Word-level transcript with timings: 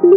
Welcome 0.00 0.16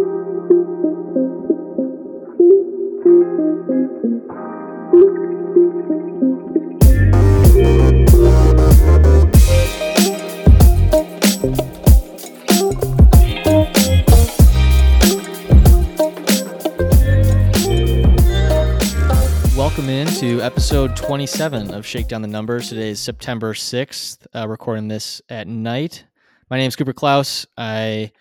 in 19.90 20.08
to 20.08 20.40
episode 20.42 20.96
27 20.96 21.74
of 21.74 21.86
Shakedown 21.86 22.22
the 22.22 22.30
Numbers. 22.30 22.70
Today 22.70 22.92
is 22.92 23.02
September 23.02 23.54
6th, 23.54 24.28
uh, 24.34 24.48
recording 24.48 24.88
this 24.88 25.22
at 25.28 25.46
night. 25.46 26.06
My 26.50 26.58
name 26.58 26.70
is 26.70 26.78
Cooper 26.78 26.94
Klaus. 26.94 27.46
I 27.58 28.14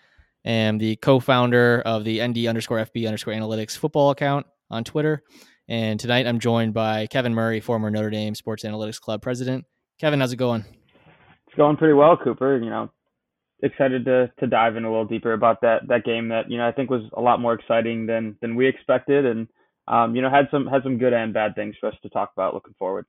am 0.45 0.77
the 0.77 0.95
co 0.97 1.19
founder 1.19 1.81
of 1.85 2.03
the 2.03 2.25
ND 2.25 2.47
underscore 2.47 2.79
FB 2.79 3.05
underscore 3.05 3.33
analytics 3.33 3.77
football 3.77 4.11
account 4.11 4.45
on 4.69 4.83
Twitter. 4.83 5.23
And 5.67 5.99
tonight 5.99 6.27
I'm 6.27 6.39
joined 6.39 6.73
by 6.73 7.07
Kevin 7.07 7.33
Murray, 7.33 7.61
former 7.61 7.89
Notre 7.89 8.09
Dame 8.09 8.35
Sports 8.35 8.63
Analytics 8.63 8.99
Club 8.99 9.21
president. 9.21 9.65
Kevin, 9.99 10.19
how's 10.19 10.33
it 10.33 10.37
going? 10.37 10.65
It's 11.47 11.55
going 11.55 11.77
pretty 11.77 11.93
well, 11.93 12.17
Cooper. 12.17 12.57
You 12.57 12.69
know, 12.69 12.91
excited 13.61 14.05
to 14.05 14.31
to 14.39 14.47
dive 14.47 14.75
in 14.75 14.83
a 14.83 14.89
little 14.89 15.05
deeper 15.05 15.33
about 15.33 15.61
that 15.61 15.87
that 15.87 16.03
game 16.03 16.27
that 16.29 16.51
you 16.51 16.57
know 16.57 16.67
I 16.67 16.71
think 16.71 16.89
was 16.89 17.03
a 17.15 17.21
lot 17.21 17.39
more 17.39 17.53
exciting 17.53 18.05
than 18.05 18.35
than 18.41 18.55
we 18.55 18.67
expected, 18.67 19.25
and 19.25 19.47
um, 19.87 20.15
you 20.15 20.21
know 20.21 20.29
had 20.29 20.47
some 20.51 20.67
had 20.67 20.83
some 20.83 20.97
good 20.97 21.13
and 21.13 21.33
bad 21.33 21.55
things 21.55 21.75
for 21.79 21.87
us 21.87 21.95
to 22.03 22.09
talk 22.09 22.31
about 22.35 22.53
looking 22.53 22.75
forward. 22.77 23.05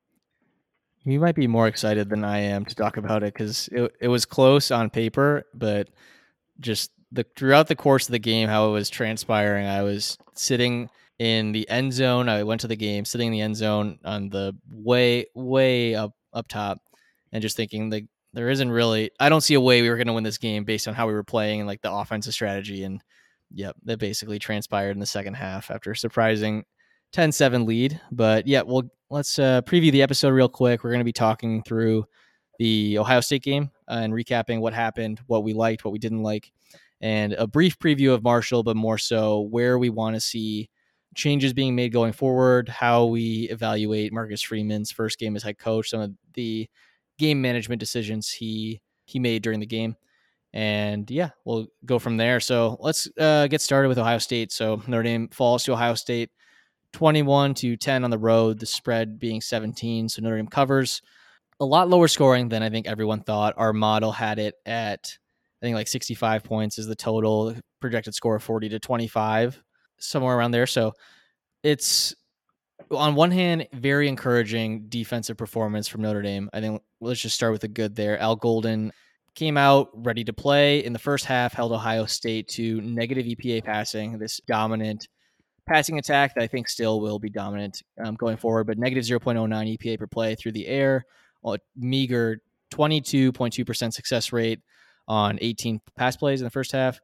You 1.05 1.21
might 1.21 1.35
be 1.35 1.47
more 1.47 1.67
excited 1.67 2.09
than 2.09 2.25
I 2.25 2.39
am 2.39 2.65
to 2.65 2.75
talk 2.75 2.97
about 2.97 3.23
it 3.23 3.35
because 3.35 3.69
it, 3.73 3.93
it 4.01 4.09
was 4.09 4.25
close 4.25 4.71
on 4.71 4.89
paper, 4.89 5.45
but 5.53 5.89
just 6.61 6.93
the 7.15 7.25
throughout 7.37 7.69
the 7.69 7.77
course 7.77 8.07
of 8.09 8.13
the 8.13 8.19
game, 8.19 8.49
how 8.49 8.69
it 8.69 8.73
was 8.73 8.91
transpiring, 8.91 9.67
I 9.67 9.83
was 9.83 10.19
sitting 10.35 10.91
in 11.19 11.53
the 11.53 11.69
end 11.69 11.93
zone. 11.93 12.29
I 12.29 12.43
went 12.43 12.61
to 12.63 12.69
the 12.69 12.77
game, 12.77 13.05
sitting 13.05 13.29
in 13.29 13.33
the 13.33 13.41
end 13.41 13.57
zone 13.57 13.99
on 14.05 14.29
the 14.29 14.55
way 14.71 15.27
way 15.35 15.95
up 15.95 16.13
up 16.33 16.49
top, 16.49 16.79
and 17.33 17.41
just 17.41 17.57
thinking 17.57 17.91
like 17.91 18.07
there 18.33 18.51
isn't 18.51 18.71
really. 18.71 19.11
I 19.21 19.29
don't 19.29 19.41
see 19.41 19.55
a 19.55 19.61
way 19.61 19.81
we 19.81 19.89
were 19.89 19.97
going 19.97 20.09
to 20.09 20.13
win 20.13 20.25
this 20.25 20.39
game 20.39 20.65
based 20.65 20.89
on 20.89 20.95
how 20.95 21.07
we 21.07 21.15
were 21.15 21.25
playing 21.25 21.61
and 21.61 21.69
like 21.69 21.83
the 21.83 21.93
offensive 21.93 22.35
strategy. 22.35 22.83
And 22.83 23.01
yep, 23.53 23.77
that 23.85 23.99
basically 23.99 24.41
transpired 24.41 24.91
in 24.91 24.99
the 24.99 25.07
second 25.07 25.35
half 25.35 25.71
after 25.71 25.93
a 25.93 25.97
surprising 25.97 26.65
10-7 27.15 27.65
lead. 27.65 28.01
But 28.11 28.49
yeah, 28.49 28.63
well, 28.63 28.83
let's 29.09 29.39
uh, 29.39 29.63
preview 29.63 29.93
the 29.93 30.03
episode 30.03 30.31
real 30.31 30.49
quick. 30.49 30.83
We're 30.83 30.91
going 30.91 30.99
to 30.99 31.05
be 31.05 31.13
talking 31.13 31.63
through 31.63 32.07
the 32.59 32.99
Ohio 32.99 33.21
State 33.21 33.45
game 33.45 33.71
uh, 33.89 34.01
and 34.03 34.13
recapping 34.13 34.61
what 34.61 34.75
happened, 34.75 35.21
what 35.27 35.45
we 35.45 35.53
liked, 35.53 35.85
what 35.85 35.93
we 35.93 35.99
didn't 35.99 36.23
like, 36.23 36.53
and 37.05 37.35
a 37.35 37.47
brief 37.47 37.79
preview 37.79 38.15
of 38.15 38.23
Marshall, 38.23 38.63
but 38.63 38.77
more 38.77 38.97
so 38.97 39.43
where 39.43 39.79
we 39.79 39.91
want 39.91 40.17
to 40.17 40.21
see 40.21 40.71
changes 41.15 41.53
being 41.53 41.77
made 41.77 41.93
going 41.93 42.15
forward, 42.15 42.67
how 42.67 43.05
we 43.05 43.43
evaluate 43.51 44.11
Marcus 44.11 44.41
Freeman's 44.41 44.91
first 44.91 45.19
game 45.19 45.37
as 45.37 45.43
head 45.43 45.59
coach, 45.59 45.91
some 45.91 46.01
of 46.01 46.13
the 46.33 46.67
game 47.19 47.43
management 47.43 47.79
decisions 47.79 48.31
he 48.31 48.81
he 49.05 49.19
made 49.19 49.43
during 49.43 49.61
the 49.61 49.67
game. 49.67 49.95
And 50.55 51.11
yeah, 51.11 51.29
we'll 51.45 51.67
go 51.85 51.99
from 51.99 52.17
there. 52.17 52.41
So 52.41 52.79
let's 52.81 53.07
uh, 53.19 53.49
get 53.49 53.61
started 53.61 53.89
with 53.89 53.99
Ohio 53.99 54.17
State. 54.17 54.51
So 54.51 54.83
Notre 54.87 55.03
Dame 55.03 55.29
falls 55.29 55.63
to 55.65 55.73
Ohio 55.73 55.95
State 55.95 56.31
21 56.95 57.53
to 57.55 57.77
10 57.77 58.05
on 58.05 58.11
the 58.11 58.17
road, 58.17 58.59
the 58.59 58.65
spread 58.65 59.19
being 59.19 59.43
17. 59.43 60.09
So 60.09 60.23
Notre 60.23 60.37
Dame 60.37 60.47
covers 60.47 61.03
a 61.61 61.67
lot 61.67 61.91
lower 61.91 62.09
scoring 62.09 62.49
than 62.49 62.63
I 62.63 62.71
think 62.71 62.87
everyone 62.87 63.21
thought. 63.21 63.53
Our 63.59 63.75
model 63.75 64.11
had 64.11 64.39
it 64.39 64.55
at, 64.65 65.19
I 65.65 65.67
think 65.67 65.77
like 65.77 65.89
65 65.89 66.45
points 66.45 66.79
is 66.79 66.87
the 66.87 66.95
total 66.95 67.57
projected 67.81 68.15
score 68.15 68.37
of 68.37 68.43
40 68.43 68.69
to 68.69 68.79
25, 68.79 69.63
somewhere 69.97 70.37
around 70.37 70.51
there. 70.51 70.67
So 70.67 70.93
it's 71.63 72.15
on 72.91 73.15
one 73.15 73.31
hand, 73.31 73.67
very 73.73 74.07
encouraging 74.07 74.91
defensive 74.91 75.39
performance 75.39 75.89
from 75.89 76.03
Notre 76.03 76.21
Dame. 76.21 76.51
I 76.53 76.61
think 76.61 76.83
let's 77.01 77.19
just 77.19 77.35
start 77.35 77.53
with 77.53 77.63
the 77.63 77.69
good 77.69 77.97
there. 77.97 78.19
Al 78.19 78.37
Golden 78.37 78.93
came 79.35 79.57
out 79.57 79.89
ready 79.95 80.23
to 80.25 80.35
play 80.35 80.85
in 80.85 80.93
the 80.93 80.99
first 80.99 81.25
half, 81.25 81.55
held 81.55 81.73
Ohio 81.73 82.05
State 82.05 82.47
to 82.49 82.83
negative 82.83 83.25
EPA 83.25 83.65
passing, 83.65 84.19
this 84.19 84.43
dominant 84.47 85.09
passing 85.67 85.99
attack 85.99 86.35
that 86.35 86.43
I 86.43 86.47
think 86.47 86.69
still 86.69 87.01
will 87.01 87.19
be 87.19 87.31
dominant 87.31 87.83
um, 88.05 88.17
going 88.17 88.37
forward, 88.37 88.67
but 88.67 88.77
negative 88.77 89.05
0.09 89.05 89.79
EPA 89.79 89.99
per 89.99 90.07
play 90.07 90.35
through 90.35 90.53
the 90.53 90.67
air, 90.67 91.07
a 91.43 91.57
meager 91.75 92.43
22.2% 92.71 93.95
success 93.95 94.31
rate 94.31 94.61
on 95.09 95.39
18 95.41 95.81
pass 95.97 96.17
plays 96.17 96.41
in 96.41 96.45
the 96.45 96.51
first 96.51 96.73
half. 96.73 96.99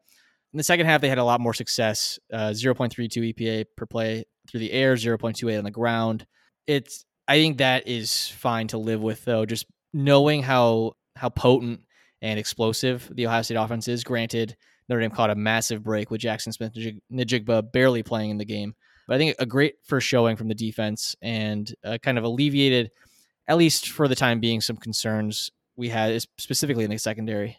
In 0.53 0.57
the 0.57 0.65
second 0.65 0.87
half, 0.87 1.01
they 1.01 1.09
had 1.09 1.19
a 1.19 1.25
lot 1.25 1.41
more 1.41 1.55
success, 1.55 2.19
uh, 2.33 2.51
0.32 2.51 3.35
EPA 3.35 3.65
per 3.77 3.87
play 3.87 4.25
through 4.49 4.61
the 4.61 4.73
air, 4.73 4.95
0.28 4.95 5.59
on 5.59 5.65
the 5.65 5.71
ground. 5.71 6.27
It's 6.67 7.05
I 7.29 7.35
think 7.35 7.59
that 7.59 7.87
is 7.87 8.29
fine 8.29 8.67
to 8.69 8.79
live 8.79 9.01
with 9.01 9.25
though, 9.25 9.47
just 9.47 9.67
knowing 9.93 10.43
how 10.43 10.95
how 11.17 11.29
potent 11.29 11.81
and 12.23 12.39
explosive 12.39 13.09
the 13.15 13.27
Ohio 13.27 13.43
State 13.43 13.55
offense 13.55 13.89
is. 13.89 14.03
Granted, 14.03 14.57
Notre 14.89 15.01
Dame 15.01 15.11
caught 15.11 15.31
a 15.31 15.35
massive 15.37 15.83
break 15.83 16.11
with 16.11 16.21
Jackson 16.21 16.53
Smith-Njigba 16.53 17.73
barely 17.73 18.03
playing 18.03 18.31
in 18.31 18.39
the 18.39 18.45
game. 18.45 18.75
But 19.07 19.15
I 19.15 19.19
think 19.19 19.37
a 19.39 19.47
great 19.47 19.75
first 19.85 20.07
showing 20.07 20.37
from 20.37 20.49
the 20.49 20.55
defense 20.55 21.15
and 21.23 21.73
uh, 21.85 21.99
kind 22.03 22.19
of 22.19 22.25
alleviated, 22.25 22.91
at 23.49 23.57
least 23.57 23.91
for 23.91 24.09
the 24.09 24.15
time 24.15 24.41
being, 24.41 24.61
some 24.61 24.77
concerns 24.77 25.51
we 25.77 25.89
had 25.89 26.21
specifically 26.39 26.85
in 26.85 26.91
the 26.91 26.99
secondary. 26.99 27.59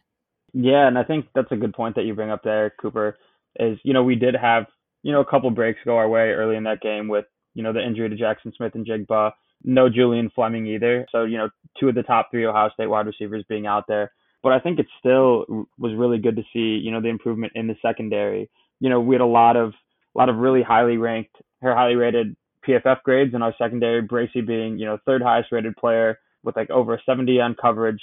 Yeah, 0.54 0.88
and 0.88 0.98
I 0.98 1.04
think 1.04 1.28
that's 1.34 1.52
a 1.52 1.56
good 1.58 1.74
point 1.74 1.96
that 1.96 2.06
you 2.06 2.14
bring 2.14 2.32
up 2.32 2.44
there, 2.44 2.74
Cooper. 2.82 3.18
Is 3.60 3.78
you 3.84 3.94
know 3.94 4.04
we 4.04 4.16
did 4.16 4.36
have 4.36 4.66
you 5.04 5.12
know 5.12 5.22
a 5.22 5.26
couple 5.26 5.50
breaks 5.52 5.80
go 5.86 5.98
our 5.98 6.10
way 6.10 6.30
early 6.32 6.56
in 6.56 6.64
that 6.64 6.82
game 6.82 7.08
with 7.08 7.26
you 7.54 7.64
know 7.64 7.74
the 7.74 7.86
injury 7.86 8.10
to 8.10 8.16
Jackson 8.16 8.54
Smith-Njigba, 8.56 9.32
no 9.64 9.90
Julian 9.90 10.30
Fleming 10.34 10.68
either. 10.68 11.06
So 11.12 11.24
you 11.24 11.38
know 11.38 11.50
two 11.80 11.90
of 11.90 11.96
the 11.96 12.04
top 12.04 12.30
three 12.32 12.46
Ohio 12.46 12.70
State 12.74 12.88
wide 12.88 13.08
receivers 13.08 13.46
being 13.48 13.66
out 13.68 13.86
there. 13.88 14.12
But 14.44 14.54
I 14.54 14.60
think 14.60 14.80
it 14.80 14.88
still 15.00 15.46
was 15.78 15.94
really 15.96 16.18
good 16.18 16.36
to 16.36 16.44
see 16.54 16.82
you 16.84 16.92
know 16.92 17.02
the 17.02 17.10
improvement 17.10 17.54
in 17.56 17.68
the 17.68 17.76
secondary. 17.82 18.50
You 18.80 18.90
know 18.90 19.00
we 19.00 19.16
had 19.16 19.22
a 19.22 19.26
lot 19.26 19.56
of 19.56 19.74
a 20.16 20.18
lot 20.18 20.30
of 20.30 20.38
really 20.38 20.64
highly 20.64 20.98
ranked 20.98 21.36
highly 21.62 21.96
rated 21.96 22.36
PFF 22.68 23.04
grades 23.04 23.34
in 23.34 23.42
our 23.42 23.54
secondary. 23.58 24.02
Bracy 24.02 24.42
being 24.42 24.78
you 24.78 24.86
know 24.86 24.98
third 25.06 25.22
highest 25.22 25.52
rated 25.52 25.76
player 25.78 26.20
with 26.44 26.56
like 26.56 26.70
over 26.70 27.00
70 27.06 27.40
on 27.40 27.56
coverage. 27.62 28.02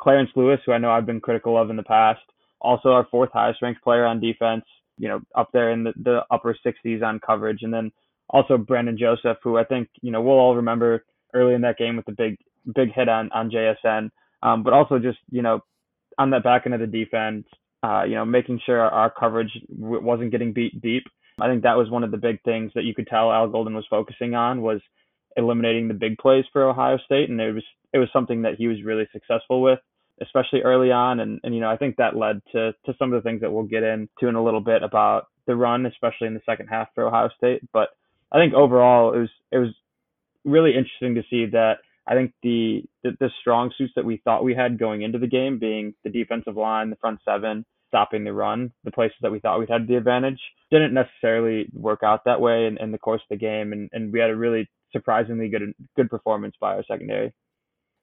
Clarence 0.00 0.30
Lewis, 0.34 0.60
who 0.64 0.72
I 0.72 0.78
know 0.78 0.90
I've 0.90 1.06
been 1.06 1.20
critical 1.20 1.60
of 1.60 1.70
in 1.70 1.76
the 1.76 1.82
past, 1.82 2.20
also 2.60 2.90
our 2.90 3.06
fourth 3.10 3.30
highest 3.32 3.62
ranked 3.62 3.82
player 3.82 4.06
on 4.06 4.20
defense, 4.20 4.64
you 4.98 5.08
know, 5.08 5.20
up 5.34 5.50
there 5.52 5.70
in 5.70 5.84
the, 5.84 5.92
the 6.02 6.20
upper 6.30 6.56
60s 6.66 7.02
on 7.02 7.20
coverage. 7.20 7.60
And 7.62 7.72
then 7.72 7.92
also 8.28 8.56
Brandon 8.56 8.96
Joseph, 8.98 9.38
who 9.42 9.58
I 9.58 9.64
think, 9.64 9.88
you 10.02 10.10
know, 10.10 10.20
we'll 10.22 10.38
all 10.38 10.56
remember 10.56 11.04
early 11.34 11.54
in 11.54 11.60
that 11.62 11.78
game 11.78 11.96
with 11.96 12.06
the 12.06 12.12
big, 12.12 12.36
big 12.74 12.92
hit 12.92 13.08
on, 13.08 13.30
on 13.32 13.50
JSN. 13.50 14.10
Um, 14.42 14.62
but 14.62 14.72
also 14.72 14.98
just, 14.98 15.18
you 15.30 15.42
know, 15.42 15.60
on 16.18 16.30
that 16.30 16.44
back 16.44 16.62
end 16.64 16.74
of 16.74 16.80
the 16.80 16.86
defense, 16.86 17.46
uh, 17.82 18.04
you 18.04 18.14
know, 18.14 18.24
making 18.24 18.60
sure 18.64 18.80
our, 18.80 18.90
our 18.90 19.10
coverage 19.10 19.52
w- 19.78 20.02
wasn't 20.02 20.32
getting 20.32 20.52
beat 20.52 20.80
deep. 20.80 21.04
I 21.40 21.48
think 21.48 21.62
that 21.62 21.76
was 21.76 21.90
one 21.90 22.04
of 22.04 22.10
the 22.10 22.18
big 22.18 22.42
things 22.42 22.72
that 22.74 22.84
you 22.84 22.94
could 22.94 23.06
tell 23.06 23.32
Al 23.32 23.48
Golden 23.48 23.74
was 23.74 23.86
focusing 23.88 24.34
on 24.34 24.60
was 24.60 24.80
eliminating 25.36 25.88
the 25.88 25.94
big 25.94 26.18
plays 26.18 26.44
for 26.52 26.68
Ohio 26.68 26.98
State, 27.04 27.30
and 27.30 27.40
it 27.40 27.52
was 27.54 27.64
it 27.94 27.98
was 27.98 28.08
something 28.12 28.42
that 28.42 28.56
he 28.56 28.68
was 28.68 28.82
really 28.84 29.08
successful 29.12 29.62
with 29.62 29.78
especially 30.22 30.62
early 30.62 30.90
on. 30.90 31.20
And, 31.20 31.40
and, 31.42 31.54
you 31.54 31.60
know, 31.60 31.70
I 31.70 31.76
think 31.76 31.96
that 31.96 32.16
led 32.16 32.40
to, 32.52 32.72
to 32.86 32.94
some 32.98 33.12
of 33.12 33.22
the 33.22 33.28
things 33.28 33.40
that 33.40 33.52
we'll 33.52 33.64
get 33.64 33.82
into 33.82 34.28
in 34.28 34.34
a 34.34 34.44
little 34.44 34.60
bit 34.60 34.82
about 34.82 35.26
the 35.46 35.56
run, 35.56 35.86
especially 35.86 36.26
in 36.26 36.34
the 36.34 36.42
second 36.46 36.68
half 36.68 36.88
for 36.94 37.06
Ohio 37.06 37.30
State. 37.36 37.62
But 37.72 37.88
I 38.32 38.38
think 38.38 38.54
overall 38.54 39.14
it 39.14 39.18
was, 39.18 39.30
it 39.50 39.58
was 39.58 39.74
really 40.44 40.70
interesting 40.76 41.14
to 41.14 41.22
see 41.30 41.50
that 41.52 41.78
I 42.06 42.14
think 42.14 42.32
the, 42.42 42.82
the, 43.02 43.10
the 43.20 43.30
strong 43.40 43.72
suits 43.76 43.92
that 43.96 44.04
we 44.04 44.20
thought 44.24 44.44
we 44.44 44.54
had 44.54 44.78
going 44.78 45.02
into 45.02 45.18
the 45.18 45.26
game 45.26 45.58
being 45.58 45.94
the 46.04 46.10
defensive 46.10 46.56
line, 46.56 46.90
the 46.90 46.96
front 46.96 47.20
seven, 47.24 47.64
stopping 47.88 48.24
the 48.24 48.32
run, 48.32 48.72
the 48.84 48.90
places 48.90 49.16
that 49.22 49.32
we 49.32 49.40
thought 49.40 49.58
we 49.58 49.66
had 49.68 49.86
the 49.86 49.96
advantage 49.96 50.40
didn't 50.70 50.94
necessarily 50.94 51.68
work 51.72 52.00
out 52.04 52.24
that 52.24 52.40
way 52.40 52.66
in, 52.66 52.78
in 52.78 52.92
the 52.92 52.98
course 52.98 53.20
of 53.22 53.28
the 53.30 53.36
game. 53.36 53.72
And, 53.72 53.90
and 53.92 54.12
we 54.12 54.20
had 54.20 54.30
a 54.30 54.36
really 54.36 54.68
surprisingly 54.92 55.48
good, 55.48 55.72
good 55.96 56.08
performance 56.08 56.54
by 56.60 56.74
our 56.74 56.84
secondary. 56.86 57.32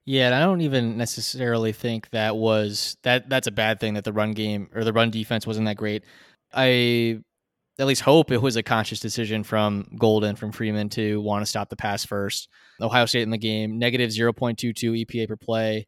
Yeah, 0.08 0.28
and 0.28 0.36
I 0.36 0.40
don't 0.40 0.62
even 0.62 0.96
necessarily 0.96 1.74
think 1.74 2.10
that 2.12 2.38
was 2.38 2.96
that 3.04 3.28
that's 3.30 3.48
a 3.48 3.52
bad 3.52 3.82
thing 3.82 3.96
that 3.96 4.06
the 4.06 4.14
run 4.14 4.32
game 4.32 4.70
or 4.74 4.86
the 4.86 4.94
run 4.94 5.12
defense 5.12 5.46
wasn't 5.46 5.66
that 5.66 5.76
great. 5.76 6.06
I 6.54 7.20
at 7.78 7.88
least 7.88 8.04
hope 8.04 8.32
it 8.32 8.42
was 8.42 8.56
a 8.56 8.64
conscious 8.64 9.02
decision 9.02 9.44
from 9.44 9.86
Golden 9.98 10.38
from 10.38 10.54
Freeman 10.54 10.88
to 10.92 11.20
want 11.20 11.42
to 11.42 11.46
stop 11.46 11.68
the 11.68 11.76
pass 11.76 12.06
first. 12.06 12.48
Ohio 12.82 13.06
State 13.06 13.24
in 13.24 13.32
the 13.32 13.38
game, 13.38 13.80
negative 13.80 14.12
0.22 14.12 15.06
EPA 15.06 15.28
per 15.28 15.36
play, 15.36 15.86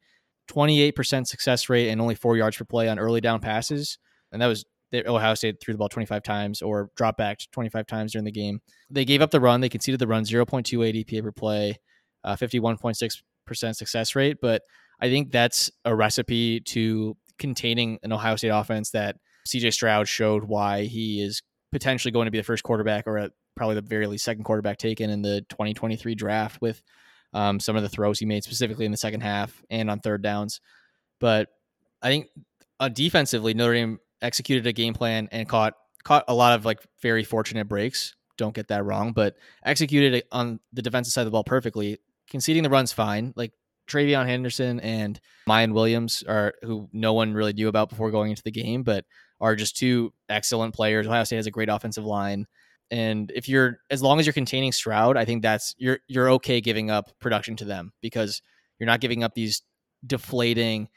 28% 0.52 1.26
success 1.26 1.70
rate 1.70 1.88
and 1.88 2.02
only 2.02 2.16
4 2.16 2.36
yards 2.36 2.58
per 2.58 2.66
play 2.66 2.90
on 2.90 3.00
early 3.00 3.22
down 3.22 3.40
passes. 3.40 4.00
And 4.34 4.42
that 4.42 4.48
was 4.48 4.66
Ohio 4.94 5.34
State 5.34 5.62
threw 5.62 5.74
the 5.74 5.78
ball 5.78 5.88
25 5.88 6.24
times 6.24 6.62
or 6.62 6.90
dropped 6.98 7.18
back 7.18 7.40
25 7.54 7.88
times 7.88 8.12
during 8.12 8.26
the 8.26 8.32
game. 8.32 8.60
They 8.90 9.06
gave 9.06 9.22
up 9.22 9.32
the 9.32 9.40
run. 9.40 9.62
They 9.62 9.70
conceded 9.70 10.02
the 10.02 10.08
run 10.08 10.26
0.28 10.26 11.06
EPA 11.06 11.24
per 11.24 11.32
play, 11.32 11.78
uh, 12.26 12.36
51.6 12.36 13.22
percent 13.50 13.76
success 13.76 14.16
rate, 14.16 14.38
but 14.42 14.62
I 15.02 15.10
think 15.10 15.32
that's 15.32 15.72
a 15.84 15.96
recipe 15.96 16.62
to 16.62 17.18
containing 17.38 18.00
an 18.04 18.14
Ohio 18.14 18.36
State 18.36 18.50
offense 18.50 18.92
that 18.92 19.18
CJ 19.48 19.74
Stroud 19.74 20.08
showed 20.08 20.46
why 20.46 20.84
he 20.84 21.22
is 21.22 21.42
potentially 21.72 22.12
going 22.12 22.26
to 22.26 22.32
be 22.32 22.38
the 22.38 22.44
first 22.44 22.64
quarterback 22.64 23.08
or 23.08 23.30
probably 23.56 23.76
the 23.76 23.82
very 23.82 24.08
least 24.08 24.24
second 24.24 24.44
quarterback 24.44 24.78
taken 24.78 25.10
in 25.10 25.22
the 25.22 25.42
2023 25.50 26.16
draft 26.16 26.62
with 26.62 26.82
um, 27.34 27.60
some 27.60 27.76
of 27.76 27.84
the 27.84 27.90
throws 27.90 28.20
he 28.20 28.26
made 28.26 28.44
specifically 28.44 28.86
in 28.86 28.92
the 28.92 28.98
second 28.98 29.22
half 29.22 29.64
and 29.70 29.90
on 29.90 30.00
third 30.00 30.22
downs. 30.22 30.62
But 31.20 31.50
I 32.02 32.08
think 32.08 32.28
uh, 32.80 32.90
defensively, 32.90 33.54
Notre 33.54 33.74
Dame 33.74 34.00
executed 34.22 34.66
a 34.68 34.74
game 34.74 34.94
plan 34.94 35.28
and 35.32 35.48
caught 35.48 35.74
caught 36.04 36.26
a 36.28 36.34
lot 36.34 36.54
of 36.54 36.66
like 36.66 36.80
very 37.02 37.24
fortunate 37.24 37.68
breaks. 37.68 38.16
Don't 38.38 38.56
get 38.56 38.70
that 38.70 38.86
wrong, 38.86 39.12
but 39.12 39.36
executed 39.66 40.24
on 40.32 40.60
the 40.72 40.82
defensive 40.82 41.12
side 41.12 41.22
of 41.22 41.26
the 41.26 41.32
ball 41.32 41.44
perfectly. 41.44 41.98
Conceding 42.30 42.64
the 42.64 42.70
runs 42.70 42.92
fine. 42.92 43.34
Like 43.36 43.54
TreVeyon 43.90 44.26
Henderson 44.26 44.80
and 44.80 45.20
Miyan 45.48 45.74
Williams 45.74 46.24
are 46.28 46.54
who 46.62 46.88
no 46.94 47.14
one 47.14 47.34
really 47.34 47.54
knew 47.54 47.68
about 47.68 47.90
before 47.90 48.12
going 48.12 48.30
into 48.30 48.44
the 48.44 48.52
game, 48.52 48.84
but 48.84 49.06
are 49.42 49.56
just 49.56 49.78
two 49.78 50.14
excellent 50.30 50.74
players. 50.74 51.08
Ohio 51.08 51.24
State 51.24 51.38
has 51.38 51.48
a 51.48 51.52
great 51.52 51.70
offensive 51.70 52.06
line. 52.06 52.46
And 52.92 53.32
if 53.36 53.48
you're 53.48 53.80
as 53.90 54.02
long 54.02 54.20
as 54.20 54.26
you're 54.26 54.34
containing 54.34 54.72
Stroud, 54.72 55.18
I 55.18 55.26
think 55.26 55.42
that's 55.42 55.76
you're 55.78 56.00
you're 56.08 56.32
okay 56.32 56.62
giving 56.62 56.90
up 56.90 57.12
production 57.20 57.56
to 57.58 57.66
them 57.66 57.94
because 58.02 58.42
you're 58.80 58.88
not 58.88 59.02
giving 59.02 59.24
up 59.24 59.34
these 59.34 59.62
deflating 60.06 60.88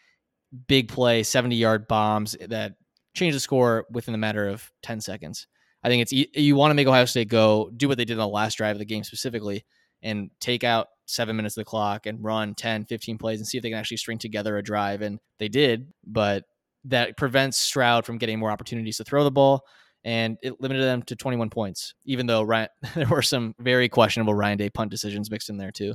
big 0.68 0.88
play 0.88 1.22
70 1.22 1.56
yard 1.56 1.88
bombs 1.88 2.36
that 2.48 2.74
change 3.14 3.34
the 3.34 3.40
score 3.40 3.86
within 3.90 4.14
a 4.14 4.18
matter 4.18 4.48
of 4.48 4.70
10 4.82 5.00
seconds. 5.00 5.46
I 5.82 5.88
think 5.88 6.02
it's 6.02 6.12
you 6.12 6.56
want 6.56 6.70
to 6.70 6.74
make 6.74 6.86
Ohio 6.86 7.04
State 7.04 7.28
go 7.28 7.70
do 7.76 7.88
what 7.88 7.98
they 7.98 8.04
did 8.04 8.14
in 8.14 8.18
the 8.18 8.28
last 8.28 8.56
drive 8.56 8.76
of 8.76 8.78
the 8.78 8.84
game 8.84 9.04
specifically 9.04 9.64
and 10.02 10.30
take 10.40 10.64
out 10.64 10.88
seven 11.06 11.36
minutes 11.36 11.56
of 11.56 11.62
the 11.62 11.66
clock 11.66 12.06
and 12.06 12.22
run 12.22 12.54
10, 12.54 12.84
15 12.84 13.18
plays 13.18 13.40
and 13.40 13.46
see 13.46 13.58
if 13.58 13.62
they 13.62 13.70
can 13.70 13.78
actually 13.78 13.96
string 13.96 14.18
together 14.18 14.56
a 14.56 14.62
drive. 14.62 15.02
And 15.02 15.18
they 15.38 15.48
did, 15.48 15.88
but 16.06 16.44
that 16.84 17.16
prevents 17.16 17.58
Stroud 17.58 18.04
from 18.04 18.18
getting 18.18 18.38
more 18.38 18.50
opportunities 18.50 18.96
to 18.96 19.04
throw 19.04 19.24
the 19.24 19.30
ball. 19.30 19.62
And 20.04 20.36
it 20.42 20.60
limited 20.60 20.82
them 20.82 21.02
to 21.04 21.16
21 21.16 21.50
points, 21.50 21.94
even 22.04 22.26
though 22.26 22.42
Ryan, 22.42 22.68
there 22.94 23.08
were 23.08 23.22
some 23.22 23.54
very 23.58 23.88
questionable 23.88 24.34
Ryan 24.34 24.58
Day 24.58 24.70
punt 24.70 24.90
decisions 24.90 25.30
mixed 25.30 25.48
in 25.48 25.58
there 25.58 25.70
too. 25.70 25.94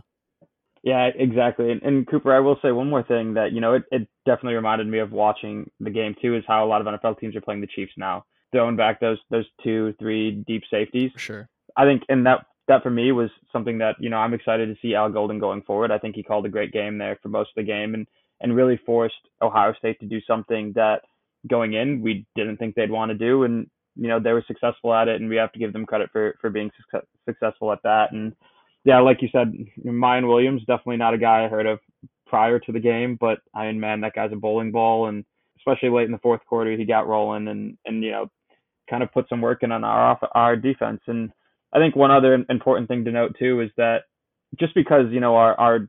Yeah, 0.83 1.09
exactly. 1.13 1.71
And, 1.71 1.81
and, 1.81 2.07
Cooper, 2.07 2.33
I 2.33 2.39
will 2.39 2.57
say 2.62 2.71
one 2.71 2.89
more 2.89 3.04
thing 3.04 3.33
that, 3.33 3.51
you 3.51 3.59
know, 3.59 3.74
it, 3.74 3.83
it 3.92 4.07
definitely 4.25 4.54
reminded 4.54 4.88
me 4.88 5.00
of 5.00 5.12
watching 5.12 5.69
the 5.81 5.89
game 5.89 6.15
too, 6.21 6.36
is 6.36 6.44
how 6.48 6.65
a 6.65 6.68
lot 6.68 6.80
of 6.80 6.88
NFL 6.88 7.19
teams 7.19 7.36
are 7.36 7.42
playing 7.42 7.59
the 7.59 7.68
Chiefs 7.68 7.92
now, 7.98 8.24
throwing 8.54 8.77
back 8.77 9.01
those 9.01 9.18
those 9.30 9.45
two, 9.63 9.94
three 10.00 10.44
deep 10.48 10.63
safeties. 10.71 11.12
For 11.12 11.19
sure. 11.19 11.50
I 11.75 11.83
think, 11.83 12.04
and 12.07 12.25
that 12.25 12.45
that 12.67 12.83
for 12.83 12.89
me 12.89 13.11
was 13.11 13.29
something 13.51 13.77
that 13.77 13.95
you 13.99 14.09
know 14.09 14.17
I'm 14.17 14.33
excited 14.33 14.67
to 14.67 14.81
see 14.81 14.95
Al 14.95 15.09
Golden 15.09 15.39
going 15.39 15.61
forward. 15.63 15.91
I 15.91 15.97
think 15.97 16.15
he 16.15 16.23
called 16.23 16.45
a 16.45 16.49
great 16.49 16.73
game 16.73 16.97
there 16.97 17.17
for 17.21 17.29
most 17.29 17.49
of 17.49 17.55
the 17.55 17.63
game 17.63 17.93
and 17.93 18.07
and 18.41 18.55
really 18.55 18.79
forced 18.85 19.15
Ohio 19.41 19.73
State 19.73 19.99
to 19.99 20.05
do 20.05 20.19
something 20.27 20.71
that 20.75 21.01
going 21.47 21.73
in 21.73 22.01
we 22.01 22.25
didn't 22.35 22.57
think 22.57 22.75
they'd 22.75 22.91
want 22.91 23.11
to 23.11 23.17
do, 23.17 23.43
and 23.43 23.67
you 23.95 24.07
know 24.07 24.19
they 24.19 24.33
were 24.33 24.43
successful 24.47 24.93
at 24.93 25.07
it, 25.07 25.21
and 25.21 25.29
we 25.29 25.35
have 25.37 25.51
to 25.53 25.59
give 25.59 25.73
them 25.73 25.85
credit 25.85 26.09
for 26.11 26.35
for 26.41 26.49
being 26.49 26.71
success, 26.77 27.07
successful 27.25 27.71
at 27.71 27.83
that. 27.83 28.11
And 28.11 28.33
yeah, 28.83 28.99
like 28.99 29.21
you 29.21 29.29
said, 29.31 29.53
Miyan 29.85 30.27
Williams 30.27 30.61
definitely 30.61 30.97
not 30.97 31.13
a 31.13 31.17
guy 31.17 31.45
I 31.45 31.49
heard 31.49 31.65
of 31.65 31.79
prior 32.25 32.59
to 32.59 32.71
the 32.71 32.79
game, 32.79 33.17
but 33.19 33.39
I 33.55 33.67
mean, 33.67 33.79
man, 33.79 34.01
that 34.01 34.13
guy's 34.13 34.31
a 34.33 34.35
bowling 34.35 34.71
ball, 34.71 35.07
and 35.07 35.25
especially 35.57 35.89
late 35.89 36.05
in 36.05 36.11
the 36.11 36.19
fourth 36.19 36.45
quarter, 36.45 36.75
he 36.75 36.85
got 36.85 37.07
rolling 37.07 37.47
and 37.47 37.77
and 37.85 38.03
you 38.03 38.11
know 38.11 38.29
kind 38.89 39.03
of 39.03 39.11
put 39.11 39.27
some 39.29 39.41
work 39.41 39.63
in 39.63 39.71
on 39.71 39.83
our 39.83 40.11
off 40.11 40.19
our 40.33 40.55
defense. 40.55 41.01
And 41.07 41.31
I 41.73 41.79
think 41.79 41.95
one 41.95 42.11
other 42.11 42.45
important 42.49 42.87
thing 42.87 43.05
to 43.05 43.11
note 43.11 43.35
too 43.37 43.61
is 43.61 43.69
that 43.77 44.03
just 44.59 44.73
because 44.73 45.05
you 45.11 45.19
know 45.19 45.35
our 45.35 45.59
our 45.59 45.79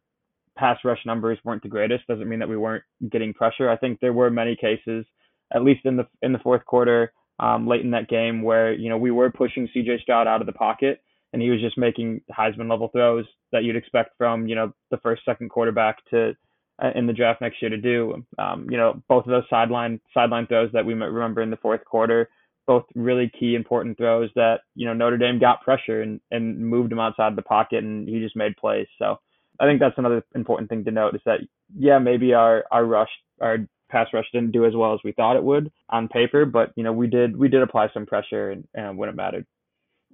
pass 0.56 0.78
rush 0.84 0.98
numbers 1.06 1.38
weren't 1.44 1.62
the 1.62 1.68
greatest 1.68 2.06
doesn't 2.08 2.28
mean 2.28 2.40
that 2.40 2.48
we 2.48 2.56
weren't 2.56 2.84
getting 3.10 3.32
pressure. 3.32 3.70
I 3.70 3.76
think 3.76 4.00
there 4.00 4.12
were 4.12 4.30
many 4.30 4.56
cases, 4.56 5.06
at 5.54 5.62
least 5.64 5.84
in 5.84 5.96
the 5.96 6.06
in 6.22 6.32
the 6.32 6.40
fourth 6.40 6.64
quarter, 6.64 7.12
um, 7.38 7.66
late 7.66 7.82
in 7.82 7.92
that 7.92 8.08
game, 8.08 8.42
where 8.42 8.72
you 8.72 8.88
know 8.88 8.98
we 8.98 9.10
were 9.10 9.30
pushing 9.30 9.68
C.J. 9.72 10.00
Stroud 10.02 10.26
out 10.26 10.40
of 10.40 10.46
the 10.46 10.52
pocket 10.52 11.00
and 11.32 11.42
he 11.42 11.50
was 11.50 11.60
just 11.60 11.78
making 11.78 12.20
Heisman 12.36 12.70
level 12.70 12.88
throws 12.88 13.26
that 13.52 13.64
you'd 13.64 13.76
expect 13.76 14.16
from 14.16 14.46
you 14.46 14.54
know 14.54 14.72
the 14.90 14.98
first 14.98 15.24
second 15.24 15.50
quarterback 15.50 15.98
to 16.10 16.34
uh, 16.82 16.90
in 16.94 17.06
the 17.06 17.12
draft 17.12 17.40
next 17.40 17.60
year 17.60 17.70
to 17.70 17.76
do. 17.76 18.24
Um, 18.38 18.66
you 18.70 18.76
know 18.76 19.02
both 19.08 19.24
of 19.24 19.30
those 19.30 19.44
sideline 19.50 20.00
sideline 20.14 20.46
throws 20.46 20.70
that 20.72 20.86
we 20.86 20.94
might 20.94 21.06
remember 21.06 21.42
in 21.42 21.50
the 21.50 21.56
fourth 21.56 21.84
quarter, 21.84 22.28
both 22.68 22.84
really 22.94 23.32
key 23.40 23.56
important 23.56 23.96
throws 23.96 24.30
that 24.36 24.60
you 24.76 24.86
know 24.86 24.92
Notre 24.92 25.18
Dame 25.18 25.40
got 25.40 25.62
pressure 25.62 26.02
and 26.02 26.20
and 26.30 26.56
moved 26.58 26.92
him 26.92 27.00
outside 27.00 27.34
the 27.34 27.42
pocket 27.42 27.82
and 27.82 28.08
he 28.08 28.20
just 28.20 28.36
made 28.36 28.56
plays. 28.56 28.86
So 29.00 29.16
I 29.58 29.66
think 29.66 29.80
that's 29.80 29.98
another 29.98 30.24
important 30.36 30.70
thing 30.70 30.84
to 30.84 30.92
note 30.92 31.16
is 31.16 31.22
that 31.26 31.40
yeah 31.76 31.98
maybe 31.98 32.34
our 32.34 32.64
our 32.70 32.84
rush 32.84 33.10
our 33.40 33.58
pass 33.90 34.06
rush 34.12 34.26
didn't 34.32 34.52
do 34.52 34.66
as 34.66 34.74
well 34.76 34.94
as 34.94 35.00
we 35.02 35.12
thought 35.12 35.36
it 35.36 35.42
would 35.42 35.72
on 35.88 36.06
paper, 36.08 36.44
but 36.44 36.70
you 36.76 36.84
know 36.84 36.92
we 36.92 37.08
did 37.08 37.36
we 37.36 37.48
did 37.48 37.62
apply 37.62 37.88
some 37.92 38.06
pressure 38.06 38.52
and, 38.52 38.68
and 38.74 38.96
when 38.96 39.08
it 39.08 39.16
mattered. 39.16 39.46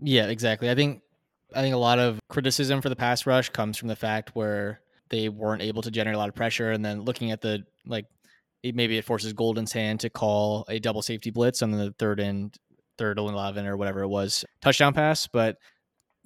Yeah, 0.01 0.29
exactly. 0.29 0.71
I 0.71 0.75
think 0.75 1.03
I 1.55 1.61
think 1.61 1.75
a 1.75 1.79
lot 1.79 1.99
of 1.99 2.21
criticism 2.29 2.81
for 2.81 2.89
the 2.89 2.97
pass 2.97 3.27
rush 3.27 3.51
comes 3.51 3.77
from 3.77 3.89
the 3.89 3.97
fact 3.97 4.35
where 4.35 4.81
they 5.11 5.29
weren't 5.29 5.63
able 5.63 5.83
to 5.83 5.91
generate 5.91 6.17
a 6.17 6.19
lot 6.19 6.29
of 6.29 6.35
pressure, 6.35 6.71
and 6.71 6.85
then 6.85 7.03
looking 7.03 7.31
at 7.31 7.41
the 7.41 7.65
like, 7.87 8.07
it, 8.65 8.75
maybe 8.75 8.97
it 8.97 9.05
forces 9.05 9.33
Golden's 9.35 9.73
hand 9.73 10.01
to 10.01 10.11
call 10.11 10.65
a 10.69 10.79
double 10.79 11.03
safety 11.03 11.31
blitz 11.31 11.63
on 11.63 11.71
the 11.71 11.95
third 11.99 12.19
and 12.19 12.57
third 12.97 13.19
and 13.19 13.29
eleven 13.29 13.67
or 13.67 13.77
whatever 13.77 14.01
it 14.01 14.09
was 14.09 14.45
touchdown 14.61 14.95
pass, 14.95 15.29
but. 15.29 15.59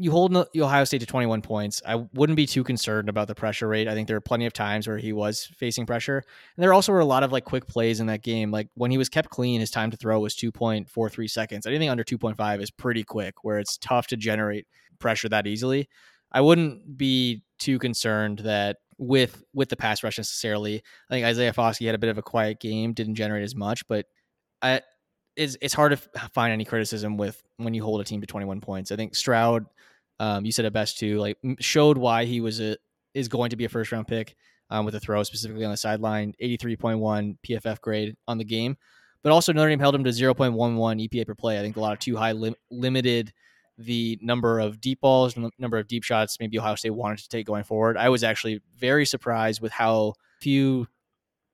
You 0.01 0.13
hold 0.13 0.33
Ohio 0.57 0.85
State 0.85 1.01
to 1.01 1.07
21 1.07 1.43
points. 1.43 1.83
I 1.85 1.97
wouldn't 1.97 2.37
be 2.37 2.47
too 2.47 2.63
concerned 2.63 3.09
about 3.09 3.27
the 3.27 3.35
pressure 3.35 3.67
rate. 3.67 3.89
I 3.89 3.95
think 3.95 4.07
there 4.07 4.17
are 4.17 4.21
plenty 4.21 4.47
of 4.47 4.53
times 4.53 4.87
where 4.87 4.97
he 4.97 5.13
was 5.13 5.47
facing 5.57 5.87
pressure. 5.87 6.19
And 6.19 6.63
there 6.63 6.73
also 6.73 6.93
were 6.93 7.01
a 7.01 7.05
lot 7.05 7.25
of 7.25 7.33
like 7.33 7.45
quick 7.45 7.67
plays 7.67 7.99
in 7.99 8.07
that 8.07 8.23
game. 8.23 8.53
Like 8.53 8.69
when 8.75 8.93
he 8.93 8.97
was 8.97 9.09
kept 9.09 9.31
clean, 9.31 9.59
his 9.59 9.73
time 9.73 9.91
to 9.91 9.97
throw 9.97 10.21
was 10.21 10.37
2.43 10.37 11.29
seconds. 11.29 11.67
Anything 11.67 11.89
under 11.89 12.05
2.5 12.05 12.63
is 12.63 12.71
pretty 12.71 13.03
quick, 13.03 13.43
where 13.43 13.59
it's 13.59 13.77
tough 13.77 14.07
to 14.07 14.17
generate 14.17 14.69
pressure 15.01 15.29
that 15.31 15.49
easily. 15.49 15.89
I 16.31 16.43
wouldn't 16.43 16.97
be 16.97 17.43
too 17.59 17.81
concerned 17.81 18.39
that 18.45 18.77
with 18.99 19.45
with 19.55 19.69
the 19.69 19.77
pass 19.77 20.03
rush 20.03 20.19
necessarily. 20.19 20.83
I 21.09 21.15
think 21.15 21.25
Isaiah 21.25 21.53
Foskey 21.53 21.87
had 21.87 21.95
a 21.95 21.99
bit 21.99 22.11
of 22.11 22.19
a 22.19 22.23
quiet 22.23 22.61
game, 22.61 22.93
didn't 22.93 23.15
generate 23.15 23.45
as 23.45 23.55
much, 23.55 23.87
but 23.89 24.07
I, 24.61 24.83
it's 25.37 25.57
it's 25.61 25.75
hard 25.75 25.93
to 25.93 26.29
find 26.31 26.53
any 26.53 26.65
criticism 26.65 27.17
with 27.17 27.43
when 27.57 27.75
you 27.75 27.83
hold 27.83 28.01
a 28.01 28.05
team 28.05 28.21
to 28.21 28.27
21 28.27 28.61
points. 28.61 28.93
I 28.93 28.97
think 28.97 29.15
Stroud, 29.15 29.67
um, 30.19 30.45
you 30.45 30.53
said 30.53 30.65
it 30.65 30.73
best 30.73 30.99
too, 30.99 31.19
like 31.19 31.39
showed 31.61 31.97
why 31.97 32.25
he 32.25 32.41
was 32.41 32.61
a 32.61 32.77
is 33.15 33.29
going 33.29 33.51
to 33.51 33.57
be 33.57 33.65
a 33.65 33.69
first 33.69 33.93
round 33.93 34.07
pick 34.07 34.37
um, 34.71 34.85
with 34.85 34.95
a 34.95 35.01
throw 35.01 35.23
specifically 35.23 35.65
on 35.65 35.71
the 35.71 35.77
sideline, 35.77 36.35
83.1 36.43 37.37
PFF 37.47 37.81
grade 37.81 38.17
on 38.27 38.37
the 38.37 38.45
game, 38.45 38.77
but 39.23 39.33
also 39.33 39.53
Notre 39.53 39.71
Dame 39.71 39.79
held 39.79 39.95
him 39.95 40.05
to 40.05 40.11
0.11 40.11 41.09
EPA 41.09 41.27
per 41.27 41.35
play. 41.35 41.59
I 41.59 41.63
think 41.63 41.77
a 41.77 41.81
lot 41.81 41.93
of 41.93 41.99
too 42.01 42.17
high 42.17 42.33
lim- 42.33 42.55
limited 42.71 43.33
the 43.79 44.19
number 44.21 44.59
of 44.59 44.81
deep 44.81 45.01
balls, 45.01 45.35
the 45.35 45.51
number 45.59 45.79
of 45.79 45.87
deep 45.87 46.03
shots 46.03 46.37
maybe 46.41 46.59
Ohio 46.59 46.75
State 46.75 46.91
wanted 46.91 47.19
to 47.21 47.29
take 47.29 47.47
going 47.47 47.65
forward. 47.65 47.97
I 47.97 48.09
was 48.09 48.25
actually 48.25 48.61
very 48.77 49.07
surprised 49.07 49.63
with 49.63 49.73
how 49.73 50.15
few, 50.41 50.89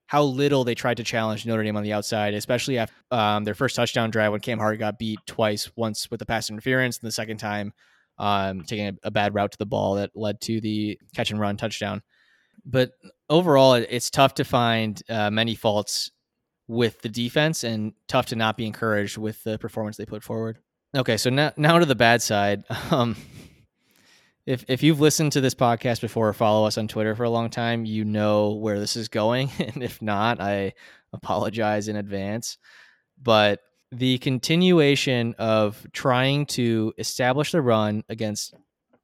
how 0.07 0.23
little 0.23 0.65
they 0.65 0.75
tried 0.75 0.97
to 0.97 1.05
challenge 1.05 1.45
Notre 1.45 1.63
Dame 1.63 1.77
on 1.77 1.83
the 1.83 1.93
outside, 1.93 2.33
especially 2.33 2.79
after 2.79 2.95
um, 3.11 3.45
their 3.45 3.55
first 3.55 3.77
touchdown 3.77 4.11
drive 4.11 4.33
when 4.33 4.41
Cam 4.41 4.59
Hart 4.59 4.79
got 4.79 4.99
beat 4.99 5.19
twice, 5.27 5.71
once 5.77 6.11
with 6.11 6.19
the 6.19 6.27
pass 6.27 6.49
interference, 6.49 6.99
and 6.99 7.07
the 7.07 7.13
second 7.13 7.37
time 7.37 7.75
um, 8.19 8.63
taking 8.63 8.87
a, 8.87 8.95
a, 9.05 9.11
bad 9.11 9.35
route 9.35 9.53
to 9.53 9.59
the 9.59 9.67
ball 9.67 9.97
that 9.97 10.11
led 10.15 10.41
to 10.43 10.61
the 10.61 10.99
catch 11.15 11.31
and 11.31 11.41
run 11.41 11.57
touchdown. 11.57 12.03
But 12.65 12.93
overall, 13.29 13.75
it's 13.75 14.09
tough 14.09 14.35
to 14.35 14.45
find 14.45 15.01
uh, 15.09 15.31
many 15.31 15.55
faults 15.55 16.11
with 16.69 17.01
the 17.03 17.09
defense 17.09 17.65
and 17.65 17.93
tough 18.09 18.27
to 18.27 18.37
not 18.37 18.57
be 18.57 18.67
encouraged 18.67 19.19
with 19.19 19.43
the 19.45 19.59
performance 19.59 19.97
they 19.97 20.07
put 20.07 20.23
forward. 20.23 20.59
Okay, 20.95 21.17
so 21.17 21.29
now 21.29 21.53
now 21.57 21.79
to 21.79 21.87
the 21.87 21.95
bad 21.95 22.23
side. 22.23 22.65
Um, 22.91 23.17
if 24.47 24.65
if 24.69 24.83
you've 24.83 25.01
listened 25.01 25.33
to 25.33 25.41
this 25.41 25.55
podcast 25.55 26.03
before 26.03 26.29
or 26.29 26.33
follow 26.35 26.67
us 26.67 26.77
on 26.77 26.87
Twitter 26.87 27.17
for 27.17 27.25
a 27.25 27.31
long 27.31 27.49
time, 27.49 27.87
you 27.87 28.05
know 28.05 28.53
where 28.53 28.79
this 28.79 28.95
is 28.95 29.09
going, 29.09 29.51
and 29.59 29.83
if 29.83 30.03
not, 30.03 30.41
I 30.41 30.75
apologize 31.13 31.89
in 31.89 31.97
advance. 31.97 32.59
But 33.21 33.61
the 33.91 34.19
continuation 34.19 35.35
of 35.39 35.87
trying 35.93 36.47
to 36.47 36.93
establish 36.99 37.53
the 37.53 37.63
run 37.63 38.05
against 38.09 38.55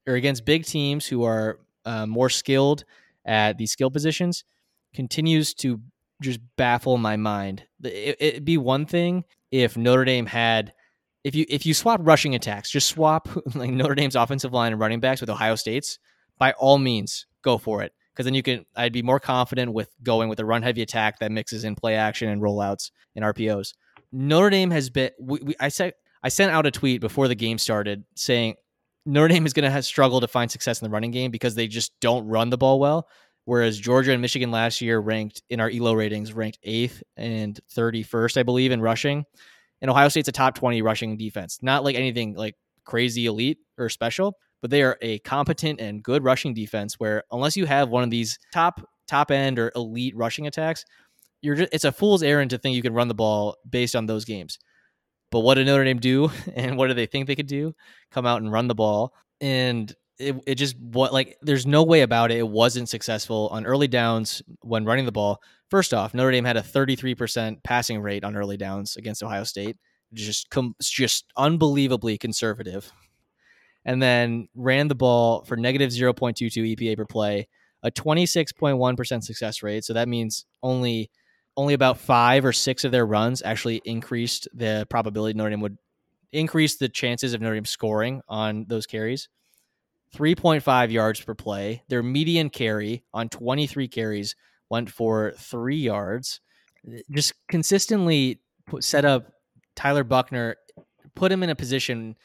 or 0.06 0.14
against 0.14 0.44
big 0.44 0.66
teams 0.66 1.06
who 1.06 1.24
are 1.24 1.58
uh, 1.84 2.06
more 2.06 2.28
skilled 2.28 2.84
at 3.24 3.56
these 3.56 3.72
skill 3.72 3.90
positions 3.90 4.44
continues 4.94 5.54
to 5.54 5.80
just 6.20 6.40
baffle 6.56 6.98
my 6.98 7.16
mind. 7.16 7.64
It, 7.82 8.16
it'd 8.20 8.44
be 8.44 8.58
one 8.58 8.84
thing 8.84 9.24
if 9.50 9.76
Notre 9.76 10.04
Dame 10.04 10.26
had 10.26 10.74
if 11.24 11.34
you 11.34 11.44
if 11.48 11.66
you 11.66 11.74
swap 11.74 12.00
rushing 12.02 12.34
attacks, 12.34 12.70
just 12.70 12.88
swap 12.88 13.28
like 13.54 13.70
Notre 13.70 13.94
Dame's 13.94 14.16
offensive 14.16 14.52
line 14.52 14.72
and 14.72 14.80
running 14.80 15.00
backs 15.00 15.20
with 15.20 15.30
Ohio 15.30 15.54
State's, 15.54 15.98
by 16.38 16.52
all 16.52 16.78
means, 16.78 17.26
go 17.42 17.58
for 17.58 17.82
it. 17.82 17.92
Because 18.12 18.24
then 18.24 18.34
you 18.34 18.42
can 18.42 18.64
I'd 18.76 18.92
be 18.92 19.02
more 19.02 19.20
confident 19.20 19.72
with 19.72 19.90
going 20.02 20.28
with 20.28 20.40
a 20.40 20.44
run 20.44 20.62
heavy 20.62 20.82
attack 20.82 21.18
that 21.20 21.32
mixes 21.32 21.64
in 21.64 21.74
play 21.74 21.94
action 21.94 22.28
and 22.28 22.42
rollouts 22.42 22.90
and 23.14 23.24
RPOs. 23.24 23.74
Notre 24.12 24.50
Dame 24.50 24.70
has 24.70 24.90
been 24.90 25.10
we, 25.20 25.40
we, 25.42 25.54
I 25.60 25.68
said 25.68 25.94
I 26.22 26.28
sent 26.28 26.52
out 26.52 26.66
a 26.66 26.70
tweet 26.70 27.00
before 27.00 27.28
the 27.28 27.34
game 27.34 27.58
started 27.58 28.04
saying 28.16 28.56
Notre 29.06 29.28
Dame 29.28 29.46
is 29.46 29.52
going 29.52 29.70
to 29.70 29.82
struggle 29.82 30.20
to 30.20 30.28
find 30.28 30.50
success 30.50 30.80
in 30.80 30.86
the 30.86 30.92
running 30.92 31.10
game 31.10 31.30
because 31.30 31.54
they 31.54 31.66
just 31.66 31.92
don't 32.00 32.26
run 32.26 32.50
the 32.50 32.58
ball 32.58 32.78
well. 32.78 33.08
Whereas 33.46 33.78
Georgia 33.78 34.12
and 34.12 34.20
Michigan 34.20 34.50
last 34.50 34.82
year 34.82 34.98
ranked 34.98 35.42
in 35.48 35.60
our 35.60 35.70
ELO 35.70 35.94
ratings 35.94 36.34
ranked 36.34 36.58
eighth 36.62 37.02
and 37.16 37.58
31st, 37.74 38.36
I 38.36 38.42
believe, 38.42 38.70
in 38.70 38.82
rushing 38.82 39.24
And 39.80 39.90
Ohio 39.90 40.08
State's 40.08 40.28
a 40.28 40.32
top 40.32 40.54
20 40.54 40.82
rushing 40.82 41.16
defense. 41.16 41.58
Not 41.62 41.84
like 41.84 41.96
anything 41.96 42.34
like 42.34 42.54
crazy 42.84 43.26
elite 43.26 43.58
or 43.78 43.88
special, 43.88 44.36
but 44.60 44.70
they 44.70 44.82
are 44.82 44.98
a 45.00 45.18
competent 45.20 45.80
and 45.80 46.02
good 46.02 46.24
rushing 46.24 46.54
defense 46.54 46.94
where 46.98 47.24
unless 47.30 47.56
you 47.56 47.66
have 47.66 47.88
one 47.88 48.02
of 48.02 48.10
these 48.10 48.38
top 48.52 48.80
top 49.08 49.30
end 49.30 49.58
or 49.58 49.72
elite 49.74 50.14
rushing 50.16 50.46
attacks, 50.46 50.84
you're 51.42 51.56
just, 51.56 51.72
it's 51.72 51.84
a 51.84 51.92
fool's 51.92 52.22
errand 52.22 52.50
to 52.50 52.58
think 52.58 52.76
you 52.76 52.82
can 52.82 52.94
run 52.94 53.08
the 53.08 53.14
ball 53.14 53.56
based 53.68 53.96
on 53.96 54.06
those 54.06 54.24
games. 54.24 54.58
But 55.30 55.40
what 55.40 55.54
did 55.54 55.66
Notre 55.66 55.84
Dame 55.84 55.98
do 55.98 56.30
and 56.54 56.76
what 56.76 56.88
do 56.88 56.94
they 56.94 57.06
think 57.06 57.26
they 57.26 57.36
could 57.36 57.46
do? 57.46 57.74
Come 58.10 58.26
out 58.26 58.42
and 58.42 58.52
run 58.52 58.68
the 58.68 58.74
ball. 58.74 59.14
And 59.40 59.94
it, 60.20 60.36
it 60.46 60.54
just 60.56 60.78
what 60.78 61.12
like 61.12 61.38
there's 61.40 61.66
no 61.66 61.82
way 61.82 62.02
about 62.02 62.30
it. 62.30 62.38
It 62.38 62.48
wasn't 62.48 62.88
successful 62.88 63.48
on 63.50 63.66
early 63.66 63.88
downs 63.88 64.42
when 64.60 64.84
running 64.84 65.06
the 65.06 65.12
ball. 65.12 65.40
First 65.68 65.94
off, 65.94 66.14
Notre 66.14 66.32
Dame 66.32 66.44
had 66.44 66.56
a 66.56 66.62
33% 66.62 67.62
passing 67.62 68.00
rate 68.00 68.24
on 68.24 68.36
early 68.36 68.56
downs 68.56 68.96
against 68.96 69.22
Ohio 69.22 69.44
State. 69.44 69.76
Just 70.12 70.50
com- 70.50 70.74
just 70.80 71.26
unbelievably 71.36 72.18
conservative. 72.18 72.90
And 73.84 74.02
then 74.02 74.48
ran 74.54 74.88
the 74.88 74.94
ball 74.94 75.44
for 75.44 75.56
negative 75.56 75.90
0.22 75.90 76.76
EPA 76.76 76.96
per 76.96 77.06
play, 77.06 77.48
a 77.82 77.90
26.1% 77.90 79.22
success 79.22 79.62
rate. 79.62 79.84
So 79.84 79.94
that 79.94 80.08
means 80.08 80.44
only 80.62 81.10
only 81.56 81.74
about 81.74 81.98
five 81.98 82.44
or 82.44 82.52
six 82.52 82.84
of 82.84 82.92
their 82.92 83.06
runs 83.06 83.42
actually 83.42 83.80
increased 83.84 84.48
the 84.54 84.86
probability 84.90 85.36
Notre 85.36 85.50
Dame 85.50 85.60
would 85.60 85.78
increase 86.32 86.76
the 86.76 86.88
chances 86.88 87.32
of 87.32 87.40
Notre 87.40 87.54
Dame 87.54 87.64
scoring 87.64 88.20
on 88.28 88.66
those 88.68 88.86
carries. 88.86 89.28
3.5 90.16 90.90
yards 90.90 91.20
per 91.20 91.34
play. 91.34 91.82
Their 91.88 92.02
median 92.02 92.50
carry 92.50 93.04
on 93.12 93.28
23 93.28 93.88
carries 93.88 94.34
went 94.68 94.90
for 94.90 95.32
three 95.36 95.76
yards. 95.76 96.40
Just 97.10 97.34
consistently 97.48 98.40
put, 98.66 98.84
set 98.84 99.04
up 99.04 99.32
Tyler 99.76 100.04
Buchner, 100.04 100.56
put 101.14 101.30
him 101.30 101.42
in 101.42 101.50
a 101.50 101.56
position 101.56 102.16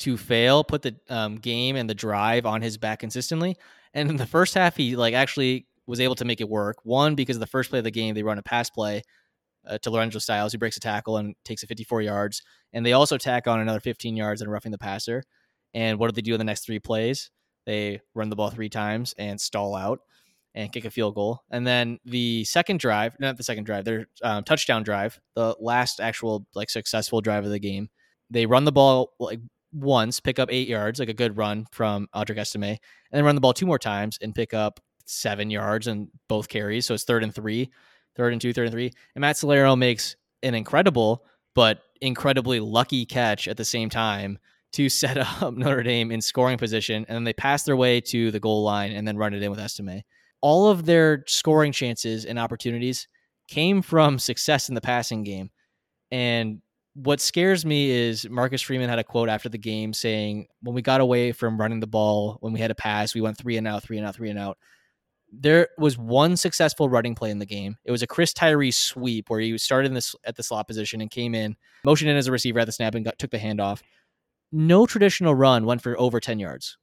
to 0.00 0.16
fail, 0.16 0.64
put 0.64 0.82
the 0.82 0.96
um, 1.08 1.36
game 1.36 1.76
and 1.76 1.90
the 1.90 1.94
drive 1.94 2.46
on 2.46 2.62
his 2.62 2.76
back 2.76 3.00
consistently. 3.00 3.56
And 3.94 4.10
in 4.10 4.16
the 4.16 4.26
first 4.26 4.54
half, 4.54 4.76
he 4.76 4.96
like 4.96 5.14
actually 5.14 5.66
was 5.86 6.00
able 6.00 6.14
to 6.16 6.24
make 6.24 6.40
it 6.40 6.48
work. 6.48 6.76
One 6.84 7.14
because 7.14 7.38
the 7.38 7.46
first 7.46 7.70
play 7.70 7.80
of 7.80 7.84
the 7.84 7.90
game, 7.90 8.14
they 8.14 8.22
run 8.22 8.38
a 8.38 8.42
pass 8.42 8.70
play 8.70 9.02
uh, 9.66 9.78
to 9.78 9.90
Lorenzo 9.90 10.18
Styles, 10.18 10.52
who 10.52 10.58
breaks 10.58 10.76
a 10.76 10.80
tackle 10.80 11.16
and 11.16 11.34
takes 11.44 11.62
it 11.62 11.66
54 11.66 12.02
yards, 12.02 12.42
and 12.72 12.84
they 12.84 12.92
also 12.92 13.18
tack 13.18 13.46
on 13.46 13.60
another 13.60 13.80
15 13.80 14.16
yards 14.16 14.40
and 14.40 14.50
roughing 14.50 14.72
the 14.72 14.78
passer. 14.78 15.22
And 15.74 15.98
what 15.98 16.08
do 16.08 16.12
they 16.12 16.22
do 16.22 16.34
in 16.34 16.38
the 16.38 16.44
next 16.44 16.64
three 16.64 16.78
plays? 16.78 17.30
They 17.66 18.00
run 18.14 18.30
the 18.30 18.36
ball 18.36 18.50
three 18.50 18.70
times 18.70 19.14
and 19.18 19.40
stall 19.40 19.74
out 19.74 20.00
and 20.54 20.72
kick 20.72 20.84
a 20.84 20.90
field 20.90 21.14
goal. 21.14 21.42
And 21.50 21.66
then 21.66 21.98
the 22.04 22.44
second 22.44 22.80
drive, 22.80 23.14
not 23.20 23.36
the 23.36 23.44
second 23.44 23.64
drive, 23.64 23.84
their 23.84 24.06
um, 24.22 24.44
touchdown 24.44 24.82
drive, 24.82 25.20
the 25.34 25.54
last 25.60 26.00
actual 26.00 26.46
like 26.54 26.70
successful 26.70 27.20
drive 27.20 27.44
of 27.44 27.50
the 27.50 27.58
game, 27.58 27.88
they 28.30 28.46
run 28.46 28.64
the 28.64 28.72
ball 28.72 29.12
like 29.20 29.40
once, 29.72 30.20
pick 30.20 30.38
up 30.38 30.48
eight 30.50 30.68
yards, 30.68 30.98
like 30.98 31.08
a 31.08 31.14
good 31.14 31.36
run 31.36 31.66
from 31.70 32.08
Audric 32.14 32.38
Estime, 32.38 32.64
and 32.64 32.78
then 33.12 33.24
run 33.24 33.34
the 33.34 33.40
ball 33.40 33.52
two 33.52 33.66
more 33.66 33.78
times 33.78 34.18
and 34.22 34.34
pick 34.34 34.54
up 34.54 34.80
seven 35.04 35.50
yards 35.50 35.86
and 35.86 36.08
both 36.28 36.48
carries. 36.48 36.86
So 36.86 36.94
it's 36.94 37.04
third 37.04 37.22
and 37.22 37.34
three, 37.34 37.70
third 38.16 38.32
and 38.32 38.40
two, 38.40 38.52
third 38.52 38.66
and 38.66 38.72
three. 38.72 38.92
And 39.14 39.20
Matt 39.20 39.36
Salerno 39.36 39.76
makes 39.76 40.16
an 40.42 40.54
incredible 40.54 41.24
but 41.54 41.82
incredibly 42.00 42.60
lucky 42.60 43.04
catch 43.04 43.48
at 43.48 43.56
the 43.56 43.64
same 43.64 43.90
time 43.90 44.38
to 44.72 44.88
set 44.88 45.18
up 45.42 45.54
Notre 45.54 45.82
Dame 45.82 46.10
in 46.10 46.20
scoring 46.20 46.58
position. 46.58 47.04
And 47.08 47.16
then 47.16 47.24
they 47.24 47.32
pass 47.32 47.64
their 47.64 47.76
way 47.76 48.00
to 48.02 48.30
the 48.30 48.40
goal 48.40 48.62
line 48.62 48.92
and 48.92 49.06
then 49.06 49.16
run 49.16 49.34
it 49.34 49.42
in 49.42 49.50
with 49.50 49.60
Estime. 49.60 50.02
All 50.40 50.68
of 50.68 50.86
their 50.86 51.24
scoring 51.26 51.72
chances 51.72 52.24
and 52.24 52.38
opportunities 52.38 53.08
came 53.48 53.82
from 53.82 54.18
success 54.18 54.68
in 54.68 54.74
the 54.74 54.80
passing 54.80 55.24
game. 55.24 55.50
And 56.10 56.60
what 56.94 57.20
scares 57.20 57.64
me 57.64 57.90
is 57.90 58.28
Marcus 58.28 58.62
Freeman 58.62 58.88
had 58.88 58.98
a 58.98 59.04
quote 59.04 59.28
after 59.28 59.48
the 59.48 59.58
game 59.58 59.92
saying, 59.92 60.46
when 60.62 60.74
we 60.74 60.82
got 60.82 61.00
away 61.00 61.32
from 61.32 61.58
running 61.58 61.80
the 61.80 61.86
ball, 61.86 62.38
when 62.40 62.52
we 62.52 62.60
had 62.60 62.70
a 62.70 62.74
pass, 62.74 63.14
we 63.14 63.20
went 63.20 63.38
three 63.38 63.56
and 63.56 63.66
out, 63.66 63.82
three 63.82 63.98
and 63.98 64.06
out, 64.06 64.14
three 64.14 64.30
and 64.30 64.38
out 64.38 64.58
there 65.32 65.68
was 65.76 65.98
one 65.98 66.36
successful 66.36 66.88
running 66.88 67.14
play 67.14 67.30
in 67.30 67.38
the 67.38 67.46
game. 67.46 67.76
It 67.84 67.90
was 67.90 68.02
a 68.02 68.06
Chris 68.06 68.32
Tyree 68.32 68.70
sweep 68.70 69.28
where 69.28 69.40
he 69.40 69.56
started 69.58 69.88
in 69.88 69.94
this 69.94 70.14
at 70.24 70.36
the 70.36 70.42
slot 70.42 70.66
position 70.66 71.00
and 71.00 71.10
came 71.10 71.34
in, 71.34 71.56
motioned 71.84 72.10
in 72.10 72.16
as 72.16 72.26
a 72.26 72.32
receiver 72.32 72.60
at 72.60 72.66
the 72.66 72.72
snap 72.72 72.94
and 72.94 73.04
got, 73.04 73.18
took 73.18 73.30
the 73.30 73.38
handoff. 73.38 73.82
No 74.52 74.86
traditional 74.86 75.34
run 75.34 75.66
went 75.66 75.82
for 75.82 75.98
over 75.98 76.20
10 76.20 76.38
yards. 76.38 76.78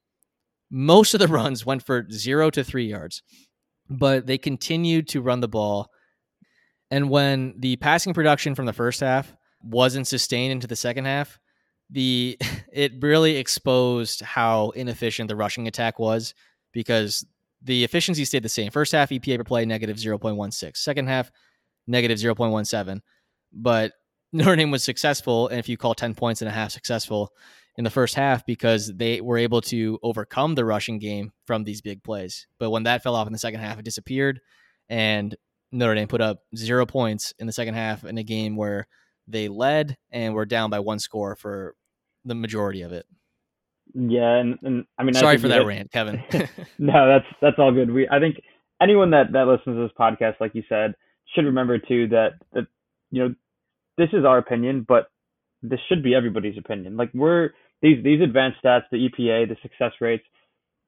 Most 0.69 1.13
of 1.13 1.19
the 1.19 1.27
runs 1.39 1.65
went 1.65 1.85
for 1.85 2.05
zero 2.11 2.49
to 2.51 2.63
three 2.63 2.85
yards, 2.85 3.23
but 3.89 4.25
they 4.27 4.37
continued 4.37 5.07
to 5.09 5.21
run 5.21 5.39
the 5.39 5.47
ball. 5.47 5.89
And 6.91 7.09
when 7.09 7.55
the 7.57 7.77
passing 7.77 8.13
production 8.13 8.55
from 8.55 8.65
the 8.65 8.73
first 8.73 8.99
half 8.99 9.35
wasn't 9.63 10.07
sustained 10.07 10.51
into 10.51 10.67
the 10.67 10.75
second 10.75 11.05
half, 11.05 11.39
the 11.89 12.37
it 12.71 12.93
really 13.01 13.37
exposed 13.37 14.21
how 14.21 14.69
inefficient 14.71 15.27
the 15.27 15.35
rushing 15.35 15.67
attack 15.67 15.99
was 15.99 16.33
because 16.71 17.25
the 17.63 17.83
efficiency 17.83 18.25
stayed 18.25 18.43
the 18.43 18.49
same. 18.49 18.71
First 18.71 18.91
half 18.91 19.09
EPA 19.09 19.37
per 19.37 19.43
play 19.43 19.65
negative 19.65 19.97
0.16. 19.97 20.77
Second 20.77 21.07
half 21.07 21.31
negative 21.87 22.19
0.17. 22.19 23.01
But 23.51 23.93
Notre 24.35 24.57
Dame 24.57 24.69
was 24.69 24.83
successful, 24.83 25.47
and 25.47 25.59
if 25.59 25.69
you 25.69 25.77
call 25.77 25.95
10 25.95 26.13
points 26.13 26.41
and 26.41 26.49
a 26.49 26.51
half 26.51 26.71
successful 26.71 27.31
in 27.77 27.85
the 27.85 27.89
first 27.89 28.15
half 28.15 28.45
because 28.45 28.91
they 28.93 29.21
were 29.21 29.37
able 29.37 29.61
to 29.61 29.97
overcome 30.03 30.55
the 30.55 30.65
rushing 30.65 30.99
game 30.99 31.31
from 31.45 31.63
these 31.63 31.81
big 31.81 32.03
plays. 32.03 32.45
But 32.59 32.69
when 32.69 32.83
that 32.83 33.01
fell 33.01 33.15
off 33.15 33.27
in 33.27 33.33
the 33.33 33.39
second 33.39 33.61
half, 33.61 33.79
it 33.79 33.85
disappeared, 33.85 34.41
and 34.89 35.33
Notre 35.71 35.95
Dame 35.95 36.09
put 36.09 36.19
up 36.19 36.39
zero 36.53 36.85
points 36.85 37.33
in 37.39 37.47
the 37.47 37.53
second 37.53 37.75
half 37.75 38.03
in 38.03 38.17
a 38.17 38.23
game 38.23 38.57
where 38.57 38.87
they 39.25 39.47
led 39.47 39.95
and 40.11 40.33
were 40.33 40.45
down 40.45 40.69
by 40.69 40.81
one 40.81 40.99
score 40.99 41.37
for 41.37 41.73
the 42.25 42.35
majority 42.35 42.81
of 42.81 42.91
it. 42.91 43.05
Yeah, 43.93 44.35
and, 44.35 44.57
and 44.63 44.85
I 44.97 45.03
mean, 45.03 45.13
sorry 45.13 45.35
I 45.35 45.37
for 45.37 45.47
that 45.47 45.59
hit, 45.59 45.67
rant, 45.67 45.91
Kevin. 45.93 46.21
no, 46.77 47.07
that's 47.07 47.25
that's 47.41 47.57
all 47.57 47.71
good. 47.71 47.89
We 47.89 48.09
I 48.09 48.19
think 48.19 48.41
anyone 48.81 49.11
that 49.11 49.31
that 49.31 49.47
listens 49.47 49.77
to 49.77 49.83
this 49.83 49.91
podcast, 49.97 50.41
like 50.41 50.55
you 50.55 50.63
said, 50.67 50.93
should 51.33 51.45
remember 51.45 51.79
too 51.79 52.09
that 52.09 52.31
that 52.51 52.67
you 53.11 53.23
know 53.23 53.35
this 53.97 54.09
is 54.13 54.25
our 54.25 54.37
opinion, 54.37 54.85
but 54.87 55.07
this 55.61 55.79
should 55.87 56.03
be 56.03 56.15
everybody's 56.15 56.57
opinion. 56.57 56.97
Like 56.97 57.11
we're 57.13 57.51
these 57.81 58.03
these 58.03 58.21
advanced 58.21 58.59
stats, 58.63 58.83
the 58.91 59.09
EPA, 59.09 59.49
the 59.49 59.57
success 59.61 59.93
rates, 60.01 60.23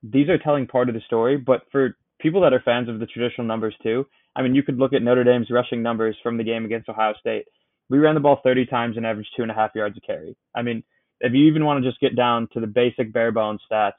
these 0.03 0.29
are 0.29 0.37
telling 0.37 0.67
part 0.67 0.89
of 0.89 0.95
the 0.95 1.01
story. 1.01 1.37
But 1.37 1.61
for 1.71 1.97
people 2.19 2.41
that 2.41 2.53
are 2.53 2.61
fans 2.63 2.89
of 2.89 2.99
the 2.99 3.05
traditional 3.05 3.47
numbers 3.47 3.75
too, 3.83 4.05
I 4.35 4.41
mean, 4.41 4.55
you 4.55 4.63
could 4.63 4.77
look 4.77 4.93
at 4.93 5.01
Notre 5.01 5.23
Dame's 5.23 5.49
rushing 5.49 5.81
numbers 5.81 6.15
from 6.21 6.37
the 6.37 6.43
game 6.43 6.65
against 6.65 6.89
Ohio 6.89 7.13
State. 7.19 7.45
We 7.89 7.99
ran 7.99 8.15
the 8.15 8.21
ball 8.21 8.39
30 8.43 8.65
times 8.65 8.97
and 8.97 9.05
averaged 9.05 9.29
two 9.35 9.43
and 9.43 9.51
a 9.51 9.55
half 9.55 9.71
yards 9.73 9.97
a 9.97 10.01
carry. 10.01 10.35
I 10.55 10.61
mean, 10.61 10.83
if 11.21 11.33
you 11.33 11.45
even 11.47 11.65
want 11.65 11.83
to 11.83 11.89
just 11.89 12.01
get 12.01 12.15
down 12.15 12.47
to 12.53 12.59
the 12.59 12.67
basic 12.67 13.13
bare 13.13 13.31
bones 13.31 13.61
stats, 13.71 13.93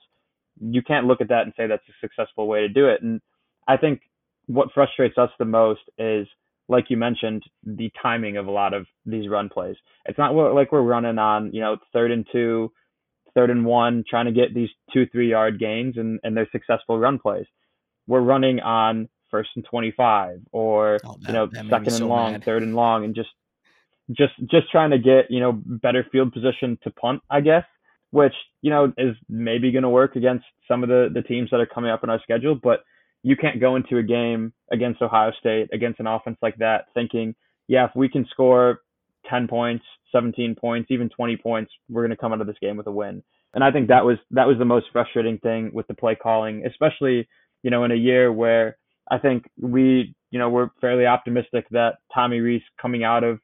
you 0.60 0.82
can't 0.82 1.06
look 1.06 1.20
at 1.20 1.28
that 1.28 1.42
and 1.42 1.52
say 1.56 1.66
that's 1.66 1.82
a 1.88 2.06
successful 2.06 2.46
way 2.46 2.60
to 2.60 2.68
do 2.68 2.88
it. 2.88 3.02
And 3.02 3.20
I 3.66 3.76
think 3.76 4.02
what 4.46 4.72
frustrates 4.72 5.18
us 5.18 5.30
the 5.38 5.44
most 5.44 5.80
is, 5.98 6.26
like 6.68 6.86
you 6.90 6.96
mentioned, 6.96 7.42
the 7.64 7.90
timing 8.02 8.36
of 8.36 8.46
a 8.46 8.50
lot 8.50 8.74
of 8.74 8.86
these 9.06 9.28
run 9.28 9.48
plays. 9.48 9.76
It's 10.04 10.18
not 10.18 10.34
like 10.34 10.70
we're 10.72 10.82
running 10.82 11.18
on, 11.18 11.50
you 11.52 11.60
know, 11.60 11.78
third 11.92 12.10
and 12.10 12.26
two, 12.30 12.72
third 13.34 13.50
and 13.50 13.64
one, 13.64 14.04
trying 14.08 14.26
to 14.26 14.32
get 14.32 14.54
these 14.54 14.68
two, 14.92 15.06
three 15.06 15.30
yard 15.30 15.58
gains 15.58 15.96
and, 15.96 16.20
and 16.22 16.36
they're 16.36 16.48
successful 16.52 16.98
run 16.98 17.18
plays. 17.18 17.46
We're 18.06 18.20
running 18.20 18.60
on 18.60 19.08
first 19.30 19.50
and 19.56 19.64
25 19.64 20.40
or, 20.52 20.98
oh, 21.04 21.16
that, 21.20 21.28
you 21.28 21.32
know, 21.34 21.48
second 21.70 21.94
and 21.94 22.08
long, 22.08 22.32
mad. 22.32 22.44
third 22.44 22.62
and 22.62 22.74
long, 22.74 23.04
and 23.04 23.14
just 23.14 23.28
just 24.10 24.32
just 24.50 24.70
trying 24.70 24.90
to 24.90 24.98
get 24.98 25.30
you 25.30 25.40
know 25.40 25.52
better 25.52 26.06
field 26.10 26.32
position 26.32 26.78
to 26.82 26.90
punt, 26.90 27.22
I 27.30 27.40
guess, 27.40 27.64
which 28.10 28.32
you 28.62 28.70
know 28.70 28.92
is 28.96 29.14
maybe 29.28 29.70
going 29.70 29.82
to 29.82 29.88
work 29.88 30.16
against 30.16 30.44
some 30.66 30.82
of 30.82 30.88
the 30.88 31.08
the 31.12 31.22
teams 31.22 31.50
that 31.50 31.60
are 31.60 31.66
coming 31.66 31.90
up 31.90 32.02
in 32.02 32.10
our 32.10 32.20
schedule. 32.22 32.54
But 32.54 32.84
you 33.22 33.36
can't 33.36 33.60
go 33.60 33.76
into 33.76 33.98
a 33.98 34.02
game 34.02 34.52
against 34.70 35.02
Ohio 35.02 35.32
State 35.38 35.68
against 35.72 36.00
an 36.00 36.06
offense 36.06 36.38
like 36.42 36.56
that 36.58 36.86
thinking, 36.94 37.34
yeah, 37.66 37.86
if 37.86 37.90
we 37.94 38.08
can 38.08 38.26
score 38.30 38.80
10 39.28 39.48
points, 39.48 39.84
17 40.12 40.54
points, 40.54 40.90
even 40.90 41.08
20 41.08 41.36
points, 41.36 41.72
we're 41.88 42.02
going 42.02 42.10
to 42.10 42.16
come 42.16 42.32
out 42.32 42.40
of 42.40 42.46
this 42.46 42.56
game 42.60 42.76
with 42.76 42.86
a 42.86 42.92
win. 42.92 43.22
And 43.54 43.64
I 43.64 43.70
think 43.70 43.88
that 43.88 44.04
was 44.04 44.18
that 44.30 44.46
was 44.46 44.58
the 44.58 44.64
most 44.64 44.86
frustrating 44.92 45.38
thing 45.38 45.70
with 45.72 45.86
the 45.86 45.94
play 45.94 46.14
calling, 46.14 46.64
especially 46.66 47.28
you 47.62 47.70
know 47.70 47.84
in 47.84 47.90
a 47.90 47.96
year 47.96 48.32
where 48.32 48.76
I 49.10 49.18
think 49.18 49.44
we 49.58 50.14
you 50.30 50.38
know 50.38 50.50
we're 50.50 50.70
fairly 50.80 51.06
optimistic 51.06 51.66
that 51.70 51.96
Tommy 52.14 52.40
Rees 52.40 52.62
coming 52.80 53.04
out 53.04 53.24
of 53.24 53.40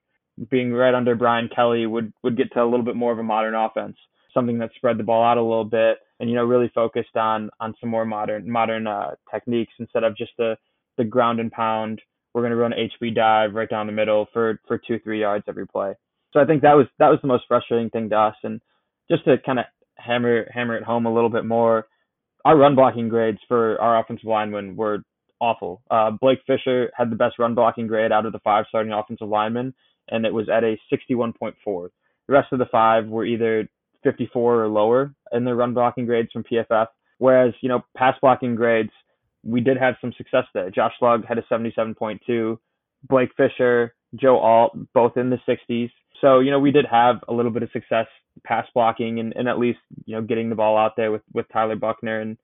being 0.51 0.73
right 0.73 0.95
under 0.95 1.15
Brian 1.15 1.49
Kelly 1.55 1.87
would 1.87 2.13
would 2.23 2.37
get 2.37 2.53
to 2.53 2.63
a 2.63 2.67
little 2.69 2.85
bit 2.85 2.97
more 2.97 3.13
of 3.13 3.19
a 3.19 3.23
modern 3.23 3.55
offense, 3.55 3.97
something 4.35 4.59
that 4.59 4.71
spread 4.77 4.99
the 4.99 5.05
ball 5.05 5.25
out 5.25 5.39
a 5.39 5.43
little 5.43 5.65
bit 5.65 5.99
and 6.21 6.29
you 6.29 6.37
know 6.37 6.45
really 6.45 6.71
focused 6.75 7.17
on 7.17 7.51
on 7.61 7.75
some 7.81 7.91
more 7.91 8.05
modern 8.05 8.51
modern 8.51 8.87
uh, 8.87 9.13
techniques 9.33 9.73
instead 9.79 10.05
of 10.05 10.17
just 10.17 10.33
the 10.39 10.57
the 10.99 11.05
ground 11.05 11.41
and 11.41 11.51
pound. 11.51 12.01
We're 12.33 12.43
going 12.43 12.51
to 12.51 12.57
run 12.57 12.73
HB 12.73 13.15
dive 13.15 13.55
right 13.55 13.69
down 13.69 13.87
the 13.87 13.93
middle 13.93 14.27
for 14.33 14.61
for 14.67 14.79
two 14.79 14.99
three 15.01 15.21
yards 15.21 15.45
every 15.49 15.67
play. 15.67 15.95
So 16.33 16.41
I 16.41 16.45
think 16.45 16.63
that 16.63 16.75
was 16.75 16.87
that 16.99 17.09
was 17.09 17.19
the 17.23 17.29
most 17.29 17.45
frustrating 17.47 17.91
thing 17.91 18.11
to 18.11 18.17
us, 18.17 18.35
and 18.43 18.61
just 19.11 19.25
to 19.25 19.37
kind 19.45 19.59
of 19.59 19.67
hammer 19.97 20.47
hammer 20.53 20.77
it 20.77 20.83
home 20.83 21.07
a 21.07 21.15
little 21.15 21.31
bit 21.31 21.45
more, 21.45 21.87
our 22.45 22.57
run 22.57 22.75
blocking 22.75 23.09
grades 23.09 23.39
for 23.49 23.81
our 23.81 24.01
offensive 24.01 24.27
linemen 24.27 24.77
were 24.77 25.03
awful. 25.41 25.83
Uh, 25.91 26.11
Blake 26.11 26.41
Fisher 26.47 26.91
had 26.97 27.11
the 27.11 27.17
best 27.17 27.39
run 27.39 27.55
blocking 27.55 27.87
grade 27.87 28.13
out 28.13 28.27
of 28.27 28.33
the 28.33 28.39
five 28.41 28.65
starting 28.69 28.93
offensive 28.93 29.29
linemen, 29.29 29.75
and 30.09 30.25
it 30.25 30.33
was 30.33 30.49
at 30.49 30.65
a 30.65 30.77
61.4. 30.93 31.55
The 32.27 32.33
rest 32.33 32.53
of 32.53 32.59
the 32.59 32.67
five 32.73 33.07
were 33.07 33.25
either 33.25 33.69
54 34.05 34.65
or 34.65 34.69
lower 34.69 35.15
in 35.33 35.45
their 35.45 35.57
run 35.57 35.75
blocking 35.75 36.07
grades 36.07 36.31
from 36.33 36.45
PFF. 36.45 36.87
Whereas, 37.19 37.55
you 37.61 37.69
know, 37.69 37.85
pass 37.97 38.15
blocking 38.21 38.55
grades, 38.55 38.91
we 39.43 39.61
did 39.61 39.77
have 39.77 39.95
some 40.01 40.13
success 40.17 40.45
there. 40.55 40.71
Josh 40.71 40.95
Lugg 41.01 41.25
had 41.27 41.39
a 41.39 41.43
77.2. 41.43 42.59
Blake 43.09 43.31
Fisher, 43.37 43.95
Joe 44.15 44.39
Alt, 44.39 44.77
both 44.95 45.17
in 45.17 45.31
the 45.31 45.39
60s. 45.49 45.91
So, 46.21 46.41
you 46.41 46.51
know, 46.51 46.61
we 46.61 46.71
did 46.71 46.87
have 46.91 47.17
a 47.29 47.33
little 47.35 47.51
bit 47.51 47.63
of 47.63 47.71
success 47.73 48.07
pass 48.45 48.67
blocking 48.75 49.21
and, 49.21 49.35
and 49.37 49.49
at 49.49 49.59
least, 49.59 49.81
you 50.07 50.15
know, 50.15 50.23
getting 50.23 50.49
the 50.49 50.55
ball 50.55 50.77
out 50.77 50.93
there 50.97 51.13
with, 51.13 51.23
with 51.33 51.47
Tyler 51.53 51.77
Buchner. 51.77 52.21
And, 52.21 52.39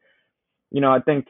you 0.70 0.80
know, 0.80 0.92
I 0.92 1.00
think 1.00 1.26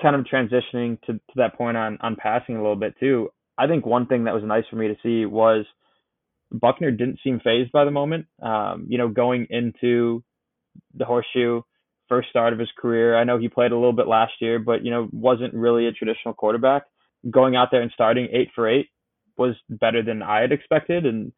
kind 0.00 0.16
of 0.16 0.24
transitioning 0.24 1.00
to, 1.02 1.14
to 1.14 1.34
that 1.36 1.56
point 1.56 1.76
on, 1.76 1.98
on 2.00 2.16
passing 2.16 2.56
a 2.56 2.60
little 2.60 2.76
bit 2.76 2.94
too, 2.98 3.30
I 3.58 3.66
think 3.66 3.86
one 3.86 4.06
thing 4.06 4.24
that 4.24 4.34
was 4.34 4.42
nice 4.44 4.64
for 4.68 4.76
me 4.76 4.88
to 4.88 4.96
see 5.02 5.26
was 5.26 5.64
Buchner 6.52 6.90
didn't 6.90 7.20
seem 7.24 7.40
phased 7.40 7.72
by 7.72 7.84
the 7.84 7.90
moment. 7.90 8.26
Um, 8.42 8.86
you 8.88 8.98
know, 8.98 9.08
going 9.08 9.46
into 9.50 10.22
the 10.94 11.04
horseshoe, 11.04 11.62
first 12.08 12.28
start 12.28 12.52
of 12.52 12.58
his 12.58 12.68
career. 12.78 13.16
I 13.16 13.24
know 13.24 13.38
he 13.38 13.48
played 13.48 13.72
a 13.72 13.76
little 13.76 13.92
bit 13.92 14.06
last 14.06 14.32
year, 14.40 14.58
but 14.58 14.84
you 14.84 14.90
know, 14.90 15.08
wasn't 15.12 15.54
really 15.54 15.86
a 15.86 15.92
traditional 15.92 16.34
quarterback. 16.34 16.84
Going 17.30 17.56
out 17.56 17.68
there 17.70 17.82
and 17.82 17.90
starting 17.92 18.28
eight 18.32 18.50
for 18.54 18.68
eight 18.68 18.88
was 19.36 19.54
better 19.68 20.02
than 20.02 20.22
I 20.22 20.40
had 20.40 20.52
expected. 20.52 21.06
And 21.06 21.32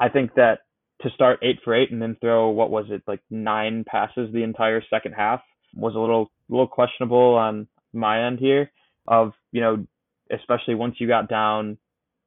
I 0.00 0.08
think 0.08 0.34
that 0.34 0.60
to 1.02 1.10
start 1.10 1.38
eight 1.42 1.60
for 1.64 1.74
eight 1.74 1.90
and 1.90 2.02
then 2.02 2.16
throw 2.20 2.50
what 2.50 2.70
was 2.70 2.86
it, 2.90 3.02
like 3.06 3.20
nine 3.30 3.84
passes 3.86 4.32
the 4.32 4.42
entire 4.42 4.82
second 4.90 5.12
half 5.12 5.40
was 5.74 5.94
a 5.94 5.98
little 5.98 6.30
little 6.48 6.66
questionable 6.66 7.34
on 7.34 7.68
my 7.92 8.26
end 8.26 8.38
here 8.38 8.70
of, 9.06 9.32
you 9.52 9.60
know, 9.60 9.86
especially 10.30 10.74
once 10.74 10.96
you 10.98 11.06
got 11.06 11.28
down, 11.28 11.78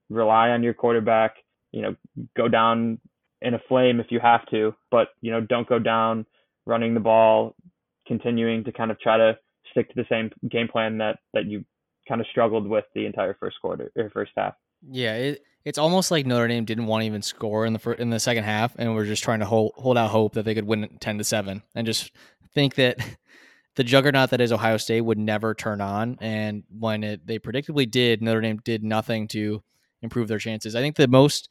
rely 0.09 0.49
on 0.49 0.63
your 0.63 0.73
quarterback, 0.73 1.35
you 1.71 1.81
know, 1.81 1.95
go 2.35 2.47
down 2.47 2.99
in 3.41 3.53
a 3.53 3.59
flame 3.67 3.99
if 3.99 4.07
you 4.09 4.19
have 4.19 4.45
to, 4.47 4.75
but 4.89 5.09
you 5.21 5.31
know, 5.31 5.41
don't 5.41 5.67
go 5.67 5.79
down 5.79 6.25
running 6.65 6.93
the 6.93 6.99
ball, 6.99 7.55
continuing 8.07 8.63
to 8.63 8.71
kind 8.71 8.91
of 8.91 8.99
try 8.99 9.17
to 9.17 9.37
stick 9.71 9.87
to 9.89 9.95
the 9.95 10.05
same 10.09 10.29
game 10.49 10.67
plan 10.67 10.97
that 10.97 11.19
that 11.33 11.45
you 11.45 11.63
kind 12.07 12.21
of 12.21 12.27
struggled 12.27 12.67
with 12.67 12.85
the 12.93 13.05
entire 13.05 13.35
first 13.39 13.57
quarter 13.61 13.91
or 13.95 14.09
first 14.09 14.31
half. 14.35 14.53
Yeah, 14.89 15.15
it, 15.15 15.43
it's 15.63 15.77
almost 15.77 16.11
like 16.11 16.25
Notre 16.25 16.47
Dame 16.47 16.65
didn't 16.65 16.87
want 16.87 17.01
to 17.01 17.05
even 17.05 17.21
score 17.21 17.65
in 17.65 17.73
the 17.73 17.95
in 17.99 18.09
the 18.09 18.19
second 18.19 18.43
half, 18.43 18.75
and 18.77 18.93
we're 18.93 19.05
just 19.05 19.23
trying 19.23 19.39
to 19.39 19.45
hold 19.45 19.73
hold 19.75 19.97
out 19.97 20.09
hope 20.09 20.33
that 20.33 20.43
they 20.43 20.55
could 20.55 20.65
win 20.65 20.97
ten 20.99 21.17
to 21.17 21.23
seven, 21.23 21.63
and 21.75 21.85
just 21.85 22.11
think 22.53 22.75
that 22.75 22.97
the 23.75 23.83
juggernaut 23.83 24.31
that 24.31 24.41
is 24.41 24.51
Ohio 24.51 24.77
State 24.77 25.01
would 25.01 25.17
never 25.17 25.53
turn 25.53 25.81
on. 25.81 26.17
And 26.19 26.63
when 26.69 27.03
it 27.03 27.25
they 27.25 27.39
predictably 27.39 27.89
did, 27.89 28.21
Notre 28.21 28.41
Dame 28.41 28.59
did 28.63 28.83
nothing 28.83 29.27
to 29.29 29.63
improve 30.01 30.27
their 30.27 30.39
chances. 30.39 30.75
I 30.75 30.81
think 30.81 30.95
the 30.95 31.07
most 31.07 31.49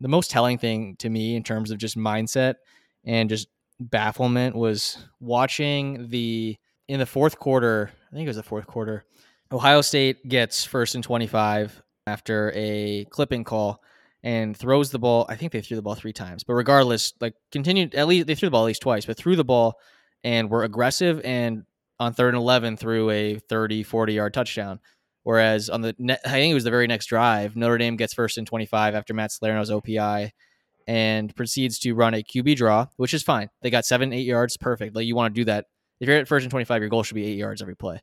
the 0.00 0.08
most 0.08 0.30
telling 0.30 0.58
thing 0.58 0.96
to 0.98 1.08
me 1.08 1.36
in 1.36 1.42
terms 1.42 1.70
of 1.70 1.78
just 1.78 1.96
mindset 1.96 2.56
and 3.04 3.30
just 3.30 3.48
bafflement 3.80 4.54
was 4.54 4.98
watching 5.20 6.08
the 6.08 6.56
in 6.88 7.00
the 7.00 7.06
fourth 7.06 7.38
quarter. 7.38 7.90
I 8.10 8.14
think 8.14 8.26
it 8.26 8.28
was 8.28 8.36
the 8.36 8.42
fourth 8.42 8.66
quarter. 8.66 9.04
Ohio 9.52 9.80
State 9.80 10.28
gets 10.28 10.64
first 10.64 10.94
and 10.94 11.04
25 11.04 11.82
after 12.06 12.52
a 12.54 13.06
clipping 13.10 13.44
call 13.44 13.82
and 14.22 14.56
throws 14.56 14.90
the 14.90 14.98
ball. 14.98 15.26
I 15.28 15.36
think 15.36 15.52
they 15.52 15.60
threw 15.60 15.76
the 15.76 15.82
ball 15.82 15.94
three 15.94 16.12
times, 16.12 16.44
but 16.44 16.54
regardless, 16.54 17.14
like 17.20 17.34
continued 17.52 17.94
at 17.94 18.08
least 18.08 18.26
they 18.26 18.34
threw 18.34 18.48
the 18.48 18.52
ball 18.52 18.64
at 18.64 18.68
least 18.68 18.82
twice, 18.82 19.06
but 19.06 19.16
threw 19.16 19.36
the 19.36 19.44
ball 19.44 19.78
and 20.24 20.50
were 20.50 20.64
aggressive 20.64 21.20
and 21.24 21.64
on 21.98 22.12
third 22.12 22.34
and 22.34 22.42
11 22.42 22.76
threw 22.76 23.10
a 23.10 23.38
30, 23.38 23.82
40 23.82 24.12
yard 24.12 24.34
touchdown. 24.34 24.80
Whereas 25.26 25.68
on 25.68 25.80
the, 25.80 25.92
ne- 25.98 26.18
I 26.24 26.28
think 26.28 26.52
it 26.52 26.54
was 26.54 26.62
the 26.62 26.70
very 26.70 26.86
next 26.86 27.06
drive, 27.06 27.56
Notre 27.56 27.78
Dame 27.78 27.96
gets 27.96 28.14
first 28.14 28.38
and 28.38 28.46
25 28.46 28.94
after 28.94 29.12
Matt 29.12 29.32
Salerno's 29.32 29.72
OPI 29.72 30.30
and 30.86 31.34
proceeds 31.34 31.80
to 31.80 31.94
run 31.94 32.14
a 32.14 32.22
QB 32.22 32.54
draw, 32.54 32.86
which 32.96 33.12
is 33.12 33.24
fine. 33.24 33.50
They 33.60 33.68
got 33.68 33.84
seven, 33.84 34.12
eight 34.12 34.24
yards, 34.24 34.56
perfect. 34.56 34.94
Like 34.94 35.04
you 35.04 35.16
want 35.16 35.34
to 35.34 35.40
do 35.40 35.44
that. 35.46 35.64
If 35.98 36.06
you're 36.06 36.16
at 36.18 36.28
first 36.28 36.44
and 36.44 36.50
25, 36.52 36.80
your 36.80 36.88
goal 36.88 37.02
should 37.02 37.16
be 37.16 37.26
eight 37.26 37.38
yards 37.38 37.60
every 37.60 37.74
play. 37.74 37.98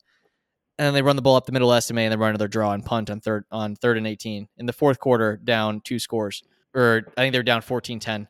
And 0.78 0.94
they 0.94 1.02
run 1.02 1.16
the 1.16 1.22
ball 1.22 1.38
up 1.38 1.46
the 1.46 1.54
middle 1.54 1.72
Estime 1.72 2.00
and 2.00 2.12
they 2.12 2.18
run 2.18 2.32
another 2.32 2.50
draw 2.50 2.74
and 2.74 2.84
punt 2.86 3.10
on 3.10 3.22
third 3.22 3.46
on 3.52 3.78
third 3.78 3.98
and 3.98 4.06
18. 4.06 4.50
In 4.58 4.66
the 4.66 4.74
fourth 4.74 5.00
quarter, 5.00 5.38
down 5.38 5.80
two 5.80 6.00
scores, 6.00 6.44
or 6.76 7.04
I 7.16 7.22
think 7.22 7.32
they're 7.32 7.42
down 7.42 7.62
14-10. 7.62 8.28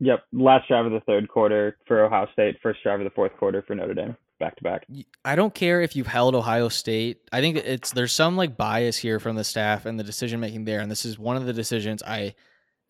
Yep, 0.00 0.24
last 0.32 0.66
drive 0.66 0.86
of 0.86 0.92
the 0.92 1.00
third 1.06 1.28
quarter 1.28 1.76
for 1.86 2.04
Ohio 2.04 2.26
State, 2.32 2.56
first 2.64 2.82
drive 2.82 2.98
of 2.98 3.04
the 3.04 3.10
fourth 3.10 3.36
quarter 3.36 3.62
for 3.64 3.76
Notre 3.76 3.94
Dame, 3.94 4.16
back 4.38 4.56
to 4.56 4.62
back. 4.62 4.86
I 5.24 5.36
don't 5.36 5.54
care 5.54 5.80
if 5.80 5.96
you've 5.96 6.06
held 6.06 6.34
Ohio 6.34 6.68
State. 6.68 7.18
I 7.32 7.40
think 7.40 7.56
it's 7.56 7.92
there's 7.92 8.12
some 8.12 8.36
like 8.36 8.56
bias 8.56 8.96
here 8.96 9.20
from 9.20 9.36
the 9.36 9.44
staff 9.44 9.86
and 9.86 9.98
the 9.98 10.04
decision 10.04 10.40
making 10.40 10.64
there, 10.64 10.80
and 10.80 10.90
this 10.90 11.04
is 11.04 11.18
one 11.18 11.36
of 11.36 11.46
the 11.46 11.52
decisions 11.52 12.02
I 12.02 12.34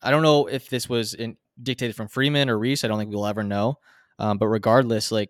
I 0.01 0.11
don't 0.11 0.23
know 0.23 0.47
if 0.47 0.69
this 0.69 0.87
was 0.87 1.13
in, 1.13 1.37
dictated 1.61 1.95
from 1.95 2.07
Freeman 2.07 2.49
or 2.49 2.57
Rees. 2.57 2.83
I 2.83 2.87
don't 2.87 2.97
think 2.97 3.11
we'll 3.11 3.27
ever 3.27 3.43
know. 3.43 3.79
Um, 4.17 4.37
but 4.37 4.47
regardless, 4.47 5.11
like 5.11 5.29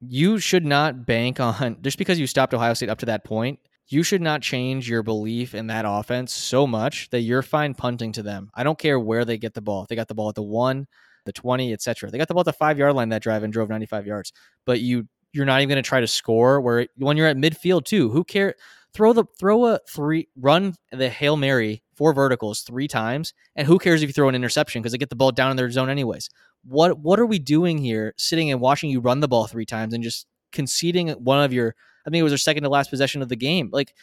you 0.00 0.38
should 0.38 0.64
not 0.64 1.06
bank 1.06 1.40
on 1.40 1.78
just 1.82 1.98
because 1.98 2.18
you 2.18 2.26
stopped 2.26 2.54
Ohio 2.54 2.74
State 2.74 2.90
up 2.90 2.98
to 2.98 3.06
that 3.06 3.24
point. 3.24 3.58
You 3.86 4.02
should 4.02 4.22
not 4.22 4.40
change 4.40 4.88
your 4.88 5.02
belief 5.02 5.54
in 5.54 5.66
that 5.66 5.84
offense 5.86 6.32
so 6.32 6.66
much 6.66 7.10
that 7.10 7.20
you're 7.20 7.42
fine 7.42 7.74
punting 7.74 8.12
to 8.12 8.22
them. 8.22 8.50
I 8.54 8.64
don't 8.64 8.78
care 8.78 8.98
where 8.98 9.26
they 9.26 9.36
get 9.36 9.52
the 9.52 9.60
ball. 9.60 9.82
If 9.82 9.88
they 9.88 9.96
got 9.96 10.08
the 10.08 10.14
ball 10.14 10.30
at 10.30 10.34
the 10.34 10.42
one, 10.42 10.86
the 11.26 11.32
twenty, 11.32 11.72
etc. 11.72 12.10
They 12.10 12.16
got 12.16 12.28
the 12.28 12.34
ball 12.34 12.40
at 12.40 12.46
the 12.46 12.54
five 12.54 12.78
yard 12.78 12.94
line 12.94 13.10
that 13.10 13.22
drive 13.22 13.42
and 13.42 13.52
drove 13.52 13.68
95 13.68 14.06
yards. 14.06 14.32
But 14.64 14.80
you 14.80 15.06
you're 15.34 15.44
not 15.44 15.60
even 15.60 15.70
going 15.70 15.82
to 15.82 15.86
try 15.86 16.00
to 16.00 16.06
score 16.06 16.60
where 16.60 16.86
when 16.96 17.16
you're 17.16 17.26
at 17.26 17.36
midfield 17.36 17.84
too. 17.84 18.10
Who 18.10 18.24
care? 18.24 18.54
Throw 18.94 19.12
the 19.12 19.24
throw 19.38 19.66
a 19.66 19.80
three 19.90 20.28
run 20.36 20.74
the 20.92 21.08
hail 21.08 21.36
mary 21.36 21.82
four 21.96 22.12
verticals 22.12 22.62
three 22.62 22.86
times, 22.86 23.34
and 23.56 23.66
who 23.66 23.78
cares 23.78 24.02
if 24.02 24.08
you 24.08 24.12
throw 24.12 24.28
an 24.28 24.36
interception 24.36 24.80
because 24.80 24.92
they 24.92 24.98
get 24.98 25.10
the 25.10 25.16
ball 25.16 25.32
down 25.32 25.50
in 25.50 25.56
their 25.56 25.70
zone 25.70 25.90
anyways. 25.90 26.30
What 26.64 27.00
what 27.00 27.18
are 27.18 27.26
we 27.26 27.40
doing 27.40 27.78
here? 27.78 28.14
Sitting 28.16 28.52
and 28.52 28.60
watching 28.60 28.90
you 28.90 29.00
run 29.00 29.20
the 29.20 29.28
ball 29.28 29.46
three 29.46 29.66
times 29.66 29.92
and 29.92 30.04
just 30.04 30.26
conceding 30.52 31.08
one 31.10 31.42
of 31.42 31.52
your 31.52 31.74
I 32.06 32.10
think 32.10 32.20
it 32.20 32.24
was 32.24 32.32
their 32.32 32.38
second 32.38 32.62
to 32.62 32.68
last 32.68 32.90
possession 32.90 33.20
of 33.20 33.28
the 33.28 33.36
game. 33.36 33.70
Like 33.72 33.94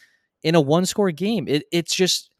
in 0.42 0.54
a 0.54 0.60
one 0.60 0.84
score 0.84 1.10
game, 1.10 1.48
it, 1.48 1.64
it's 1.72 1.94
just 1.94 2.30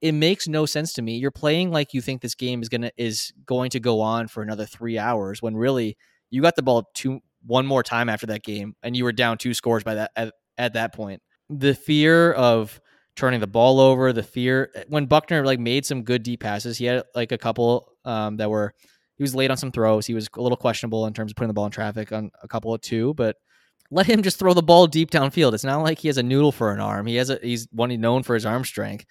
it 0.00 0.12
makes 0.12 0.48
no 0.48 0.64
sense 0.64 0.94
to 0.94 1.02
me. 1.02 1.18
You're 1.18 1.30
playing 1.30 1.70
like 1.70 1.92
you 1.92 2.00
think 2.00 2.22
this 2.22 2.34
game 2.34 2.62
is 2.62 2.70
gonna 2.70 2.92
is 2.96 3.32
going 3.44 3.70
to 3.70 3.80
go 3.80 4.00
on 4.00 4.28
for 4.28 4.42
another 4.42 4.64
three 4.64 4.98
hours 4.98 5.42
when 5.42 5.56
really 5.56 5.98
you 6.30 6.40
got 6.40 6.56
the 6.56 6.62
ball 6.62 6.88
two 6.94 7.20
one 7.48 7.66
more 7.66 7.82
time 7.82 8.08
after 8.08 8.26
that 8.26 8.44
game 8.44 8.76
and 8.82 8.94
you 8.94 9.04
were 9.04 9.12
down 9.12 9.38
two 9.38 9.54
scores 9.54 9.82
by 9.82 9.94
that 9.94 10.12
at, 10.14 10.34
at 10.58 10.74
that 10.74 10.94
point. 10.94 11.22
The 11.48 11.74
fear 11.74 12.32
of 12.32 12.80
turning 13.16 13.40
the 13.40 13.46
ball 13.46 13.80
over, 13.80 14.12
the 14.12 14.22
fear 14.22 14.70
when 14.88 15.06
Buchner 15.06 15.44
like 15.44 15.58
made 15.58 15.86
some 15.86 16.02
good 16.02 16.22
deep 16.22 16.40
passes, 16.40 16.76
he 16.76 16.84
had 16.84 17.02
like 17.14 17.32
a 17.32 17.38
couple 17.38 17.92
um, 18.04 18.36
that 18.36 18.50
were 18.50 18.74
he 19.16 19.22
was 19.22 19.34
late 19.34 19.50
on 19.50 19.56
some 19.56 19.72
throws. 19.72 20.06
He 20.06 20.14
was 20.14 20.28
a 20.36 20.42
little 20.42 20.56
questionable 20.56 21.06
in 21.06 21.14
terms 21.14 21.32
of 21.32 21.36
putting 21.36 21.48
the 21.48 21.54
ball 21.54 21.66
in 21.66 21.72
traffic 21.72 22.12
on 22.12 22.30
a 22.42 22.48
couple 22.48 22.72
of 22.72 22.80
two, 22.82 23.14
but 23.14 23.36
let 23.90 24.06
him 24.06 24.22
just 24.22 24.38
throw 24.38 24.52
the 24.52 24.62
ball 24.62 24.86
deep 24.86 25.10
downfield. 25.10 25.54
It's 25.54 25.64
not 25.64 25.82
like 25.82 25.98
he 25.98 26.08
has 26.08 26.18
a 26.18 26.22
noodle 26.22 26.52
for 26.52 26.72
an 26.72 26.80
arm. 26.80 27.06
He 27.06 27.16
has 27.16 27.30
a 27.30 27.38
he's 27.42 27.66
one 27.72 27.98
known 28.00 28.22
for 28.22 28.34
his 28.34 28.44
arm 28.44 28.64
strength. 28.64 29.06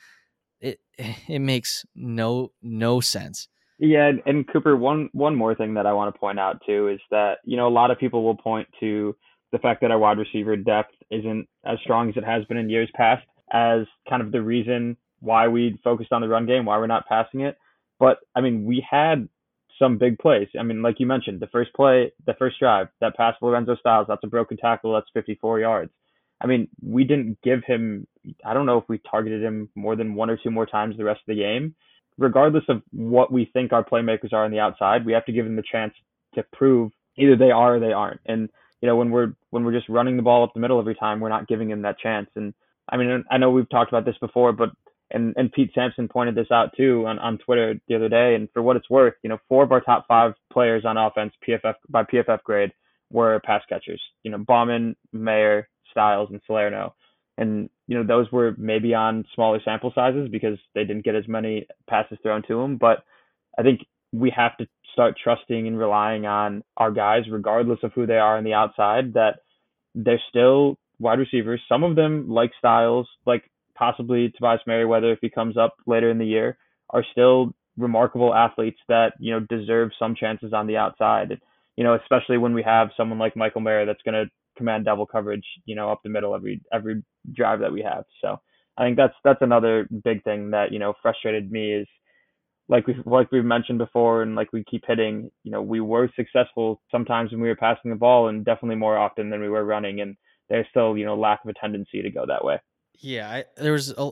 It 0.61 0.79
it 1.27 1.39
makes 1.39 1.85
no 1.95 2.51
no 2.61 2.99
sense. 3.01 3.47
Yeah, 3.79 4.11
and 4.25 4.47
Cooper, 4.51 4.75
one 4.75 5.09
one 5.13 5.35
more 5.35 5.53
thing 5.53 5.75
that 5.75 5.85
I 5.85 5.93
want 5.93 6.13
to 6.13 6.19
point 6.19 6.39
out 6.39 6.61
too 6.65 6.87
is 6.87 6.99
that 7.11 7.39
you 7.43 7.57
know 7.57 7.67
a 7.67 7.69
lot 7.69 7.91
of 7.91 7.99
people 7.99 8.23
will 8.23 8.35
point 8.37 8.67
to 8.79 9.15
the 9.51 9.59
fact 9.59 9.81
that 9.81 9.91
our 9.91 9.99
wide 9.99 10.17
receiver 10.17 10.55
depth 10.55 10.93
isn't 11.11 11.47
as 11.65 11.77
strong 11.83 12.09
as 12.09 12.17
it 12.17 12.25
has 12.25 12.43
been 12.45 12.57
in 12.57 12.69
years 12.69 12.89
past 12.95 13.25
as 13.51 13.85
kind 14.09 14.21
of 14.21 14.31
the 14.31 14.41
reason 14.41 14.97
why 15.19 15.47
we 15.47 15.79
focused 15.83 16.11
on 16.11 16.21
the 16.21 16.27
run 16.27 16.45
game, 16.45 16.65
why 16.65 16.77
we're 16.77 16.87
not 16.87 17.07
passing 17.07 17.41
it. 17.41 17.57
But 17.99 18.17
I 18.35 18.41
mean, 18.41 18.65
we 18.65 18.85
had 18.89 19.29
some 19.79 19.97
big 19.97 20.17
plays. 20.17 20.47
I 20.59 20.63
mean, 20.63 20.81
like 20.81 20.99
you 20.99 21.05
mentioned, 21.05 21.39
the 21.39 21.47
first 21.47 21.73
play, 21.73 22.11
the 22.25 22.33
first 22.33 22.59
drive, 22.59 22.87
that 22.99 23.15
pass 23.15 23.35
for 23.39 23.49
Lorenzo 23.49 23.75
Styles, 23.75 24.07
that's 24.09 24.23
a 24.23 24.27
broken 24.27 24.57
tackle, 24.57 24.93
that's 24.93 25.09
54 25.13 25.59
yards. 25.59 25.91
I 26.41 26.47
mean, 26.47 26.67
we 26.83 27.03
didn't 27.03 27.39
give 27.43 27.63
him, 27.65 28.07
I 28.45 28.53
don't 28.53 28.65
know 28.65 28.77
if 28.77 28.85
we 28.87 28.99
targeted 29.09 29.43
him 29.43 29.69
more 29.75 29.95
than 29.95 30.15
one 30.15 30.29
or 30.29 30.37
two 30.37 30.51
more 30.51 30.65
times 30.65 30.97
the 30.97 31.03
rest 31.03 31.21
of 31.21 31.35
the 31.35 31.41
game. 31.41 31.75
Regardless 32.17 32.63
of 32.69 32.81
what 32.91 33.31
we 33.31 33.49
think 33.53 33.73
our 33.73 33.83
playmakers 33.83 34.33
are 34.33 34.45
on 34.45 34.51
the 34.51 34.59
outside, 34.59 35.05
we 35.05 35.13
have 35.13 35.25
to 35.25 35.31
give 35.31 35.45
them 35.45 35.55
the 35.55 35.63
chance 35.69 35.93
to 36.35 36.43
prove 36.53 36.91
either 37.17 37.35
they 37.35 37.51
are 37.51 37.75
or 37.75 37.79
they 37.79 37.93
aren't. 37.93 38.21
And, 38.25 38.49
you 38.81 38.87
know, 38.87 38.95
when 38.95 39.11
we're, 39.11 39.33
when 39.51 39.63
we're 39.63 39.73
just 39.73 39.89
running 39.89 40.17
the 40.17 40.23
ball 40.23 40.43
up 40.43 40.53
the 40.53 40.59
middle 40.59 40.79
every 40.79 40.95
time, 40.95 41.19
we're 41.19 41.29
not 41.29 41.47
giving 41.47 41.69
them 41.69 41.83
that 41.83 41.99
chance. 41.99 42.29
And 42.35 42.53
I 42.89 42.97
mean, 42.97 43.23
I 43.29 43.37
know 43.37 43.51
we've 43.51 43.69
talked 43.69 43.91
about 43.91 44.05
this 44.05 44.17
before, 44.19 44.53
but 44.53 44.69
and 45.11 45.33
and 45.37 45.51
Pete 45.51 45.71
Sampson 45.73 46.07
pointed 46.07 46.35
this 46.35 46.51
out 46.51 46.75
too 46.75 47.05
on, 47.07 47.19
on 47.19 47.37
Twitter 47.37 47.75
the 47.87 47.95
other 47.95 48.09
day. 48.09 48.35
And 48.35 48.49
for 48.53 48.61
what 48.61 48.75
it's 48.75 48.89
worth, 48.89 49.13
you 49.23 49.29
know, 49.29 49.37
four 49.47 49.63
of 49.63 49.71
our 49.71 49.81
top 49.81 50.05
five 50.07 50.33
players 50.51 50.85
on 50.85 50.97
offense, 50.97 51.33
PFF 51.47 51.75
by 51.89 52.03
PFF 52.03 52.43
grade, 52.43 52.71
were 53.11 53.39
pass 53.45 53.61
catchers. 53.69 54.01
You 54.23 54.31
know, 54.31 54.37
Bauman, 54.37 54.95
Mayer, 55.13 55.69
Styles, 55.91 56.29
and 56.31 56.41
Salerno. 56.45 56.93
And 57.37 57.69
you 57.87 57.97
know, 57.97 58.05
those 58.05 58.31
were 58.31 58.53
maybe 58.57 58.93
on 58.93 59.25
smaller 59.33 59.59
sample 59.63 59.91
sizes 59.95 60.29
because 60.29 60.57
they 60.75 60.83
didn't 60.83 61.05
get 61.05 61.15
as 61.15 61.27
many 61.27 61.65
passes 61.89 62.17
thrown 62.21 62.43
to 62.47 62.61
them. 62.61 62.77
But 62.77 63.03
I 63.57 63.63
think 63.63 63.81
we 64.11 64.31
have 64.35 64.57
to 64.57 64.67
start 64.91 65.15
trusting 65.21 65.67
and 65.67 65.79
relying 65.79 66.25
on 66.25 66.63
our 66.75 66.91
guys, 66.91 67.23
regardless 67.31 67.79
of 67.83 67.93
who 67.93 68.05
they 68.05 68.17
are 68.17 68.37
on 68.37 68.43
the 68.43 68.53
outside, 68.53 69.13
that 69.13 69.39
they're 69.95 70.21
still 70.29 70.77
wide 70.99 71.19
receivers. 71.19 71.61
Some 71.69 71.83
of 71.83 71.95
them 71.95 72.29
like 72.29 72.51
Styles, 72.59 73.07
like 73.25 73.49
possibly 73.75 74.31
Tobias 74.31 74.61
Merriweather 74.67 75.13
if 75.13 75.19
he 75.21 75.29
comes 75.29 75.55
up 75.57 75.75
later 75.85 76.09
in 76.09 76.17
the 76.17 76.25
year, 76.25 76.57
are 76.89 77.05
still 77.11 77.53
remarkable 77.77 78.33
athletes 78.33 78.79
that 78.87 79.13
you 79.19 79.31
know 79.31 79.39
deserve 79.39 79.91
some 79.99 80.15
chances 80.15 80.51
on 80.53 80.67
the 80.67 80.77
outside. 80.77 81.39
You 81.77 81.83
know, 81.83 81.93
especially 81.93 82.37
when 82.37 82.53
we 82.53 82.63
have 82.63 82.89
someone 82.97 83.19
like 83.19 83.35
Michael 83.35 83.61
Mayer 83.61 83.85
that's 83.85 84.01
going 84.01 84.25
to 84.25 84.31
command 84.57 84.85
double 84.85 85.05
coverage, 85.05 85.45
you 85.65 85.75
know, 85.75 85.91
up 85.91 86.01
the 86.03 86.09
middle 86.09 86.35
every 86.35 86.61
every 86.73 87.03
drive 87.33 87.59
that 87.59 87.71
we 87.71 87.81
have. 87.81 88.03
So 88.21 88.37
I 88.77 88.83
think 88.83 88.97
that's 88.97 89.13
that's 89.23 89.41
another 89.41 89.87
big 90.03 90.23
thing 90.23 90.51
that 90.51 90.71
you 90.71 90.79
know 90.79 90.93
frustrated 91.01 91.51
me 91.51 91.73
is 91.73 91.87
like 92.69 92.85
we 92.87 92.95
like 93.05 93.31
we've 93.31 93.45
mentioned 93.45 93.79
before 93.79 94.23
and 94.23 94.35
like 94.35 94.51
we 94.53 94.63
keep 94.69 94.83
hitting. 94.87 95.31
You 95.43 95.51
know, 95.51 95.61
we 95.61 95.79
were 95.79 96.09
successful 96.15 96.81
sometimes 96.91 97.31
when 97.31 97.41
we 97.41 97.47
were 97.47 97.55
passing 97.55 97.91
the 97.91 97.97
ball, 97.97 98.27
and 98.27 98.45
definitely 98.45 98.75
more 98.75 98.97
often 98.97 99.29
than 99.29 99.41
we 99.41 99.49
were 99.49 99.65
running. 99.65 100.01
And 100.01 100.15
there's 100.49 100.67
still 100.69 100.97
you 100.97 101.05
know 101.05 101.15
lack 101.15 101.39
of 101.43 101.49
a 101.49 101.53
tendency 101.53 102.01
to 102.01 102.09
go 102.09 102.25
that 102.27 102.43
way. 102.43 102.59
Yeah, 102.99 103.29
I, 103.29 103.45
there 103.57 103.73
was 103.73 103.93
a, 103.97 104.11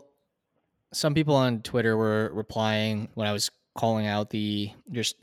some 0.94 1.14
people 1.14 1.36
on 1.36 1.62
Twitter 1.62 1.98
were 1.98 2.32
replying 2.34 3.10
when 3.16 3.28
I 3.28 3.34
was 3.34 3.52
calling 3.76 4.08
out 4.08 4.30
the 4.30 4.72
just 4.92 5.18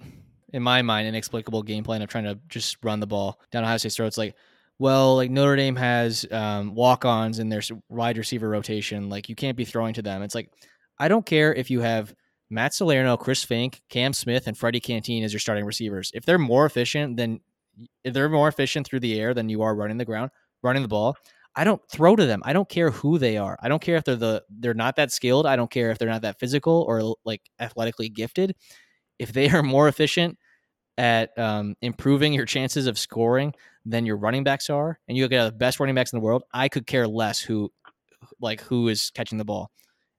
in 0.53 0.63
my 0.63 0.83
mind 0.83 1.09
inexplicable 1.09 1.63
game 1.63 1.85
plan 1.85 2.03
of 2.03 2.09
trying 2.09 2.25
to 2.25 2.39
just 2.49 2.77
run 2.83 3.01
the 3.01 3.07
ball 3.07 3.41
down 3.51 3.65
Ohio 3.65 3.79
State's 3.79 3.97
throats. 3.97 4.19
Like, 4.19 4.37
well, 4.83 5.15
like 5.15 5.31
Notre 5.31 5.55
Dame 5.55 5.77
has 5.77 6.27
um, 6.33 6.75
walk-ons 6.75 7.39
in 7.39 7.49
their 7.49 7.63
wide 7.89 8.19
receiver 8.19 8.49
rotation. 8.49 9.09
Like, 9.09 9.29
you 9.29 9.37
can't 9.37 9.57
be 9.57 9.65
throwing 9.65 9.95
to 9.95 10.03
them. 10.03 10.23
It's 10.23 10.35
like 10.35 10.51
I 10.99 11.07
don't 11.07 11.25
care 11.25 11.55
if 11.55 11.71
you 11.71 11.83
have 11.83 12.13
Matt 12.51 12.75
Salerno, 12.75 13.17
Chris 13.17 13.45
Fink, 13.45 13.81
Cam 13.89 14.13
Smith, 14.13 14.49
and 14.49 14.59
Freddie 14.59 14.81
Canteen 14.81 15.23
as 15.23 15.33
your 15.33 15.39
starting 15.39 15.65
receivers. 15.65 16.11
If 16.15 16.27
they're 16.27 16.37
more 16.37 16.67
efficient 16.67 17.17
than 17.17 17.39
if 18.03 18.13
they're 18.13 18.29
more 18.29 18.49
efficient 18.49 18.85
through 18.85 18.99
the 18.99 19.21
air 19.21 19.35
than 19.35 19.49
you 19.49 19.63
are 19.63 19.73
running 19.77 19.99
the 19.99 20.05
ground, 20.05 20.33
running 20.65 20.83
the 20.83 20.89
ball, 20.89 21.17
I 21.55 21.63
don't 21.63 21.81
throw 21.89 22.17
to 22.17 22.27
them. 22.27 22.43
I 22.45 22.53
don't 22.53 22.69
care 22.69 22.91
who 22.91 23.19
they 23.19 23.37
are. 23.37 23.57
I 23.63 23.69
don't 23.69 23.81
care 23.81 23.95
if 23.95 24.03
they're 24.03 24.17
the 24.17 24.43
they're 24.51 24.75
not 24.75 24.97
that 24.97 25.13
skilled. 25.13 25.47
I 25.47 25.55
don't 25.55 25.71
care 25.71 25.93
if 25.93 25.99
they're 25.99 26.09
not 26.09 26.23
that 26.23 26.41
physical 26.41 26.85
or 26.89 27.15
like 27.25 27.43
athletically 27.61 28.09
gifted. 28.09 28.57
If 29.21 29.33
they 29.33 29.49
are 29.49 29.63
more 29.63 29.87
efficient 29.87 30.39
at 30.99 31.39
um, 31.39 31.77
improving 31.83 32.33
your 32.33 32.47
chances 32.47 32.89
of 32.89 32.99
scoring 32.99 33.55
than 33.85 34.07
your 34.07 34.17
running 34.17 34.45
backs 34.45 34.71
are, 34.71 34.99
and 35.09 35.17
you 35.17 35.27
get 35.29 35.45
the 35.45 35.53
best 35.53 35.81
running 35.81 35.95
backs 35.95 36.13
in 36.13 36.19
the 36.19 36.25
world, 36.25 36.45
I 36.53 36.69
could 36.69 36.87
care 36.87 37.07
less 37.09 37.41
who 37.41 37.71
like 38.41 38.61
who 38.63 38.89
is 38.89 39.11
catching 39.15 39.39
the 39.39 39.45
ball. 39.45 39.71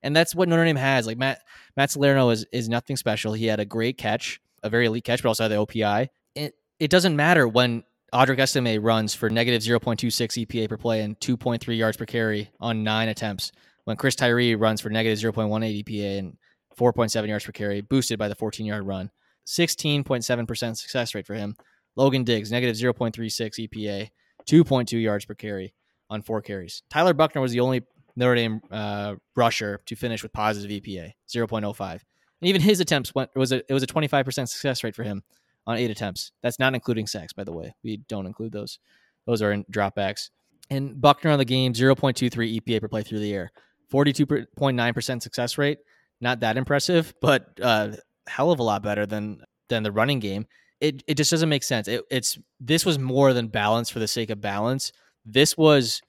And 0.01 0.15
that's 0.15 0.35
what 0.35 0.49
Notre 0.49 0.65
Dame 0.65 0.75
has. 0.75 1.07
Like 1.07 1.17
Matt 1.17 1.39
Matt 1.77 1.91
Salerno 1.91 2.29
is 2.29 2.45
is 2.51 2.67
nothing 2.69 2.97
special. 2.97 3.33
He 3.33 3.45
had 3.45 3.59
a 3.59 3.65
great 3.65 3.97
catch, 3.97 4.39
a 4.61 4.69
very 4.69 4.85
elite 4.85 5.05
catch, 5.05 5.23
but 5.23 5.29
also 5.29 5.43
had 5.43 5.51
the 5.51 5.65
OPI. 5.65 6.09
It 6.35 6.55
it 6.79 6.91
doesn't 6.91 7.15
matter 7.15 7.47
when 7.47 7.83
Audric 8.13 8.39
Estime 8.39 8.83
runs 8.83 9.15
for 9.15 9.29
negative 9.29 9.61
0.26 9.61 10.45
EPA 10.45 10.69
per 10.69 10.77
play 10.77 11.01
and 11.01 11.19
2.3 11.19 11.77
yards 11.77 11.97
per 11.97 12.05
carry 12.05 12.49
on 12.59 12.83
nine 12.83 13.09
attempts. 13.09 13.51
When 13.85 13.97
Chris 13.97 14.15
Tyree 14.15 14.55
runs 14.55 14.81
for 14.81 14.89
negative 14.89 15.17
0.18 15.17 15.83
EPA 15.83 16.19
and 16.19 16.37
4.7 16.77 17.27
yards 17.27 17.45
per 17.45 17.51
carry, 17.51 17.81
boosted 17.81 18.19
by 18.19 18.27
the 18.27 18.35
14 18.35 18.65
yard 18.65 18.85
run. 18.85 19.09
16.7% 19.47 20.77
success 20.77 21.15
rate 21.15 21.27
for 21.27 21.33
him. 21.33 21.55
Logan 21.95 22.23
Diggs, 22.23 22.51
negative 22.51 22.75
0.36 22.75 23.67
EPA, 23.67 24.09
2.2 24.45 25.01
yards 25.01 25.25
per 25.25 25.35
carry 25.35 25.73
on 26.09 26.21
four 26.21 26.41
carries. 26.41 26.83
Tyler 26.89 27.13
Buchner 27.13 27.41
was 27.41 27.51
the 27.51 27.59
only 27.59 27.83
Notre 28.15 28.35
Dame 28.35 28.61
uh, 28.71 29.15
rusher 29.35 29.81
to 29.85 29.95
finish 29.95 30.23
with 30.23 30.33
positive 30.33 30.83
EPA, 30.83 31.13
0.05. 31.27 31.91
And 31.91 32.01
even 32.41 32.61
his 32.61 32.79
attempts 32.79 33.15
went, 33.15 33.29
it 33.35 33.39
was 33.39 33.51
a, 33.51 33.63
it 33.69 33.73
was 33.73 33.83
a 33.83 33.87
25% 33.87 34.25
success 34.47 34.83
rate 34.83 34.95
for 34.95 35.03
him 35.03 35.23
on 35.65 35.77
eight 35.77 35.91
attempts. 35.91 36.31
That's 36.41 36.59
not 36.59 36.73
including 36.73 37.07
sacks, 37.07 37.33
by 37.33 37.43
the 37.43 37.53
way. 37.53 37.73
We 37.83 37.97
don't 37.97 38.25
include 38.25 38.51
those. 38.51 38.79
Those 39.25 39.41
are 39.41 39.51
in 39.51 39.63
dropbacks. 39.65 40.29
And 40.69 40.99
Buchner 40.99 41.31
on 41.31 41.39
the 41.39 41.45
game, 41.45 41.73
0.23 41.73 42.59
EPA 42.59 42.81
per 42.81 42.87
play 42.87 43.03
through 43.03 43.19
the 43.19 43.33
air, 43.33 43.51
42.9% 43.91 45.21
success 45.21 45.57
rate. 45.57 45.79
Not 46.21 46.39
that 46.41 46.57
impressive, 46.57 47.13
but 47.21 47.59
uh, 47.61 47.91
hell 48.27 48.51
of 48.51 48.59
a 48.59 48.63
lot 48.63 48.81
better 48.81 49.05
than 49.05 49.43
than 49.69 49.83
the 49.83 49.91
running 49.91 50.19
game. 50.19 50.45
It 50.83 51.01
it 51.07 51.15
just 51.15 51.31
doesn't 51.31 51.47
make 51.47 51.63
sense. 51.63 51.87
It, 51.87 52.03
it's 52.11 52.37
this 52.59 52.85
was 52.85 52.99
more 52.99 53.31
than 53.31 53.47
balance 53.47 53.89
for 53.89 53.99
the 53.99 54.07
sake 54.07 54.29
of 54.29 54.41
balance. 54.41 54.91
This 55.25 55.57
was 55.57 56.01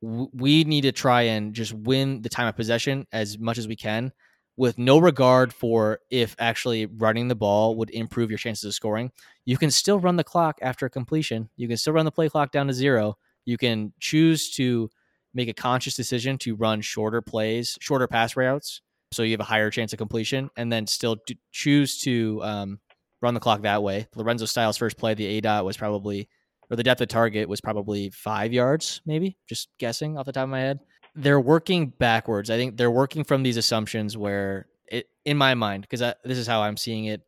we 0.00 0.62
need 0.64 0.82
to 0.82 0.92
try 0.92 1.22
and 1.22 1.52
just 1.52 1.72
win 1.72 2.22
the 2.22 2.28
time 2.28 2.46
of 2.46 2.54
possession 2.54 3.06
as 3.12 3.36
much 3.38 3.58
as 3.58 3.66
we 3.66 3.76
can 3.76 4.12
with 4.56 4.78
no 4.78 4.98
regard 4.98 5.52
for 5.52 5.98
if 6.10 6.36
actually 6.38 6.86
running 6.86 7.26
the 7.26 7.34
ball 7.34 7.74
would 7.76 7.90
improve 7.90 8.30
your 8.30 8.38
chances 8.38 8.64
of 8.64 8.74
scoring. 8.74 9.10
You 9.44 9.56
can 9.56 9.72
still 9.72 9.98
run 9.98 10.16
the 10.16 10.24
clock 10.24 10.58
after 10.62 10.88
completion. 10.88 11.48
You 11.56 11.66
can 11.66 11.76
still 11.76 11.92
run 11.92 12.04
the 12.04 12.12
play 12.12 12.28
clock 12.28 12.52
down 12.52 12.68
to 12.68 12.72
zero. 12.72 13.16
You 13.44 13.58
can 13.58 13.92
choose 13.98 14.50
to 14.52 14.88
make 15.34 15.48
a 15.48 15.54
conscious 15.54 15.96
decision 15.96 16.38
to 16.38 16.54
run 16.54 16.80
shorter 16.80 17.22
plays, 17.22 17.76
shorter 17.80 18.06
pass 18.06 18.36
routes, 18.36 18.82
so 19.12 19.22
you 19.22 19.32
have 19.32 19.40
a 19.40 19.44
higher 19.44 19.70
chance 19.70 19.92
of 19.92 19.98
completion, 19.98 20.50
and 20.56 20.72
then 20.72 20.86
still 20.86 21.16
choose 21.50 21.98
to 22.00 22.40
um, 22.42 22.80
run 23.22 23.34
the 23.34 23.40
clock 23.40 23.62
that 23.62 23.82
way. 23.82 24.08
Lorenzo 24.14 24.44
Styles' 24.44 24.76
first 24.76 24.98
play, 24.98 25.14
the 25.14 25.26
A 25.26 25.40
dot 25.40 25.64
was 25.64 25.76
probably, 25.76 26.28
or 26.70 26.76
the 26.76 26.82
depth 26.82 27.00
of 27.00 27.08
target 27.08 27.48
was 27.48 27.60
probably 27.60 28.10
five 28.10 28.52
yards, 28.52 29.00
maybe, 29.06 29.38
just 29.48 29.68
guessing 29.78 30.18
off 30.18 30.26
the 30.26 30.32
top 30.32 30.44
of 30.44 30.50
my 30.50 30.60
head 30.60 30.80
they're 31.14 31.40
working 31.40 31.88
backwards. 31.88 32.50
I 32.50 32.56
think 32.56 32.76
they're 32.76 32.90
working 32.90 33.24
from 33.24 33.42
these 33.42 33.56
assumptions 33.56 34.16
where 34.16 34.66
it, 34.86 35.08
in 35.24 35.36
my 35.36 35.54
mind, 35.54 35.82
because 35.82 36.00
this 36.24 36.38
is 36.38 36.46
how 36.46 36.62
I'm 36.62 36.76
seeing 36.76 37.06
it 37.06 37.22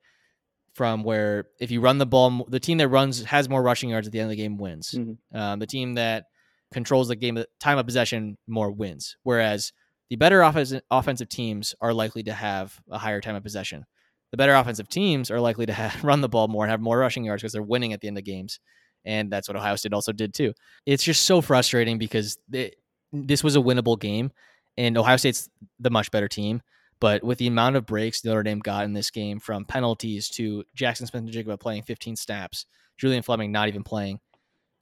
from 0.75 1.05
where 1.05 1.47
if 1.61 1.71
you 1.71 1.81
run 1.81 1.99
the 1.99 2.07
ball, 2.07 2.47
the 2.49 2.61
team 2.61 2.79
that 2.79 2.89
runs 2.89 3.25
has 3.25 3.49
more 3.49 3.63
rushing 3.63 3.91
yards 3.91 4.07
at 4.07 4.13
the 4.13 4.21
end 4.21 4.27
of 4.27 4.31
the 4.31 4.43
game 4.43 4.57
wins. 4.57 4.93
Mm-hmm. 4.93 5.37
Um, 5.37 5.59
the 5.59 5.67
team 5.67 5.95
that 5.95 6.27
controls 6.73 7.09
the 7.09 7.17
game, 7.17 7.43
time 7.61 7.79
of 7.79 7.87
possession 7.87 8.37
more 8.47 8.71
wins. 8.71 9.17
Whereas 9.23 9.73
the 10.11 10.17
better 10.17 10.43
offensive 10.43 10.83
offensive 10.91 11.29
teams 11.29 11.75
are 11.81 11.93
likely 11.93 12.23
to 12.25 12.33
have 12.33 12.79
a 12.91 12.99
higher 12.99 13.21
time 13.21 13.37
of 13.37 13.43
possession. 13.43 13.85
The 14.31 14.37
better 14.37 14.55
offensive 14.55 14.89
teams 14.89 15.31
are 15.31 15.41
likely 15.41 15.67
to 15.67 15.73
have, 15.73 16.03
run 16.05 16.21
the 16.21 16.29
ball 16.29 16.49
more 16.49 16.65
and 16.65 16.71
have 16.71 16.81
more 16.81 16.99
rushing 16.99 17.25
yards 17.25 17.43
because 17.43 17.53
they're 17.53 17.63
winning 17.63 17.93
at 17.93 18.01
the 18.01 18.09
end 18.09 18.19
of 18.19 18.25
games. 18.25 18.61
And 19.05 19.31
that's 19.31 19.49
what 19.49 19.57
Ohio 19.57 19.77
State 19.77 19.93
also 19.93 20.13
did 20.13 20.35
too. 20.35 20.55
It's 20.87 21.05
just 21.05 21.23
so 21.23 21.41
frustrating 21.41 21.99
because 21.99 22.39
they, 22.49 22.73
this 23.13 23.45
was 23.45 23.55
a 23.55 23.61
winnable 23.61 24.01
game, 24.01 24.33
and 24.77 24.97
Ohio 24.99 25.17
State's 25.17 25.49
the 25.79 25.91
much 25.91 26.11
better 26.11 26.29
team. 26.29 26.63
But 27.01 27.23
with 27.23 27.39
the 27.39 27.49
amount 27.49 27.77
of 27.77 27.87
breaks 27.87 28.25
Notre 28.25 28.43
Dame 28.43 28.61
got 28.61 28.85
in 28.85 28.93
this 28.93 29.11
game, 29.11 29.39
from 29.39 29.65
penalties 29.65 30.29
to 30.31 30.65
Jackson 30.75 31.07
Smith-Njigba 31.07 31.61
playing 31.61 31.83
15 31.83 32.17
snaps, 32.17 32.67
Julian 32.97 33.23
Fleming 33.23 33.53
not 33.53 33.69
even 33.69 33.83
playing, 33.83 34.21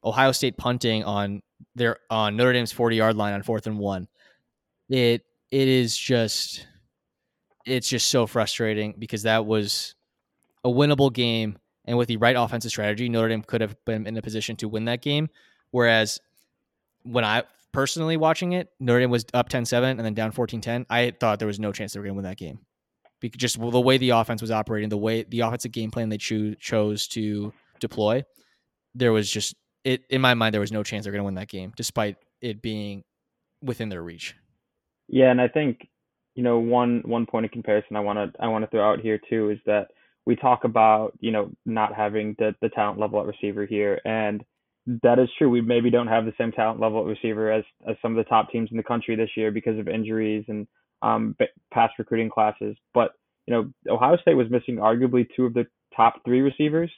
Ohio 0.03 0.31
State 0.31 0.57
punting 0.57 1.03
on 1.03 1.41
their 1.75 1.97
on 2.09 2.35
Notre 2.35 2.53
Dame's 2.53 2.71
40 2.71 2.95
yard 2.95 3.15
line 3.15 3.33
on 3.33 3.43
fourth 3.43 3.67
and 3.67 3.77
one, 3.77 4.07
it 4.89 5.25
it 5.51 5.67
is 5.67 5.97
just 5.97 6.67
it's 7.65 7.87
just 7.87 8.07
so 8.07 8.27
frustrating 8.27 8.95
because 8.97 9.23
that 9.23 9.45
was 9.45 9.95
a 10.63 10.69
winnable 10.69 11.11
game, 11.11 11.57
and 11.85 11.97
with 11.97 12.07
the 12.07 12.17
right 12.17 12.35
offensive 12.35 12.71
strategy, 12.71 13.09
Notre 13.09 13.29
Dame 13.29 13.43
could 13.43 13.61
have 13.61 13.75
been 13.85 14.07
in 14.07 14.17
a 14.17 14.21
position 14.21 14.55
to 14.57 14.67
win 14.67 14.85
that 14.85 15.01
game. 15.01 15.29
Whereas 15.71 16.19
when 17.03 17.25
I 17.25 17.43
personally 17.71 18.17
watching 18.17 18.53
it, 18.53 18.69
Notre 18.79 19.01
Dame 19.01 19.09
was 19.09 19.25
up 19.33 19.49
10-7 19.49 19.83
and 19.83 19.99
then 19.99 20.13
down 20.13 20.31
14-10. 20.31 20.85
I 20.89 21.11
thought 21.19 21.39
there 21.39 21.47
was 21.47 21.59
no 21.59 21.71
chance 21.71 21.93
they 21.93 21.99
were 21.99 22.05
going 22.05 22.13
to 22.13 22.17
win 22.17 22.25
that 22.25 22.37
game. 22.37 22.59
Because 23.19 23.39
just 23.39 23.59
the 23.59 23.81
way 23.81 23.97
the 23.97 24.11
offense 24.11 24.41
was 24.41 24.51
operating, 24.51 24.89
the 24.89 24.97
way 24.97 25.23
the 25.23 25.41
offensive 25.41 25.71
game 25.71 25.91
plan 25.91 26.09
they 26.09 26.17
cho- 26.17 26.55
chose 26.55 27.07
to 27.09 27.53
deploy, 27.79 28.23
there 28.95 29.11
was 29.11 29.29
just 29.29 29.55
it 29.83 30.03
in 30.09 30.21
my 30.21 30.33
mind 30.33 30.53
there 30.53 30.61
was 30.61 30.71
no 30.71 30.83
chance 30.83 31.03
they're 31.03 31.11
going 31.11 31.21
to 31.21 31.25
win 31.25 31.35
that 31.35 31.49
game 31.49 31.73
despite 31.75 32.15
it 32.41 32.61
being 32.61 33.03
within 33.61 33.89
their 33.89 34.03
reach. 34.03 34.35
Yeah, 35.07 35.31
and 35.31 35.41
I 35.41 35.47
think 35.47 35.87
you 36.35 36.43
know 36.43 36.59
one 36.59 37.01
one 37.05 37.25
point 37.25 37.45
of 37.45 37.51
comparison 37.51 37.95
I 37.95 38.01
want 38.01 38.17
to 38.17 38.41
I 38.43 38.47
want 38.47 38.63
to 38.63 38.69
throw 38.69 38.89
out 38.89 39.01
here 39.01 39.19
too 39.29 39.49
is 39.49 39.59
that 39.65 39.87
we 40.25 40.35
talk 40.35 40.63
about 40.63 41.13
you 41.19 41.31
know 41.31 41.51
not 41.65 41.93
having 41.93 42.35
the 42.39 42.55
the 42.61 42.69
talent 42.69 42.99
level 42.99 43.19
at 43.19 43.27
receiver 43.27 43.65
here 43.65 43.99
and 44.05 44.43
that 44.85 45.19
is 45.19 45.29
true. 45.37 45.49
We 45.49 45.61
maybe 45.61 45.89
don't 45.89 46.07
have 46.07 46.25
the 46.25 46.33
same 46.37 46.51
talent 46.51 46.79
level 46.79 46.99
at 46.99 47.05
receiver 47.05 47.51
as 47.51 47.63
as 47.87 47.95
some 48.01 48.17
of 48.17 48.23
the 48.23 48.29
top 48.29 48.51
teams 48.51 48.69
in 48.71 48.77
the 48.77 48.83
country 48.83 49.15
this 49.15 49.29
year 49.37 49.51
because 49.51 49.79
of 49.79 49.87
injuries 49.87 50.45
and 50.47 50.67
um, 51.01 51.35
past 51.71 51.93
recruiting 51.97 52.29
classes. 52.29 52.75
But 52.93 53.11
you 53.47 53.53
know, 53.53 53.93
Ohio 53.93 54.17
State 54.17 54.35
was 54.35 54.49
missing 54.49 54.77
arguably 54.77 55.27
two 55.35 55.45
of 55.45 55.53
the 55.53 55.65
top 55.95 56.15
three 56.25 56.41
receivers, 56.41 56.91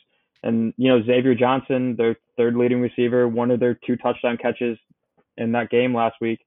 and 0.43 0.73
you 0.77 0.89
know 0.89 1.03
Xavier 1.03 1.35
Johnson, 1.35 1.95
their 1.95 2.15
third 2.37 2.55
leading 2.55 2.81
receiver, 2.81 3.27
one 3.27 3.51
of 3.51 3.59
their 3.59 3.77
two 3.85 3.97
touchdown 3.97 4.37
catches 4.41 4.77
in 5.37 5.51
that 5.51 5.69
game 5.69 5.93
last 5.93 6.15
week. 6.21 6.39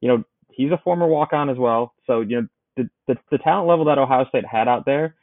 You 0.00 0.08
know, 0.08 0.24
he's 0.52 0.72
a 0.72 0.80
former 0.82 1.06
walk-on 1.06 1.50
as 1.50 1.56
well. 1.58 1.94
So 2.06 2.20
you 2.20 2.42
know, 2.42 2.48
the 2.76 2.90
the, 3.06 3.16
the 3.30 3.38
talent 3.38 3.68
level 3.68 3.84
that 3.86 3.98
Ohio 3.98 4.26
State 4.28 4.46
had 4.46 4.68
out 4.68 4.84
there 4.86 5.16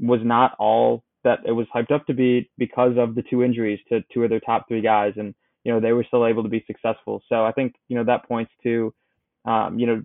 was 0.00 0.20
not 0.22 0.54
all 0.58 1.04
that 1.24 1.40
it 1.46 1.52
was 1.52 1.66
hyped 1.74 1.92
up 1.92 2.06
to 2.06 2.14
be 2.14 2.50
because 2.58 2.96
of 2.98 3.14
the 3.14 3.22
two 3.22 3.42
injuries 3.42 3.78
to 3.88 4.02
two 4.12 4.24
of 4.24 4.30
their 4.30 4.40
top 4.40 4.66
three 4.68 4.80
guys, 4.80 5.14
and 5.16 5.34
you 5.64 5.72
know 5.72 5.80
they 5.80 5.92
were 5.92 6.04
still 6.04 6.26
able 6.26 6.42
to 6.42 6.48
be 6.48 6.64
successful. 6.66 7.22
So 7.28 7.44
I 7.44 7.52
think 7.52 7.74
you 7.88 7.96
know 7.96 8.04
that 8.04 8.26
points 8.26 8.52
to, 8.64 8.92
um, 9.44 9.78
you 9.78 9.86
know, 9.86 10.02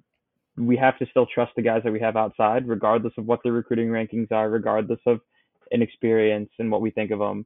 we 0.57 0.77
have 0.77 0.97
to 0.99 1.05
still 1.09 1.25
trust 1.25 1.53
the 1.55 1.61
guys 1.61 1.81
that 1.83 1.93
we 1.93 1.99
have 1.99 2.15
outside, 2.15 2.67
regardless 2.67 3.13
of 3.17 3.25
what 3.25 3.41
their 3.43 3.53
recruiting 3.53 3.89
rankings 3.89 4.31
are, 4.31 4.49
regardless 4.49 4.99
of 5.05 5.19
inexperience 5.71 6.49
and 6.59 6.71
what 6.71 6.81
we 6.81 6.91
think 6.91 7.11
of 7.11 7.19
them. 7.19 7.45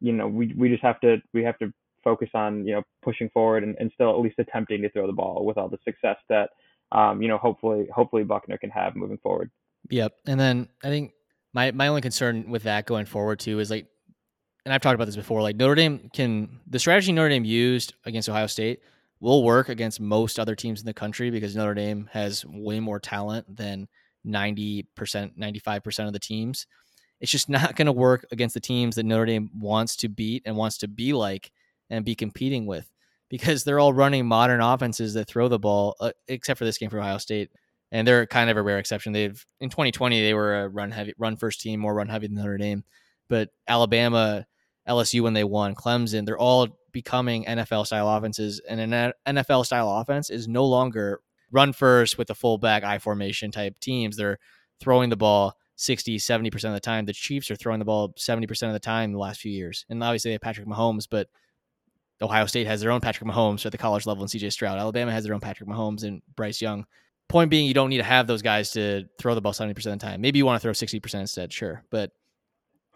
You 0.00 0.12
know, 0.12 0.28
we 0.28 0.54
we 0.56 0.68
just 0.68 0.82
have 0.82 1.00
to 1.00 1.18
we 1.34 1.42
have 1.44 1.58
to 1.58 1.72
focus 2.02 2.28
on 2.34 2.66
you 2.66 2.74
know 2.74 2.82
pushing 3.02 3.28
forward 3.30 3.62
and, 3.62 3.76
and 3.78 3.90
still 3.94 4.10
at 4.10 4.20
least 4.20 4.38
attempting 4.38 4.82
to 4.82 4.90
throw 4.90 5.06
the 5.06 5.12
ball 5.12 5.44
with 5.44 5.58
all 5.58 5.68
the 5.68 5.78
success 5.84 6.16
that 6.28 6.50
um, 6.92 7.22
you 7.22 7.28
know 7.28 7.38
hopefully 7.38 7.86
hopefully 7.94 8.24
Buchner 8.24 8.58
can 8.58 8.70
have 8.70 8.96
moving 8.96 9.18
forward. 9.18 9.50
Yep. 9.88 10.12
And 10.26 10.38
then 10.38 10.68
I 10.84 10.88
think 10.88 11.12
my 11.52 11.70
my 11.72 11.88
only 11.88 12.00
concern 12.00 12.50
with 12.50 12.64
that 12.64 12.86
going 12.86 13.06
forward 13.06 13.40
too 13.40 13.58
is 13.58 13.70
like 13.70 13.86
and 14.64 14.74
I've 14.74 14.82
talked 14.82 14.94
about 14.94 15.06
this 15.06 15.16
before, 15.16 15.42
like 15.42 15.56
Notre 15.56 15.74
Dame 15.74 16.10
can 16.12 16.60
the 16.66 16.78
strategy 16.78 17.12
Notre 17.12 17.30
Dame 17.30 17.44
used 17.44 17.94
against 18.04 18.28
Ohio 18.28 18.46
State 18.46 18.80
will 19.20 19.44
work 19.44 19.68
against 19.68 20.00
most 20.00 20.38
other 20.38 20.54
teams 20.54 20.80
in 20.80 20.86
the 20.86 20.94
country 20.94 21.30
because 21.30 21.54
Notre 21.54 21.74
Dame 21.74 22.08
has 22.12 22.44
way 22.46 22.80
more 22.80 22.98
talent 22.98 23.54
than 23.54 23.86
90%, 24.26 24.86
95% 24.96 26.06
of 26.06 26.12
the 26.12 26.18
teams. 26.18 26.66
It's 27.20 27.30
just 27.30 27.48
not 27.48 27.76
going 27.76 27.86
to 27.86 27.92
work 27.92 28.24
against 28.32 28.54
the 28.54 28.60
teams 28.60 28.96
that 28.96 29.04
Notre 29.04 29.26
Dame 29.26 29.50
wants 29.54 29.96
to 29.96 30.08
beat 30.08 30.42
and 30.46 30.56
wants 30.56 30.78
to 30.78 30.88
be 30.88 31.12
like 31.12 31.52
and 31.90 32.04
be 32.04 32.14
competing 32.14 32.66
with 32.66 32.90
because 33.28 33.64
they're 33.64 33.78
all 33.78 33.92
running 33.92 34.26
modern 34.26 34.60
offenses 34.60 35.14
that 35.14 35.26
throw 35.26 35.48
the 35.48 35.58
ball, 35.58 35.96
uh, 36.00 36.12
except 36.28 36.58
for 36.58 36.64
this 36.64 36.78
game 36.78 36.90
for 36.90 36.98
Ohio 36.98 37.18
State. 37.18 37.50
And 37.92 38.06
they're 38.06 38.26
kind 38.26 38.50
of 38.50 38.56
a 38.56 38.62
rare 38.62 38.78
exception. 38.78 39.12
They've 39.12 39.44
in 39.60 39.68
2020 39.68 40.22
they 40.22 40.34
were 40.34 40.62
a 40.62 40.68
run 40.68 40.90
heavy, 40.90 41.14
run 41.18 41.36
first 41.36 41.60
team, 41.60 41.80
more 41.80 41.94
run 41.94 42.08
heavy 42.08 42.28
than 42.28 42.36
Notre 42.36 42.56
Dame. 42.56 42.84
But 43.28 43.50
Alabama, 43.66 44.46
LSU 44.88 45.22
when 45.22 45.34
they 45.34 45.44
won, 45.44 45.74
Clemson, 45.74 46.24
they're 46.24 46.38
all 46.38 46.68
becoming 46.92 47.44
NFL 47.44 47.86
style 47.86 48.08
offenses. 48.08 48.60
And 48.68 48.80
an 48.80 49.12
NFL 49.26 49.66
style 49.66 49.90
offense 49.90 50.30
is 50.30 50.48
no 50.48 50.64
longer 50.64 51.20
run 51.50 51.72
first 51.72 52.18
with 52.18 52.28
the 52.28 52.34
fullback 52.34 52.84
I 52.84 52.98
formation 52.98 53.50
type 53.50 53.78
teams. 53.80 54.16
They're 54.16 54.38
throwing 54.80 55.10
the 55.10 55.16
ball 55.16 55.56
60, 55.76 56.18
70% 56.18 56.64
of 56.64 56.72
the 56.72 56.80
time. 56.80 57.06
The 57.06 57.12
Chiefs 57.12 57.50
are 57.50 57.56
throwing 57.56 57.78
the 57.78 57.84
ball 57.84 58.10
70% 58.10 58.50
of 58.66 58.72
the 58.72 58.78
time 58.78 59.12
the 59.12 59.18
last 59.18 59.40
few 59.40 59.52
years. 59.52 59.84
And 59.88 60.02
obviously 60.02 60.30
they 60.30 60.34
have 60.34 60.42
Patrick 60.42 60.66
Mahomes, 60.66 61.06
but 61.10 61.28
Ohio 62.22 62.46
State 62.46 62.66
has 62.66 62.80
their 62.80 62.90
own 62.90 63.00
Patrick 63.00 63.28
Mahomes 63.28 63.64
at 63.64 63.72
the 63.72 63.78
college 63.78 64.06
level 64.06 64.22
and 64.22 64.30
CJ 64.30 64.52
Stroud. 64.52 64.78
Alabama 64.78 65.12
has 65.12 65.24
their 65.24 65.34
own 65.34 65.40
Patrick 65.40 65.68
Mahomes 65.68 66.04
and 66.04 66.22
Bryce 66.36 66.60
Young. 66.60 66.86
Point 67.28 67.50
being, 67.50 67.66
you 67.66 67.74
don't 67.74 67.90
need 67.90 67.98
to 67.98 68.02
have 68.02 68.26
those 68.26 68.42
guys 68.42 68.72
to 68.72 69.04
throw 69.18 69.34
the 69.34 69.40
ball 69.40 69.52
70% 69.52 69.70
of 69.76 69.82
the 69.84 69.96
time. 69.96 70.20
Maybe 70.20 70.38
you 70.38 70.46
want 70.46 70.60
to 70.60 70.62
throw 70.62 70.72
60% 70.72 71.20
instead, 71.20 71.52
sure. 71.52 71.84
But 71.90 72.10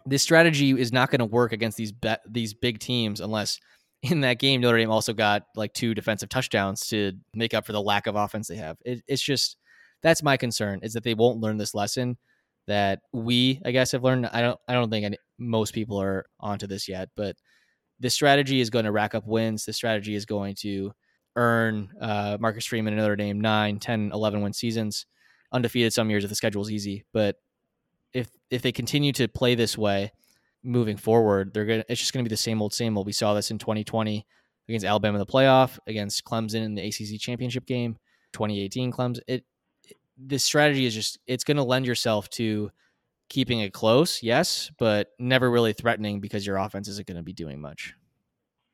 this 0.05 0.21
strategy 0.21 0.71
is 0.71 0.91
not 0.91 1.09
going 1.09 1.19
to 1.19 1.25
work 1.25 1.51
against 1.51 1.77
these 1.77 1.91
be- 1.91 2.15
these 2.29 2.53
big 2.53 2.79
teams 2.79 3.21
unless 3.21 3.59
in 4.03 4.21
that 4.21 4.39
game 4.39 4.61
Notre 4.61 4.77
Dame 4.77 4.91
also 4.91 5.13
got 5.13 5.43
like 5.55 5.73
two 5.73 5.93
defensive 5.93 6.29
touchdowns 6.29 6.87
to 6.87 7.13
make 7.33 7.53
up 7.53 7.65
for 7.65 7.71
the 7.71 7.81
lack 7.81 8.07
of 8.07 8.15
offense 8.15 8.47
they 8.47 8.57
have. 8.57 8.77
It, 8.85 9.01
it's 9.07 9.21
just 9.21 9.57
that's 10.01 10.21
my 10.21 10.37
concern 10.37 10.79
is 10.83 10.93
that 10.93 11.03
they 11.03 11.15
won't 11.15 11.39
learn 11.39 11.57
this 11.57 11.73
lesson 11.73 12.17
that 12.67 12.99
we 13.13 13.61
I 13.65 13.71
guess 13.71 13.91
have 13.93 14.03
learned. 14.03 14.27
I 14.27 14.41
don't 14.41 14.59
I 14.67 14.73
don't 14.73 14.89
think 14.89 15.05
any, 15.05 15.17
most 15.39 15.73
people 15.73 15.99
are 15.99 16.25
onto 16.39 16.67
this 16.67 16.87
yet, 16.87 17.09
but 17.15 17.35
this 18.05 18.13
strategy 18.13 18.61
is 18.61 18.69
going 18.69 18.85
to 18.85 18.91
rack 18.91 19.15
up 19.15 19.25
wins. 19.25 19.65
This 19.65 19.77
strategy 19.77 20.13
is 20.13 20.27
going 20.27 20.53
to 20.59 20.93
earn 21.35 21.89
uh, 21.99 22.37
Marcus 22.39 22.63
Freeman 22.63 22.93
and 22.93 23.01
Notre 23.01 23.15
Dame 23.15 23.41
9, 23.41 23.79
10, 23.79 24.11
11 24.13 24.41
win 24.41 24.53
seasons, 24.53 25.07
undefeated 25.51 25.91
some 25.91 26.11
years 26.11 26.23
if 26.23 26.29
the 26.29 26.35
schedule 26.35 26.61
is 26.61 26.71
easy. 26.71 27.03
But 27.13 27.37
if 28.13 28.29
if 28.51 28.61
they 28.61 28.71
continue 28.71 29.11
to 29.13 29.27
play 29.27 29.55
this 29.55 29.75
way 29.75 30.11
moving 30.61 30.97
forward, 30.97 31.51
they're 31.51 31.65
gonna 31.65 31.83
it's 31.89 31.99
just 31.99 32.13
gonna 32.13 32.21
be 32.21 32.29
the 32.29 32.37
same 32.37 32.61
old 32.61 32.75
same 32.75 32.95
old. 32.95 33.07
We 33.07 33.11
saw 33.11 33.33
this 33.33 33.49
in 33.49 33.57
2020 33.57 34.23
against 34.69 34.85
Alabama 34.85 35.15
in 35.15 35.19
the 35.19 35.25
playoff, 35.25 35.79
against 35.87 36.23
Clemson 36.25 36.61
in 36.61 36.75
the 36.75 36.87
ACC 36.87 37.19
championship 37.19 37.65
game, 37.65 37.97
2018 38.33 38.91
Clemson. 38.91 39.21
It, 39.27 39.43
it 39.83 39.97
this 40.15 40.43
strategy 40.43 40.85
is 40.85 40.93
just 40.93 41.17
it's 41.25 41.43
gonna 41.43 41.63
lend 41.63 41.87
yourself 41.87 42.29
to 42.29 42.69
keeping 43.29 43.59
it 43.59 43.73
close, 43.73 44.21
yes, 44.23 44.71
but 44.77 45.09
never 45.19 45.49
really 45.49 45.73
threatening 45.73 46.19
because 46.19 46.45
your 46.45 46.57
offense 46.57 46.87
isn't 46.87 47.07
going 47.07 47.17
to 47.17 47.23
be 47.23 47.33
doing 47.33 47.59
much. 47.59 47.93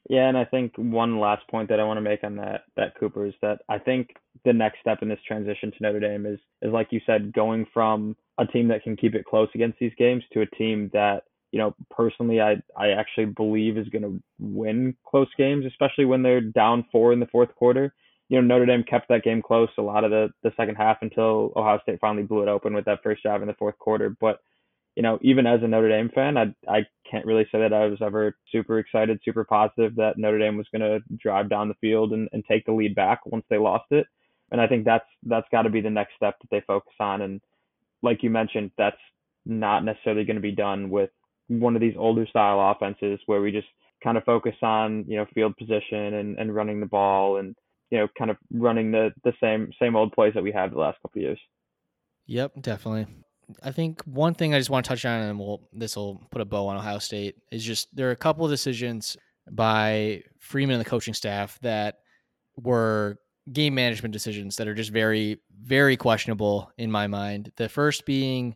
Yeah, 0.10 0.28
and 0.28 0.38
I 0.38 0.46
think 0.46 0.74
one 0.78 1.20
last 1.20 1.48
point 1.48 1.70
that 1.70 1.80
I 1.80 1.84
want 1.84 1.98
to 1.98 2.02
make 2.02 2.24
on 2.24 2.36
that 2.38 2.64
that 2.76 2.96
Cooper 3.00 3.26
is 3.26 3.34
that 3.42 3.62
I 3.70 3.78
think 3.78 4.16
the 4.44 4.54
next 4.54 4.80
step 4.80 5.00
in 5.02 5.10
this 5.10 5.20
transition 5.28 5.72
to 5.72 5.78
Notre 5.80 6.00
Dame 6.00 6.26
is 6.26 6.40
is 6.62 6.72
like 6.72 6.88
you 6.92 7.00
said, 7.06 7.34
going 7.34 7.66
from 7.74 8.16
a 8.38 8.46
team 8.46 8.68
that 8.70 8.84
can 8.84 8.98
keep 8.98 9.14
it 9.14 9.26
close 9.26 9.50
against 9.54 9.80
these 9.80 9.94
games 9.98 10.24
to 10.34 10.42
a 10.42 10.46
team 10.48 10.90
that 10.94 11.26
you 11.52 11.60
know 11.60 11.76
personally 11.92 12.42
I 12.42 12.62
I 12.76 12.90
actually 12.90 13.26
believe 13.26 13.78
is 13.78 13.90
going 13.90 14.02
to 14.02 14.22
win 14.40 14.96
close 15.06 15.30
games, 15.38 15.66
especially 15.66 16.06
when 16.06 16.24
they're 16.24 16.42
down 16.42 16.86
four 16.92 17.14
in 17.14 17.20
the 17.20 17.28
fourth 17.28 17.54
quarter. 17.56 17.94
You 18.32 18.42
know 18.42 18.48
Notre 18.48 18.66
Dame 18.66 18.84
kept 18.84 19.10
that 19.10 19.26
game 19.26 19.42
close 19.42 19.68
a 19.78 19.82
lot 19.82 20.06
of 20.06 20.12
the 20.12 20.30
the 20.42 20.54
second 20.56 20.76
half 20.76 21.00
until 21.02 21.52
Ohio 21.58 21.80
State 21.84 22.00
finally 22.00 22.24
blew 22.24 22.44
it 22.44 22.48
open 22.48 22.74
with 22.74 22.86
that 22.86 23.04
first 23.04 23.24
drive 23.24 23.42
in 23.42 23.48
the 23.50 23.54
fourth 23.56 23.78
quarter, 23.78 24.16
but 24.22 24.40
you 24.96 25.04
know, 25.04 25.20
even 25.22 25.46
as 25.46 25.62
a 25.64 25.68
Notre 25.68 25.90
Dame 25.90 26.10
fan, 26.16 26.38
I 26.38 26.54
I 26.66 26.86
can't 27.10 27.26
really 27.26 27.46
say 27.52 27.60
that 27.60 27.74
I 27.74 27.88
was 27.88 28.00
ever 28.02 28.38
super 28.50 28.80
excited, 28.80 29.20
super 29.26 29.44
positive 29.44 29.96
that 29.96 30.18
Notre 30.18 30.40
Dame 30.40 30.56
was 30.56 30.68
going 30.72 30.82
to 30.82 31.02
drive 31.18 31.50
down 31.50 31.68
the 31.68 31.74
field 31.82 32.14
and, 32.14 32.30
and 32.32 32.44
take 32.46 32.66
the 32.66 32.72
lead 32.72 32.96
back 32.96 33.20
once 33.26 33.44
they 33.50 33.58
lost 33.58 33.92
it. 33.92 34.08
And 34.52 34.62
I 34.62 34.68
think 34.68 34.86
that's 34.86 35.06
that's 35.24 35.48
got 35.52 35.64
to 35.64 35.70
be 35.70 35.82
the 35.82 35.90
next 35.90 36.16
step 36.16 36.36
that 36.40 36.48
they 36.52 36.62
focus 36.66 36.94
on. 37.02 37.22
And 37.22 37.42
like 38.02 38.24
you 38.24 38.30
mentioned, 38.30 38.72
that's 38.78 38.96
not 39.46 39.84
necessarily 39.84 40.24
going 40.24 40.36
to 40.36 40.42
be 40.42 40.52
done 40.52 40.90
with 40.90 41.10
one 41.50 41.76
of 41.76 41.82
these 41.82 41.96
older 41.98 42.26
style 42.28 42.72
offenses 42.72 43.20
where 43.26 43.42
we 43.42 43.52
just 43.52 43.68
kind 44.02 44.18
of 44.18 44.24
focus 44.24 44.56
on 44.62 45.04
you 45.06 45.18
know 45.18 45.26
field 45.34 45.58
position 45.58 46.14
and, 46.14 46.38
and 46.40 46.56
running 46.56 46.80
the 46.80 46.86
ball 46.86 47.38
and 47.38 47.58
you 47.92 48.00
know 48.00 48.08
kind 48.18 48.32
of 48.32 48.38
running 48.52 48.92
the 48.92 49.12
the 49.24 49.34
same 49.42 49.72
same 49.80 49.96
old 49.96 50.12
plays 50.14 50.34
that 50.34 50.44
we 50.44 50.52
had 50.52 50.72
the 50.72 50.80
last 50.80 51.00
couple 51.02 51.20
of 51.20 51.24
years. 51.24 51.40
Yep, 52.28 52.62
definitely. 52.62 53.08
I 53.62 53.72
think 53.72 54.02
one 54.04 54.34
thing 54.34 54.54
I 54.54 54.58
just 54.58 54.70
want 54.70 54.86
to 54.86 54.90
touch 54.90 55.06
on, 55.06 55.22
and 55.22 55.38
we'll 55.38 55.62
this 55.74 55.96
will 55.96 56.22
put 56.32 56.42
a 56.42 56.46
bow 56.46 56.68
on 56.68 56.78
Ohio 56.78 57.00
State, 57.00 57.36
is 57.52 57.64
just 57.64 57.94
there 57.96 58.08
are 58.08 58.12
a 58.12 58.16
couple 58.18 58.46
of 58.46 58.52
decisions 58.52 59.18
by 59.52 60.24
Freeman 60.40 60.76
and 60.76 60.86
the 60.86 60.90
coaching 60.90 61.14
staff 61.14 61.60
that 61.62 62.00
were 62.56 63.18
game 63.52 63.76
management 63.76 64.14
decisions 64.14 64.56
that 64.56 64.68
are 64.68 64.74
just 64.74 64.92
very, 64.92 65.40
very 65.62 65.98
questionable 65.98 66.72
in 66.78 66.92
my 66.92 67.08
mind. 67.08 67.52
The 67.58 67.68
first 67.68 68.06
being 68.06 68.56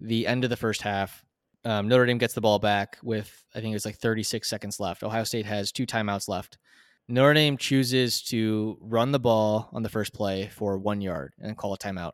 the 0.00 0.26
end 0.26 0.44
of 0.44 0.50
the 0.50 0.56
first 0.56 0.82
half. 0.82 1.24
Um, 1.64 1.88
Notre 1.88 2.06
Dame 2.06 2.18
gets 2.18 2.34
the 2.34 2.40
ball 2.40 2.58
back 2.58 2.98
with 3.02 3.44
I 3.54 3.60
think 3.60 3.72
it 3.72 3.76
was 3.76 3.86
like 3.86 3.96
36 3.96 4.48
seconds 4.48 4.78
left. 4.78 5.02
Ohio 5.02 5.24
State 5.24 5.46
has 5.46 5.72
two 5.72 5.86
timeouts 5.86 6.28
left. 6.28 6.58
Notre 7.08 7.34
Dame 7.34 7.56
chooses 7.56 8.22
to 8.24 8.78
run 8.80 9.12
the 9.12 9.20
ball 9.20 9.68
on 9.72 9.82
the 9.82 9.88
first 9.88 10.12
play 10.12 10.48
for 10.48 10.76
one 10.76 11.00
yard 11.00 11.32
and 11.40 11.56
call 11.56 11.72
a 11.72 11.78
timeout 11.78 12.12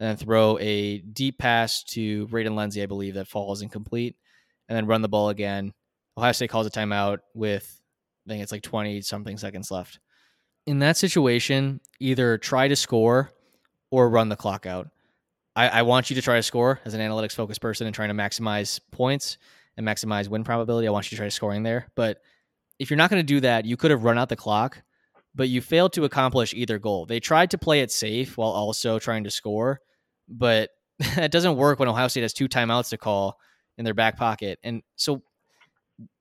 and 0.00 0.08
then 0.08 0.16
throw 0.16 0.58
a 0.58 0.98
deep 0.98 1.38
pass 1.38 1.84
to 1.84 2.26
Braden 2.26 2.56
Lenzy, 2.56 2.82
I 2.82 2.86
believe, 2.86 3.14
that 3.14 3.28
falls 3.28 3.62
incomplete, 3.62 4.16
and 4.68 4.76
then 4.76 4.86
run 4.86 5.02
the 5.02 5.08
ball 5.08 5.28
again. 5.28 5.72
Ohio 6.18 6.32
State 6.32 6.50
calls 6.50 6.66
a 6.66 6.70
timeout 6.70 7.18
with, 7.32 7.80
I 8.26 8.30
think 8.30 8.42
it's 8.42 8.50
like 8.50 8.62
20 8.62 9.02
something 9.02 9.38
seconds 9.38 9.70
left. 9.70 10.00
In 10.66 10.80
that 10.80 10.96
situation, 10.96 11.80
either 12.00 12.38
try 12.38 12.66
to 12.66 12.74
score 12.74 13.30
or 13.90 14.08
run 14.08 14.28
the 14.28 14.36
clock 14.36 14.66
out. 14.66 14.88
I, 15.54 15.68
I 15.68 15.82
want 15.82 16.10
you 16.10 16.16
to 16.16 16.22
try 16.22 16.36
to 16.36 16.42
score 16.42 16.80
as 16.84 16.94
an 16.94 17.00
analytics 17.00 17.34
focused 17.34 17.60
person 17.60 17.86
and 17.86 17.94
trying 17.94 18.08
to 18.08 18.14
maximize 18.14 18.80
points 18.90 19.38
and 19.76 19.86
maximize 19.86 20.28
win 20.28 20.42
probability. 20.42 20.88
I 20.88 20.90
want 20.90 21.06
you 21.06 21.10
to 21.10 21.20
try 21.20 21.28
scoring 21.28 21.62
there. 21.62 21.86
But 21.94 22.20
if 22.78 22.90
you're 22.90 22.96
not 22.96 23.10
going 23.10 23.20
to 23.20 23.26
do 23.26 23.40
that, 23.40 23.64
you 23.64 23.76
could 23.76 23.90
have 23.90 24.04
run 24.04 24.18
out 24.18 24.28
the 24.28 24.36
clock 24.36 24.82
but 25.34 25.48
you 25.48 25.60
failed 25.60 25.92
to 25.94 26.04
accomplish 26.04 26.54
either 26.54 26.78
goal. 26.78 27.06
They 27.06 27.20
tried 27.20 27.50
to 27.50 27.58
play 27.58 27.80
it 27.80 27.90
safe 27.90 28.36
while 28.36 28.50
also 28.50 28.98
trying 28.98 29.24
to 29.24 29.30
score, 29.30 29.80
but 30.28 30.70
that 31.16 31.32
doesn't 31.32 31.56
work 31.56 31.78
when 31.78 31.88
Ohio 31.88 32.08
State 32.08 32.22
has 32.22 32.32
two 32.32 32.48
timeouts 32.48 32.90
to 32.90 32.98
call 32.98 33.38
in 33.76 33.84
their 33.84 33.94
back 33.94 34.16
pocket. 34.16 34.58
And 34.62 34.82
so 34.96 35.22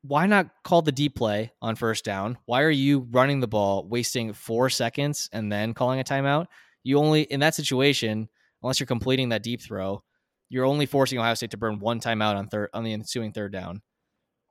why 0.02 0.26
not 0.26 0.50
call 0.64 0.82
the 0.82 0.92
deep 0.92 1.16
play 1.16 1.52
on 1.62 1.76
first 1.76 2.04
down? 2.04 2.38
Why 2.46 2.64
are 2.64 2.72
you 2.72 3.08
running 3.12 3.40
the 3.40 3.48
ball, 3.48 3.88
wasting 3.88 4.34
four 4.34 4.70
seconds 4.70 5.30
and 5.32 5.52
then 5.52 5.74
calling 5.74 6.00
a 6.00 6.04
timeout? 6.04 6.48
You 6.84 6.98
only, 6.98 7.22
in 7.22 7.40
that 7.42 7.56
situation, 7.56 8.30
unless 8.62 8.80
you're 8.80 8.88
completing 8.88 9.30
that 9.30 9.44
deep 9.44 9.62
throw, 9.62 10.04
you're 10.50 10.66
only 10.66 10.86
forcing 10.86 11.20
Ohio 11.20 11.34
State 11.36 11.52
to 11.52 11.58
burn 11.58 11.80
one 11.80 12.00
timeout 12.00 12.36
on 12.36 12.48
third 12.48 12.70
on 12.74 12.84
the 12.84 12.94
ensuing 12.94 13.32
third 13.32 13.52
down. 13.52 13.82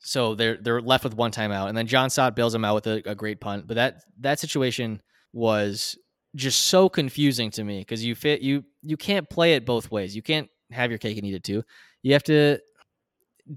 So 0.03 0.35
they're 0.35 0.59
they're 0.61 0.83
left 0.83 1.05
with 1.05 1.15
one 1.15 1.31
timeout, 1.31 1.69
and 1.69 1.77
then 1.77 1.87
John 1.87 2.11
Stott 2.11 2.35
bails 2.35 2.53
them 2.53 2.65
out 2.65 2.75
with 2.75 2.87
a, 2.87 3.11
a 3.11 3.15
great 3.15 3.41
punt. 3.41 3.67
But 3.67 3.75
that 3.75 4.03
that 4.21 4.41
situation 4.41 5.01
was 5.33 5.97
just 6.35 6.65
so 6.67 6.89
confusing 6.89 7.51
to 7.53 7.65
me 7.65 7.81
because 7.81 8.05
you 8.05 8.15
fit 8.15 8.41
you 8.43 8.65
you 8.83 8.97
can't 8.97 9.29
play 9.31 9.55
it 9.55 9.65
both 9.65 9.91
ways. 9.91 10.17
You 10.17 10.23
can't 10.23 10.49
have 10.71 10.91
your 10.91 10.99
cake 10.99 11.17
and 11.17 11.27
eat 11.27 11.35
it 11.35 11.45
too. 11.45 11.63
You 12.03 12.15
have 12.15 12.25
to 12.25 12.59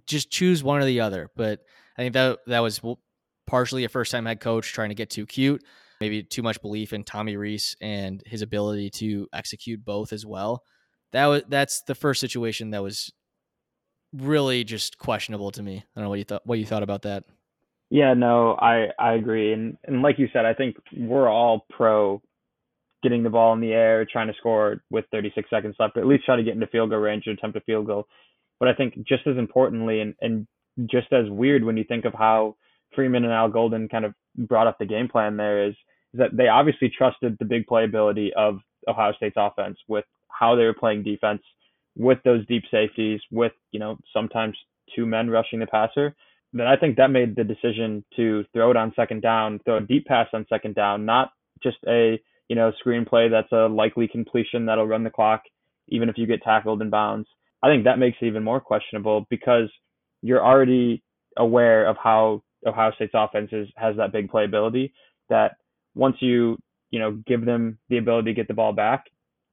just 0.06 0.32
choose 0.32 0.64
one 0.64 0.82
or 0.82 0.86
the 0.86 1.02
other. 1.02 1.32
But 1.36 1.62
I 1.98 2.02
think 2.02 2.14
that 2.14 2.40
that 2.48 2.60
was 2.60 2.80
partially 3.48 3.84
a 3.84 3.90
first 3.90 4.12
time 4.12 4.26
head 4.26 4.40
coach 4.40 4.72
trying 4.72 4.90
to 4.90 4.96
get 4.96 5.10
too 5.10 5.26
cute, 5.26 5.64
maybe 6.00 6.24
too 6.24 6.44
much 6.44 6.62
belief 6.62 6.94
in 6.94 7.04
Tommy 7.04 7.38
Rees 7.38 7.76
and 7.82 8.22
his 8.26 8.42
ability 8.42 8.90
to 8.92 9.28
execute 9.34 9.84
both 9.84 10.14
as 10.14 10.26
well. 10.26 10.64
That 11.12 11.26
was 11.26 11.44
that's 11.48 11.82
the 11.84 11.96
first 11.96 12.20
situation 12.20 12.72
that 12.72 12.84
was 12.84 13.12
really 14.18 14.64
just 14.64 14.98
questionable 14.98 15.52
to 15.52 15.64
me. 15.64 15.78
I 15.78 15.84
don't 15.96 16.04
know 16.06 16.10
what 16.10 16.20
you 16.20 16.26
thought 16.26 16.46
what 16.46 16.60
you 16.60 16.66
thought 16.66 16.84
about 16.84 17.04
that. 17.04 17.24
Yeah, 17.90 18.14
no, 18.14 18.56
I 18.60 18.88
I 19.00 19.14
agree, 19.14 19.54
and 19.54 19.78
and 19.86 20.02
like 20.02 20.18
you 20.20 20.28
said, 20.34 20.46
I 20.46 20.54
think 20.54 20.76
we're 20.96 21.30
all 21.30 21.66
pro 21.70 22.22
getting 23.04 23.24
the 23.24 23.30
ball 23.30 23.54
in 23.54 23.62
the 23.62 23.72
air, 23.72 24.06
trying 24.12 24.28
to 24.28 24.34
score 24.34 24.82
with 24.90 25.06
36 25.12 25.48
seconds 25.50 25.76
left, 25.78 25.96
or 25.96 26.00
at 26.00 26.08
least 26.08 26.26
try 26.26 26.36
to 26.36 26.44
get 26.44 26.56
into 26.56 26.66
field 26.68 26.90
goal 26.90 27.00
range 27.00 27.24
and 27.28 27.38
attempt 27.38 27.56
a 27.56 27.62
field 27.62 27.86
goal. 27.86 28.08
But 28.60 28.70
I 28.70 28.74
think 28.74 28.96
just 29.08 29.28
as 29.28 29.38
importantly, 29.38 30.02
and 30.02 30.16
and 30.22 30.48
just 30.90 31.14
as 31.14 31.30
weird 31.30 31.64
when 31.64 31.78
you 31.78 31.84
think 31.84 32.06
of 32.06 32.14
how 32.14 32.56
Freeman 32.96 33.24
and 33.24 33.34
Al 33.34 33.50
Golden 33.50 33.88
kind 33.88 34.06
of 34.06 34.14
brought 34.38 34.68
up 34.68 34.78
the 34.80 34.86
game 34.86 35.08
plan 35.08 35.38
there 35.38 35.68
is, 35.68 35.74
is 36.14 36.20
that 36.20 36.36
they 36.36 36.48
obviously 36.48 36.90
trusted 36.90 37.38
the 37.40 37.46
big 37.46 37.66
playability 37.68 38.32
of 38.36 38.60
Ohio 38.88 39.14
State's 39.14 39.36
offense 39.38 39.78
with 39.88 40.06
how 40.28 40.56
they 40.56 40.64
were 40.64 40.74
playing 40.74 41.04
defense 41.04 41.42
with 41.96 42.20
those 42.24 42.46
deep 42.48 42.64
safeties, 42.72 43.22
with 43.32 43.54
you 43.72 43.80
know 43.80 43.98
sometimes 44.14 44.58
two 44.96 45.06
men 45.06 45.30
rushing 45.30 45.60
the 45.60 45.68
passer, 45.68 46.16
then 46.54 46.68
I 46.68 46.76
think 46.78 46.98
that 46.98 47.12
made 47.12 47.36
the 47.36 47.44
decision 47.44 48.04
to 48.16 48.46
throw 48.54 48.72
it 48.72 48.78
on 48.78 48.94
second 48.96 49.22
down, 49.22 49.60
throw 49.66 49.78
a 49.78 49.82
deep 49.82 50.06
pass 50.06 50.28
on 50.34 50.46
second 50.50 50.76
down, 50.76 51.06
not 51.06 51.32
just 51.62 51.78
a 51.88 52.20
you 52.48 52.56
know 52.56 52.72
screenplay 52.86 53.30
that's 53.30 53.52
a 53.52 53.68
likely 53.68 54.08
completion 54.08 54.66
that'll 54.66 54.88
run 54.88 55.04
the 55.04 55.10
clock 55.10 55.44
even 55.88 56.10
if 56.10 56.18
you 56.18 56.26
get 56.26 56.42
tackled 56.42 56.82
in 56.82 56.90
bounds. 56.90 57.28
I 57.62 57.68
think 57.68 57.84
that 57.84 58.00
makes 58.00 58.18
it 58.22 58.26
even 58.26 58.44
more 58.44 58.60
questionable 58.60 59.26
because 59.30 59.70
you're 60.22 60.44
already 60.44 61.04
aware 61.38 61.88
of 61.88 61.98
how 62.02 62.44
Ohio 62.66 62.92
State's 62.96 63.14
offense 63.14 63.50
is, 63.52 63.68
has 63.76 63.96
that 63.98 64.12
big 64.12 64.30
playability 64.30 64.92
that 65.30 65.58
once 65.94 66.16
you 66.20 66.58
you 66.92 67.00
know 67.00 67.12
give 67.28 67.46
them 67.46 67.78
the 67.90 67.98
ability 67.98 68.32
to 68.32 68.36
get 68.36 68.48
the 68.48 68.54
ball 68.54 68.74
back, 68.74 69.06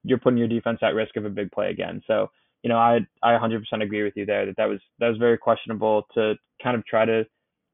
you're 0.05 0.19
putting 0.19 0.39
your 0.39 0.49
defense 0.49 0.79
at 0.83 0.95
risk 0.95 1.17
of 1.17 1.25
a 1.25 1.31
big 1.31 1.51
play 1.53 1.71
again. 1.71 2.03
So 2.07 2.31
you 2.63 2.69
know 2.69 2.77
I 2.77 3.01
I 3.23 3.33
100% 3.33 3.63
agree 3.83 4.03
with 4.03 4.17
you 4.17 4.27
there 4.27 4.47
that 4.47 4.57
that 4.57 4.69
was 4.69 4.81
that 4.99 5.09
was 5.09 5.19
very 5.19 5.39
questionable 5.39 6.07
to 6.15 6.35
kind 6.63 6.77
of 6.77 6.85
try 6.87 7.05
to 7.05 7.25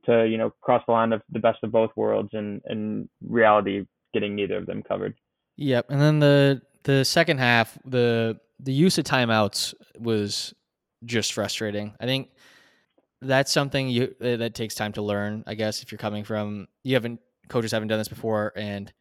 to 0.06 0.26
you 0.26 0.38
know 0.38 0.50
cross 0.60 0.82
the 0.86 0.92
line 0.92 1.12
of 1.12 1.22
the 1.30 1.38
best 1.38 1.58
of 1.62 1.72
both 1.72 1.90
worlds 1.96 2.30
and 2.32 2.62
and 2.66 3.08
reality 3.26 3.86
getting 4.14 4.34
neither 4.34 4.56
of 4.56 4.66
them 4.66 4.82
covered. 4.82 5.14
Yep, 5.56 5.86
and 5.90 6.00
then 6.00 6.18
the 6.18 6.62
the 6.84 7.04
second 7.04 7.38
half 7.38 7.78
the 7.84 8.38
the 8.60 8.72
use 8.72 8.98
of 8.98 9.04
timeouts 9.04 9.74
was 9.98 10.54
just 11.04 11.32
frustrating. 11.32 11.94
I 12.00 12.06
think 12.06 12.30
that's 13.20 13.52
something 13.52 13.88
you 13.88 14.14
that 14.20 14.54
takes 14.54 14.74
time 14.74 14.92
to 14.92 15.02
learn. 15.02 15.44
I 15.46 15.54
guess 15.54 15.82
if 15.82 15.92
you're 15.92 15.98
coming 15.98 16.24
from 16.24 16.68
you 16.84 16.94
haven't 16.94 17.20
coaches 17.48 17.72
haven't 17.72 17.88
done 17.88 17.98
this 17.98 18.08
before, 18.08 18.52
and 18.56 18.92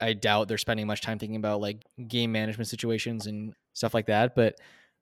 I 0.00 0.12
doubt 0.14 0.48
they're 0.48 0.58
spending 0.58 0.86
much 0.86 1.02
time 1.02 1.18
thinking 1.18 1.36
about 1.36 1.60
like 1.60 1.84
game 2.08 2.32
management 2.32 2.68
situations 2.68 3.26
and 3.26 3.54
stuff 3.72 3.94
like 3.94 4.06
that. 4.06 4.34
But 4.34 4.56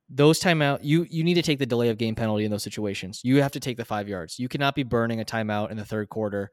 those 0.09 0.41
timeout 0.41 0.81
you 0.83 1.07
you 1.11 1.23
need 1.23 1.35
to 1.35 1.43
take 1.43 1.59
the 1.59 1.67
delay 1.67 1.91
of 1.91 1.99
game 1.99 2.15
penalty 2.15 2.45
in 2.45 2.51
those 2.51 2.63
situations. 2.63 3.21
You 3.23 3.43
have 3.43 3.53
to 3.53 3.61
take 3.61 3.77
the 3.77 3.85
five 3.85 4.09
yards. 4.09 4.39
You 4.39 4.49
cannot 4.49 4.75
be 4.75 4.83
burning 4.83 5.21
a 5.21 5.25
timeout 5.25 5.71
in 5.71 5.77
the 5.77 5.85
third 5.85 6.09
quarter 6.09 6.51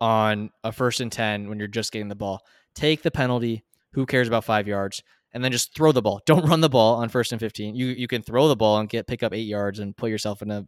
on 0.00 0.50
a 0.64 0.72
first 0.72 1.00
and 1.00 1.12
ten 1.12 1.48
when 1.48 1.58
you're 1.58 1.68
just 1.68 1.92
getting 1.92 2.08
the 2.08 2.14
ball. 2.14 2.42
Take 2.74 3.02
the 3.02 3.10
penalty. 3.10 3.64
Who 3.92 4.06
cares 4.06 4.28
about 4.28 4.44
five 4.44 4.66
yards? 4.66 5.02
And 5.32 5.44
then 5.44 5.52
just 5.52 5.74
throw 5.74 5.92
the 5.92 6.02
ball. 6.02 6.20
Don't 6.26 6.48
run 6.48 6.60
the 6.60 6.68
ball 6.68 6.96
on 6.96 7.08
first 7.08 7.32
and 7.32 7.40
fifteen. 7.40 7.74
You 7.74 7.86
you 7.86 8.08
can 8.08 8.22
throw 8.22 8.48
the 8.48 8.56
ball 8.56 8.78
and 8.78 8.88
get 8.88 9.06
pick 9.06 9.22
up 9.22 9.34
eight 9.34 9.46
yards 9.46 9.78
and 9.78 9.96
put 9.96 10.10
yourself 10.10 10.42
in 10.42 10.50
a 10.50 10.66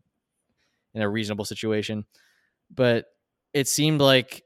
in 0.94 1.02
a 1.02 1.08
reasonable 1.08 1.44
situation. 1.44 2.04
But 2.70 3.06
it 3.54 3.68
seemed 3.68 4.00
like, 4.00 4.42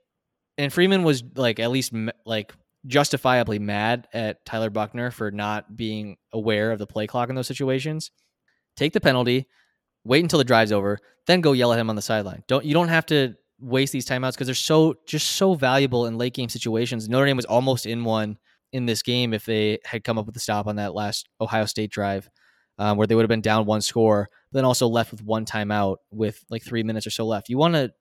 and 0.59 0.73
Freeman 0.73 1.03
was 1.03 1.23
like 1.35 1.61
at 1.61 1.71
least 1.71 1.93
like 2.25 2.53
justifiably 2.87 3.59
mad 3.59 4.09
at 4.13 4.45
Tyler 4.45 4.71
Buchner 4.71 5.11
for 5.11 5.31
not 5.31 5.77
being 5.77 6.17
aware 6.33 6.73
of 6.73 6.79
the 6.79 6.87
play 6.87 7.07
clock 7.07 7.29
in 7.29 7.35
those 7.35 7.47
situations. 7.47 8.11
Take 8.77 8.93
the 8.93 9.01
penalty, 9.01 9.47
wait 10.05 10.23
until 10.23 10.39
the 10.39 10.45
drive's 10.45 10.73
over, 10.73 10.99
then 11.27 11.41
go 11.41 11.53
yell 11.53 11.73
at 11.73 11.79
him 11.79 11.91
on 11.91 11.97
the 11.97 12.03
sideline. 12.03 12.43
Don't 12.47 12.65
you 12.65 12.75
don't 12.75 12.89
have 12.89 13.07
to 13.07 13.35
waste 13.59 13.93
these 13.93 14.07
timeouts 14.07 14.33
because 14.33 14.47
they're 14.47 14.55
so 14.55 14.95
just 15.07 15.33
so 15.33 15.55
valuable 15.55 16.07
in 16.07 16.19
late 16.19 16.35
game 16.35 16.49
situations. 16.49 17.09
Notre 17.09 17.27
Dame 17.27 17.37
was 17.37 17.47
almost 17.47 17.87
in 17.87 18.05
one 18.05 18.39
in 18.73 18.87
this 18.87 19.03
game 19.03 19.33
if 19.33 19.45
they 19.45 19.79
had 19.85 20.05
come 20.05 20.19
up 20.19 20.27
with 20.27 20.37
a 20.37 20.41
stop 20.41 20.67
on 20.67 20.77
that 20.77 20.95
last 20.95 21.29
Ohio 21.41 21.65
State 21.67 21.91
drive 21.91 22.29
um, 22.79 22.97
where 22.97 23.07
they 23.07 23.15
would 23.15 23.23
have 23.23 23.29
been 23.29 23.41
down 23.41 23.67
one 23.67 23.81
score, 23.81 24.29
but 24.51 24.59
then 24.59 24.65
also 24.65 24.87
left 24.87 25.11
with 25.11 25.23
one 25.23 25.45
timeout 25.45 25.97
with 26.11 26.45
like 26.51 26.63
three 26.63 26.83
minutes 26.83 27.07
or 27.07 27.11
so 27.11 27.27
left. 27.27 27.49
You 27.49 27.59
want 27.59 27.75
to 27.75 27.93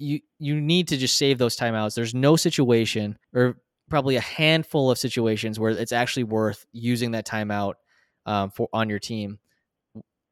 you 0.00 0.20
you 0.38 0.60
need 0.60 0.88
to 0.88 0.96
just 0.96 1.16
save 1.16 1.38
those 1.38 1.56
timeouts. 1.56 1.94
There's 1.94 2.14
no 2.14 2.34
situation 2.34 3.18
or 3.34 3.56
probably 3.90 4.16
a 4.16 4.20
handful 4.20 4.90
of 4.90 4.98
situations 4.98 5.60
where 5.60 5.70
it's 5.72 5.92
actually 5.92 6.24
worth 6.24 6.64
using 6.72 7.10
that 7.10 7.26
timeout 7.26 7.74
um, 8.24 8.50
for 8.50 8.68
on 8.72 8.88
your 8.88 8.98
team 8.98 9.38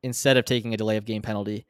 instead 0.03 0.37
of 0.37 0.45
taking 0.45 0.73
a 0.73 0.77
delay 0.77 0.97
of 0.97 1.05
game 1.05 1.23
penalty. 1.23 1.67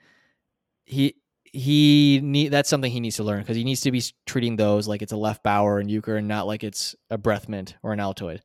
He 0.84 1.16
he 1.44 2.20
need 2.22 2.48
that's 2.50 2.68
something 2.68 2.92
he 2.92 3.00
needs 3.00 3.16
to 3.16 3.24
learn 3.24 3.40
because 3.40 3.56
he 3.56 3.64
needs 3.64 3.80
to 3.80 3.90
be 3.90 4.02
treating 4.26 4.54
those 4.56 4.86
like 4.86 5.02
it's 5.02 5.12
a 5.12 5.16
left 5.16 5.42
bower 5.42 5.78
and 5.80 5.90
euchre 5.90 6.16
and 6.16 6.28
not 6.28 6.46
like 6.46 6.62
it's 6.62 6.94
a 7.10 7.18
breath 7.18 7.48
mint 7.48 7.74
or 7.82 7.92
an 7.92 7.98
Altoid. 7.98 8.40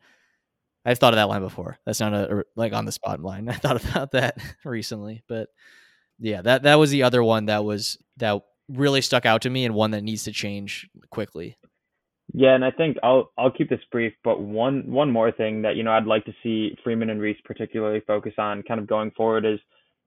I've 0.86 1.00
thought 1.00 1.14
of 1.14 1.18
that 1.18 1.30
line 1.30 1.42
before. 1.42 1.78
That's 1.86 2.00
not 2.00 2.14
a 2.14 2.44
like 2.56 2.74
on 2.74 2.86
the 2.86 2.92
spot 2.92 3.22
line. 3.22 3.48
I 3.50 3.54
thought 3.54 3.86
about 3.86 4.12
that 4.12 4.38
recently, 4.66 5.24
but 5.28 5.50
yeah, 6.18 6.42
that 6.42 6.64
that 6.64 6.76
was 6.76 6.90
the 6.90 7.04
other 7.04 7.24
one 7.24 7.46
that 7.46 7.64
was 7.64 8.00
that 8.18 8.42
really 8.70 9.02
stuck 9.02 9.26
out 9.26 9.42
to 9.42 9.50
me 9.50 9.66
and 9.66 9.76
one 9.76 9.92
that 9.92 10.04
needs 10.04 10.24
to 10.24 10.32
change 10.32 10.90
quickly. 11.10 11.58
Yeah, 12.34 12.56
and 12.56 12.64
I 12.64 12.72
think 12.72 12.98
I'll 13.04 13.32
I'll 13.38 13.52
keep 13.52 13.70
this 13.70 13.82
brief, 13.92 14.14
but 14.24 14.42
one 14.42 14.90
one 14.90 15.12
more 15.12 15.32
thing 15.32 15.62
that 15.64 15.76
you 15.76 15.84
know 15.84 15.92
I'd 15.92 16.06
like 16.06 16.26
to 16.26 16.34
see 16.42 16.76
Freeman 16.84 17.10
and 17.10 17.22
Rees 17.22 17.38
particularly 17.44 18.02
focus 18.08 18.34
on 18.38 18.64
kind 18.64 18.80
of 18.80 18.88
going 18.88 19.12
forward 19.12 19.46
is 19.46 19.60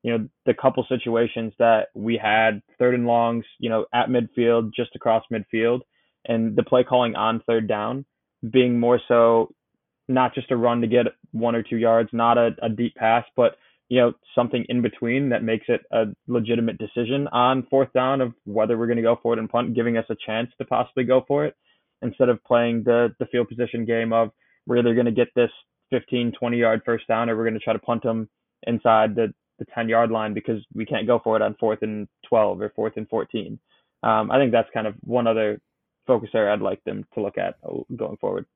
you 0.02 0.16
know 0.16 0.28
the 0.46 0.54
couple 0.54 0.84
situations 0.88 1.52
that 1.58 1.88
we 1.94 2.16
had 2.16 2.62
third 2.78 2.94
and 2.94 3.06
longs, 3.06 3.44
you 3.58 3.68
know, 3.68 3.84
at 3.92 4.08
midfield, 4.08 4.72
just 4.74 4.96
across 4.96 5.24
midfield, 5.30 5.80
and 6.24 6.56
the 6.56 6.62
play 6.62 6.82
calling 6.82 7.14
on 7.14 7.42
third 7.46 7.68
down 7.68 8.04
being 8.50 8.78
more 8.78 9.00
so 9.08 9.54
not 10.08 10.34
just 10.34 10.50
a 10.50 10.56
run 10.56 10.80
to 10.80 10.86
get 10.86 11.06
one 11.32 11.54
or 11.54 11.62
two 11.62 11.76
yards, 11.76 12.10
not 12.12 12.38
a, 12.38 12.50
a 12.62 12.68
deep 12.68 12.94
pass, 12.94 13.24
but 13.34 13.56
you 13.88 14.00
know 14.00 14.12
something 14.34 14.64
in 14.68 14.82
between 14.82 15.28
that 15.30 15.42
makes 15.42 15.66
it 15.68 15.82
a 15.92 16.04
legitimate 16.26 16.78
decision 16.78 17.28
on 17.28 17.66
fourth 17.70 17.92
down 17.92 18.20
of 18.20 18.32
whether 18.44 18.76
we're 18.76 18.86
going 18.86 18.96
to 18.96 19.02
go 19.02 19.18
for 19.22 19.32
it 19.32 19.38
and 19.38 19.48
punt, 19.48 19.74
giving 19.74 19.96
us 19.96 20.06
a 20.10 20.16
chance 20.26 20.50
to 20.58 20.64
possibly 20.64 21.04
go 21.04 21.24
for 21.26 21.44
it 21.44 21.54
instead 22.02 22.28
of 22.28 22.42
playing 22.44 22.82
the 22.84 23.14
the 23.18 23.26
field 23.26 23.48
position 23.48 23.84
game 23.84 24.12
of 24.12 24.30
we're 24.66 24.78
either 24.78 24.94
going 24.94 25.06
to 25.06 25.12
get 25.12 25.28
this 25.36 25.50
15, 25.90 26.32
20 26.38 26.56
yard 26.58 26.82
first 26.84 27.06
down 27.06 27.30
or 27.30 27.36
we're 27.36 27.44
going 27.44 27.54
to 27.54 27.60
try 27.60 27.72
to 27.72 27.78
punt 27.78 28.02
them 28.02 28.28
inside 28.66 29.14
the 29.14 29.32
the 29.58 29.66
10 29.74 29.88
yard 29.88 30.10
line 30.10 30.34
because 30.34 30.60
we 30.74 30.84
can't 30.84 31.06
go 31.06 31.18
for 31.22 31.36
it 31.36 31.42
on 31.42 31.56
fourth 31.58 31.82
and 31.82 32.08
12 32.28 32.60
or 32.60 32.72
fourth 32.76 32.92
and 32.96 33.08
14. 33.08 33.58
Um, 34.02 34.30
I 34.30 34.38
think 34.38 34.52
that's 34.52 34.68
kind 34.74 34.86
of 34.86 34.94
one 35.00 35.26
other 35.26 35.60
focus 36.06 36.30
area 36.34 36.52
I'd 36.52 36.60
like 36.60 36.82
them 36.84 37.04
to 37.14 37.22
look 37.22 37.38
at 37.38 37.54
uh, 37.64 37.78
going 37.96 38.18
forward. 38.18 38.46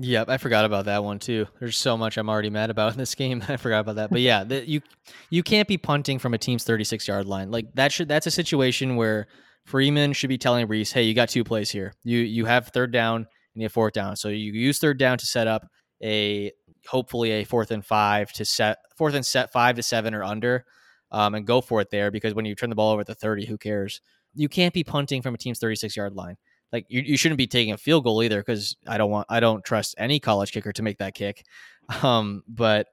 Yep, 0.00 0.28
I 0.28 0.36
forgot 0.36 0.64
about 0.64 0.84
that 0.84 1.02
one 1.02 1.18
too. 1.18 1.46
There's 1.58 1.76
so 1.76 1.96
much 1.96 2.18
I'm 2.18 2.30
already 2.30 2.50
mad 2.50 2.70
about 2.70 2.92
in 2.92 2.98
this 2.98 3.16
game. 3.16 3.42
I 3.48 3.56
forgot 3.56 3.80
about 3.80 3.96
that. 3.96 4.10
But 4.10 4.20
yeah, 4.20 4.44
the, 4.44 4.68
you 4.68 4.80
you 5.28 5.42
can't 5.42 5.66
be 5.66 5.76
punting 5.76 6.20
from 6.20 6.34
a 6.34 6.38
team's 6.38 6.62
36 6.62 7.08
yard 7.08 7.26
line. 7.26 7.50
Like 7.50 7.66
that 7.74 7.90
should 7.90 8.08
that's 8.08 8.26
a 8.26 8.30
situation 8.30 8.94
where 8.94 9.26
Freeman 9.64 10.12
should 10.12 10.28
be 10.28 10.38
telling 10.38 10.68
Rees, 10.68 10.92
"Hey, 10.92 11.02
you 11.02 11.14
got 11.14 11.28
two 11.28 11.42
plays 11.42 11.70
here. 11.70 11.92
You 12.04 12.18
you 12.20 12.44
have 12.44 12.68
third 12.68 12.92
down 12.92 13.16
and 13.16 13.62
you 13.62 13.64
have 13.64 13.72
fourth 13.72 13.92
down. 13.92 14.14
So 14.14 14.28
you 14.28 14.52
use 14.52 14.78
third 14.78 14.98
down 14.98 15.18
to 15.18 15.26
set 15.26 15.48
up 15.48 15.66
a 16.00 16.52
hopefully 16.86 17.32
a 17.32 17.44
fourth 17.44 17.72
and 17.72 17.84
five 17.84 18.32
to 18.34 18.44
set 18.44 18.78
fourth 18.96 19.14
and 19.14 19.26
set 19.26 19.52
five 19.52 19.74
to 19.76 19.82
seven 19.82 20.14
or 20.14 20.22
under, 20.22 20.64
um, 21.10 21.34
and 21.34 21.44
go 21.44 21.60
for 21.60 21.80
it 21.80 21.90
there 21.90 22.12
because 22.12 22.34
when 22.34 22.44
you 22.44 22.54
turn 22.54 22.70
the 22.70 22.76
ball 22.76 22.92
over 22.92 23.00
at 23.00 23.08
the 23.08 23.16
30, 23.16 23.46
who 23.46 23.58
cares? 23.58 24.00
You 24.34 24.48
can't 24.48 24.72
be 24.72 24.84
punting 24.84 25.22
from 25.22 25.34
a 25.34 25.38
team's 25.38 25.58
36 25.58 25.96
yard 25.96 26.14
line 26.14 26.36
like 26.72 26.86
you, 26.88 27.00
you 27.00 27.16
shouldn't 27.16 27.38
be 27.38 27.46
taking 27.46 27.72
a 27.72 27.78
field 27.78 28.04
goal 28.04 28.22
either 28.22 28.40
because 28.40 28.76
I 28.86 28.98
don't 28.98 29.10
want 29.10 29.26
I 29.28 29.40
don't 29.40 29.64
trust 29.64 29.94
any 29.98 30.20
college 30.20 30.52
kicker 30.52 30.72
to 30.72 30.82
make 30.82 30.98
that 30.98 31.14
kick. 31.14 31.44
Um, 32.02 32.42
but 32.46 32.88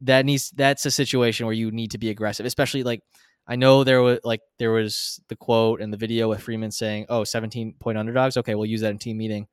that 0.00 0.24
needs 0.24 0.50
that's 0.50 0.84
a 0.84 0.90
situation 0.90 1.46
where 1.46 1.54
you 1.54 1.70
need 1.70 1.92
to 1.92 1.98
be 1.98 2.10
aggressive, 2.10 2.44
especially 2.44 2.82
like 2.82 3.02
I 3.46 3.54
know 3.54 3.84
there 3.84 4.02
was 4.02 4.18
like 4.24 4.40
there 4.58 4.72
was 4.72 5.20
the 5.28 5.36
quote 5.36 5.80
and 5.80 5.92
the 5.92 5.96
video 5.96 6.28
with 6.28 6.42
Freeman 6.42 6.72
saying, 6.72 7.06
"Oh, 7.08 7.22
17 7.22 7.74
point 7.78 7.98
underdogs. 7.98 8.36
Okay, 8.36 8.56
we'll 8.56 8.66
use 8.66 8.80
that 8.80 8.90
in 8.90 8.98
team 8.98 9.18
meeting." 9.18 9.46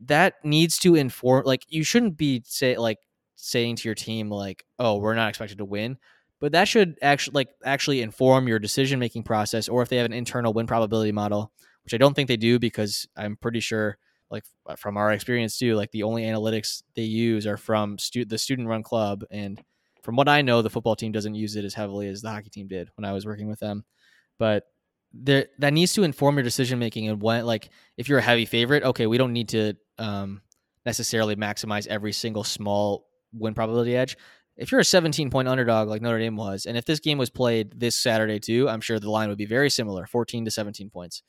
That 0.00 0.34
needs 0.44 0.78
to 0.78 0.94
inform 0.94 1.44
like 1.44 1.64
you 1.68 1.84
shouldn't 1.84 2.16
be 2.16 2.42
say 2.46 2.76
like 2.78 2.98
saying 3.36 3.76
to 3.76 3.88
your 3.88 3.94
team 3.94 4.30
like, 4.30 4.64
"Oh, 4.78 4.96
we're 4.96 5.14
not 5.14 5.28
expected 5.28 5.58
to 5.58 5.64
win." 5.64 5.98
But 6.40 6.52
that 6.52 6.68
should 6.68 6.96
actually 7.02 7.34
like 7.34 7.48
actually 7.64 8.02
inform 8.02 8.48
your 8.48 8.58
decision 8.58 8.98
making 8.98 9.24
process 9.24 9.68
or 9.68 9.82
if 9.82 9.88
they 9.88 9.96
have 9.96 10.06
an 10.06 10.12
internal 10.12 10.52
win 10.52 10.66
probability 10.66 11.12
model 11.12 11.52
which 11.84 11.94
I 11.94 11.98
don't 11.98 12.14
think 12.14 12.28
they 12.28 12.36
do 12.36 12.58
because 12.58 13.06
I'm 13.16 13.36
pretty 13.36 13.60
sure, 13.60 13.98
like 14.30 14.44
from 14.76 14.96
our 14.96 15.12
experience 15.12 15.58
too, 15.58 15.74
like 15.74 15.90
the 15.92 16.02
only 16.02 16.24
analytics 16.24 16.82
they 16.96 17.02
use 17.02 17.46
are 17.46 17.56
from 17.56 17.98
stu- 17.98 18.24
the 18.24 18.38
student 18.38 18.68
run 18.68 18.82
club. 18.82 19.24
And 19.30 19.62
from 20.02 20.16
what 20.16 20.28
I 20.28 20.42
know, 20.42 20.62
the 20.62 20.70
football 20.70 20.96
team 20.96 21.12
doesn't 21.12 21.34
use 21.34 21.56
it 21.56 21.64
as 21.64 21.74
heavily 21.74 22.08
as 22.08 22.22
the 22.22 22.30
hockey 22.30 22.50
team 22.50 22.66
did 22.66 22.88
when 22.96 23.04
I 23.04 23.12
was 23.12 23.26
working 23.26 23.48
with 23.48 23.60
them. 23.60 23.84
But 24.38 24.64
there, 25.12 25.46
that 25.58 25.72
needs 25.72 25.92
to 25.94 26.02
inform 26.02 26.36
your 26.36 26.42
decision 26.42 26.78
making. 26.78 27.08
And 27.08 27.22
when, 27.22 27.46
like, 27.46 27.70
if 27.96 28.08
you're 28.08 28.18
a 28.18 28.22
heavy 28.22 28.46
favorite, 28.46 28.82
okay, 28.82 29.06
we 29.06 29.18
don't 29.18 29.32
need 29.32 29.50
to 29.50 29.74
um, 29.98 30.42
necessarily 30.84 31.36
maximize 31.36 31.86
every 31.86 32.12
single 32.12 32.42
small 32.42 33.06
win 33.32 33.54
probability 33.54 33.96
edge 33.96 34.16
if 34.56 34.70
you're 34.70 34.80
a 34.80 34.84
17 34.84 35.30
point 35.30 35.48
underdog 35.48 35.88
like 35.88 36.02
Notre 36.02 36.18
Dame 36.18 36.36
was, 36.36 36.66
and 36.66 36.76
if 36.76 36.84
this 36.84 37.00
game 37.00 37.18
was 37.18 37.30
played 37.30 37.78
this 37.78 37.96
Saturday 37.96 38.38
too, 38.38 38.68
I'm 38.68 38.80
sure 38.80 38.98
the 38.98 39.10
line 39.10 39.28
would 39.28 39.38
be 39.38 39.46
very 39.46 39.70
similar 39.70 40.06
14 40.06 40.44
to 40.44 40.50
17 40.50 40.90
points 40.90 41.22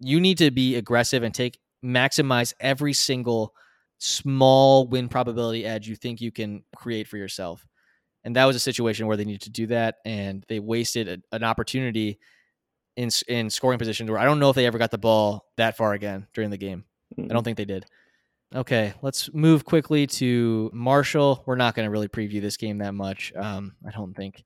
you 0.00 0.20
need 0.20 0.38
to 0.38 0.50
be 0.50 0.76
aggressive 0.76 1.22
and 1.22 1.34
take 1.34 1.58
maximize 1.84 2.54
every 2.60 2.92
single 2.92 3.54
small 3.98 4.86
win 4.86 5.08
probability 5.08 5.64
edge 5.64 5.88
you 5.88 5.96
think 5.96 6.20
you 6.20 6.30
can 6.30 6.62
create 6.76 7.08
for 7.08 7.16
yourself. 7.16 7.66
And 8.24 8.36
that 8.36 8.44
was 8.44 8.56
a 8.56 8.60
situation 8.60 9.06
where 9.06 9.16
they 9.16 9.24
needed 9.24 9.42
to 9.42 9.50
do 9.50 9.66
that, 9.68 9.96
and 10.04 10.44
they 10.48 10.60
wasted 10.60 11.08
a, 11.08 11.18
an 11.34 11.44
opportunity 11.44 12.18
in 12.96 13.10
in 13.28 13.48
scoring 13.48 13.78
positions 13.78 14.10
where 14.10 14.18
I 14.18 14.24
don't 14.24 14.40
know 14.40 14.50
if 14.50 14.56
they 14.56 14.66
ever 14.66 14.78
got 14.78 14.90
the 14.90 14.98
ball 14.98 15.46
that 15.56 15.76
far 15.76 15.92
again 15.92 16.26
during 16.34 16.50
the 16.50 16.56
game. 16.56 16.84
I 17.18 17.28
don't 17.28 17.44
think 17.44 17.56
they 17.56 17.64
did. 17.64 17.86
Okay, 18.54 18.94
let's 19.02 19.32
move 19.32 19.64
quickly 19.64 20.06
to 20.06 20.70
Marshall. 20.72 21.42
We're 21.46 21.56
not 21.56 21.74
going 21.74 21.86
to 21.86 21.90
really 21.90 22.08
preview 22.08 22.40
this 22.40 22.56
game 22.56 22.78
that 22.78 22.94
much. 22.94 23.32
Um, 23.36 23.74
I 23.86 23.90
don't 23.90 24.14
think 24.14 24.42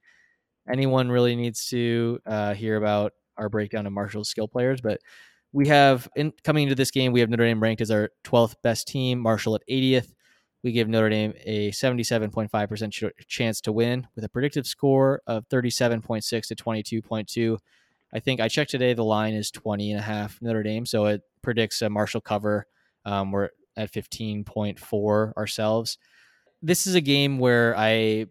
anyone 0.70 1.08
really 1.08 1.36
needs 1.36 1.68
to 1.68 2.18
uh, 2.26 2.54
hear 2.54 2.76
about 2.76 3.12
our 3.36 3.48
breakdown 3.48 3.86
of 3.86 3.92
Marshall's 3.92 4.28
skill 4.28 4.48
players, 4.48 4.80
but 4.80 5.00
we 5.52 5.68
have 5.68 6.08
in 6.16 6.32
coming 6.44 6.64
into 6.64 6.74
this 6.74 6.90
game, 6.90 7.12
we 7.12 7.20
have 7.20 7.28
Notre 7.28 7.44
Dame 7.44 7.62
ranked 7.62 7.82
as 7.82 7.90
our 7.90 8.10
12th 8.24 8.54
best 8.62 8.88
team, 8.88 9.18
Marshall 9.18 9.54
at 9.54 9.62
80th. 9.70 10.12
We 10.62 10.72
give 10.72 10.88
Notre 10.88 11.10
Dame 11.10 11.34
a 11.44 11.70
77.5% 11.72 12.92
ch- 12.92 13.26
chance 13.26 13.60
to 13.62 13.72
win 13.72 14.06
with 14.14 14.24
a 14.24 14.28
predictive 14.28 14.66
score 14.66 15.20
of 15.26 15.48
37.6 15.48 16.46
to 16.46 16.54
22.2. 16.54 17.58
I 18.14 18.20
think 18.20 18.40
I 18.40 18.48
checked 18.48 18.70
today, 18.70 18.94
the 18.94 19.04
line 19.04 19.34
is 19.34 19.50
20 19.50 19.90
and 19.90 20.00
a 20.00 20.02
half 20.02 20.40
Notre 20.40 20.62
Dame, 20.62 20.86
so 20.86 21.06
it 21.06 21.22
predicts 21.42 21.82
a 21.82 21.90
Marshall 21.90 22.20
cover. 22.20 22.66
Um, 23.04 23.32
we're 23.32 23.50
at 23.76 23.92
15.4 23.92 25.36
ourselves. 25.36 25.98
This 26.62 26.86
is 26.86 26.94
a 26.94 27.00
game 27.00 27.38
where 27.38 27.76
I 27.76 28.26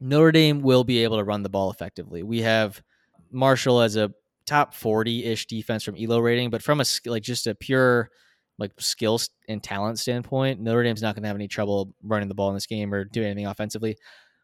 Notre 0.00 0.32
Dame 0.32 0.62
will 0.62 0.82
be 0.82 1.04
able 1.04 1.18
to 1.18 1.24
run 1.24 1.42
the 1.42 1.50
ball 1.50 1.70
effectively. 1.70 2.22
We 2.22 2.40
have 2.40 2.82
Marshall 3.30 3.82
as 3.82 3.96
a 3.96 4.12
top 4.50 4.74
40-ish 4.74 5.46
defense 5.46 5.84
from 5.84 5.94
elo 5.96 6.18
rating 6.18 6.50
but 6.50 6.60
from 6.60 6.80
a 6.80 6.84
like 7.06 7.22
just 7.22 7.46
a 7.46 7.54
pure 7.54 8.10
like 8.58 8.72
skills 8.80 9.30
and 9.48 9.62
talent 9.62 9.96
standpoint 9.96 10.60
notre 10.60 10.82
dame's 10.82 11.00
not 11.00 11.14
going 11.14 11.22
to 11.22 11.28
have 11.28 11.36
any 11.36 11.46
trouble 11.46 11.94
running 12.02 12.28
the 12.28 12.34
ball 12.34 12.48
in 12.48 12.54
this 12.54 12.66
game 12.66 12.92
or 12.92 13.04
doing 13.04 13.28
anything 13.28 13.46
offensively 13.46 13.96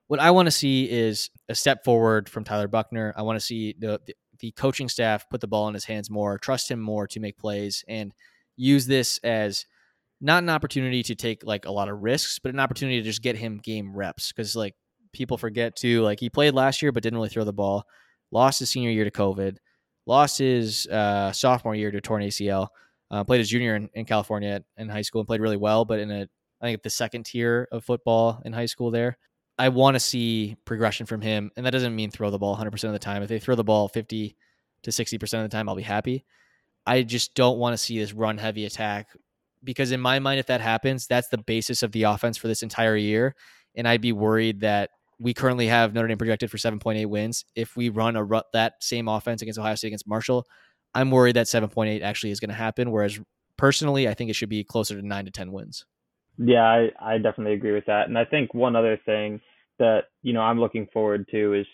what 0.06 0.20
i 0.20 0.30
want 0.30 0.46
to 0.46 0.52
see 0.52 0.88
is 0.88 1.28
a 1.48 1.56
step 1.56 1.82
forward 1.84 2.28
from 2.28 2.44
tyler 2.44 2.68
Buchner. 2.68 3.12
i 3.16 3.22
want 3.22 3.36
to 3.36 3.44
see 3.44 3.74
the, 3.80 4.00
the, 4.06 4.14
the 4.38 4.52
coaching 4.52 4.88
staff 4.88 5.28
put 5.28 5.40
the 5.40 5.48
ball 5.48 5.66
in 5.66 5.74
his 5.74 5.84
hands 5.84 6.08
more 6.08 6.38
trust 6.38 6.70
him 6.70 6.78
more 6.78 7.08
to 7.08 7.18
make 7.18 7.36
plays 7.36 7.84
and 7.88 8.12
use 8.56 8.86
this 8.86 9.18
as 9.24 9.66
not 10.20 10.40
an 10.40 10.50
opportunity 10.50 11.02
to 11.02 11.16
take 11.16 11.44
like 11.44 11.66
a 11.66 11.72
lot 11.72 11.88
of 11.88 12.00
risks 12.00 12.38
but 12.38 12.54
an 12.54 12.60
opportunity 12.60 12.98
to 12.98 13.04
just 13.04 13.22
get 13.22 13.36
him 13.36 13.58
game 13.58 13.92
reps 13.92 14.30
because 14.30 14.54
like 14.54 14.76
people 15.12 15.36
forget 15.36 15.74
to 15.74 16.00
like 16.02 16.20
he 16.20 16.30
played 16.30 16.54
last 16.54 16.80
year 16.80 16.92
but 16.92 17.02
didn't 17.02 17.18
really 17.18 17.28
throw 17.28 17.42
the 17.42 17.52
ball 17.52 17.82
lost 18.30 18.60
his 18.60 18.70
senior 18.70 18.90
year 18.90 19.04
to 19.04 19.10
covid 19.10 19.56
lost 20.06 20.38
his 20.38 20.86
uh, 20.86 21.32
sophomore 21.32 21.74
year 21.74 21.90
to 21.90 22.00
torn 22.00 22.22
ACL. 22.22 22.68
Uh, 23.10 23.22
played 23.22 23.38
his 23.38 23.48
junior 23.48 23.76
in, 23.76 23.88
in, 23.94 24.04
California 24.04 24.64
in 24.76 24.88
high 24.88 25.02
school 25.02 25.20
and 25.20 25.28
played 25.28 25.40
really 25.40 25.56
well, 25.56 25.84
but 25.84 26.00
in 26.00 26.10
a 26.10 26.28
I 26.60 26.66
think 26.66 26.82
the 26.82 26.90
second 26.90 27.24
tier 27.26 27.68
of 27.70 27.84
football 27.84 28.40
in 28.44 28.52
high 28.52 28.66
school 28.66 28.90
there. 28.90 29.18
I 29.58 29.68
want 29.68 29.94
to 29.94 30.00
see 30.00 30.56
progression 30.64 31.06
from 31.06 31.20
him, 31.20 31.50
and 31.56 31.64
that 31.64 31.70
doesn't 31.70 31.94
mean 31.94 32.10
throw 32.10 32.30
the 32.30 32.38
ball 32.38 32.56
100% 32.56 32.84
of 32.84 32.92
the 32.92 32.98
time. 32.98 33.22
If 33.22 33.28
they 33.28 33.38
throw 33.38 33.54
the 33.54 33.64
ball 33.64 33.88
50 33.88 34.36
to 34.82 34.90
60% 34.90 35.22
of 35.22 35.42
the 35.42 35.48
time, 35.48 35.68
I'll 35.68 35.76
be 35.76 35.82
happy. 35.82 36.24
I 36.86 37.02
just 37.02 37.34
don't 37.34 37.58
want 37.58 37.72
to 37.72 37.78
see 37.78 37.98
this 37.98 38.12
run 38.12 38.38
heavy 38.38 38.64
attack 38.64 39.08
because 39.64 39.92
in 39.92 40.00
my 40.00 40.18
mind 40.18 40.38
if 40.38 40.46
that 40.46 40.60
happens, 40.60 41.06
that's 41.06 41.28
the 41.28 41.38
basis 41.38 41.82
of 41.82 41.92
the 41.92 42.04
offense 42.04 42.36
for 42.36 42.48
this 42.48 42.62
entire 42.62 42.96
year, 42.96 43.34
and 43.74 43.88
I'd 43.88 44.00
be 44.00 44.12
worried 44.12 44.60
that 44.60 44.90
we 45.18 45.32
currently 45.34 45.66
have 45.66 45.94
Notre 45.94 46.08
Dame 46.08 46.18
projected 46.18 46.50
for 46.50 46.58
7.8 46.58 47.06
wins. 47.06 47.44
If 47.54 47.76
we 47.76 47.88
run 47.88 48.16
a 48.16 48.24
rut 48.24 48.46
that 48.52 48.74
same 48.80 49.08
offense 49.08 49.42
against 49.42 49.58
Ohio 49.58 49.74
State 49.74 49.88
against 49.88 50.06
Marshall, 50.06 50.46
I'm 50.94 51.10
worried 51.10 51.36
that 51.36 51.46
7.8 51.46 52.02
actually 52.02 52.30
is 52.30 52.40
going 52.40 52.50
to 52.50 52.54
happen. 52.54 52.90
Whereas 52.90 53.18
personally, 53.56 54.08
I 54.08 54.14
think 54.14 54.30
it 54.30 54.34
should 54.34 54.48
be 54.48 54.64
closer 54.64 55.00
to 55.00 55.06
nine 55.06 55.24
to 55.24 55.30
10 55.30 55.52
wins. 55.52 55.84
Yeah, 56.38 56.64
I, 56.64 56.90
I 57.00 57.18
definitely 57.18 57.54
agree 57.54 57.72
with 57.72 57.86
that. 57.86 58.08
And 58.08 58.18
I 58.18 58.24
think 58.26 58.52
one 58.52 58.76
other 58.76 58.98
thing 59.06 59.40
that, 59.78 60.04
you 60.22 60.32
know, 60.34 60.42
I'm 60.42 60.60
looking 60.60 60.86
forward 60.92 61.26
to 61.30 61.54
is, 61.54 61.66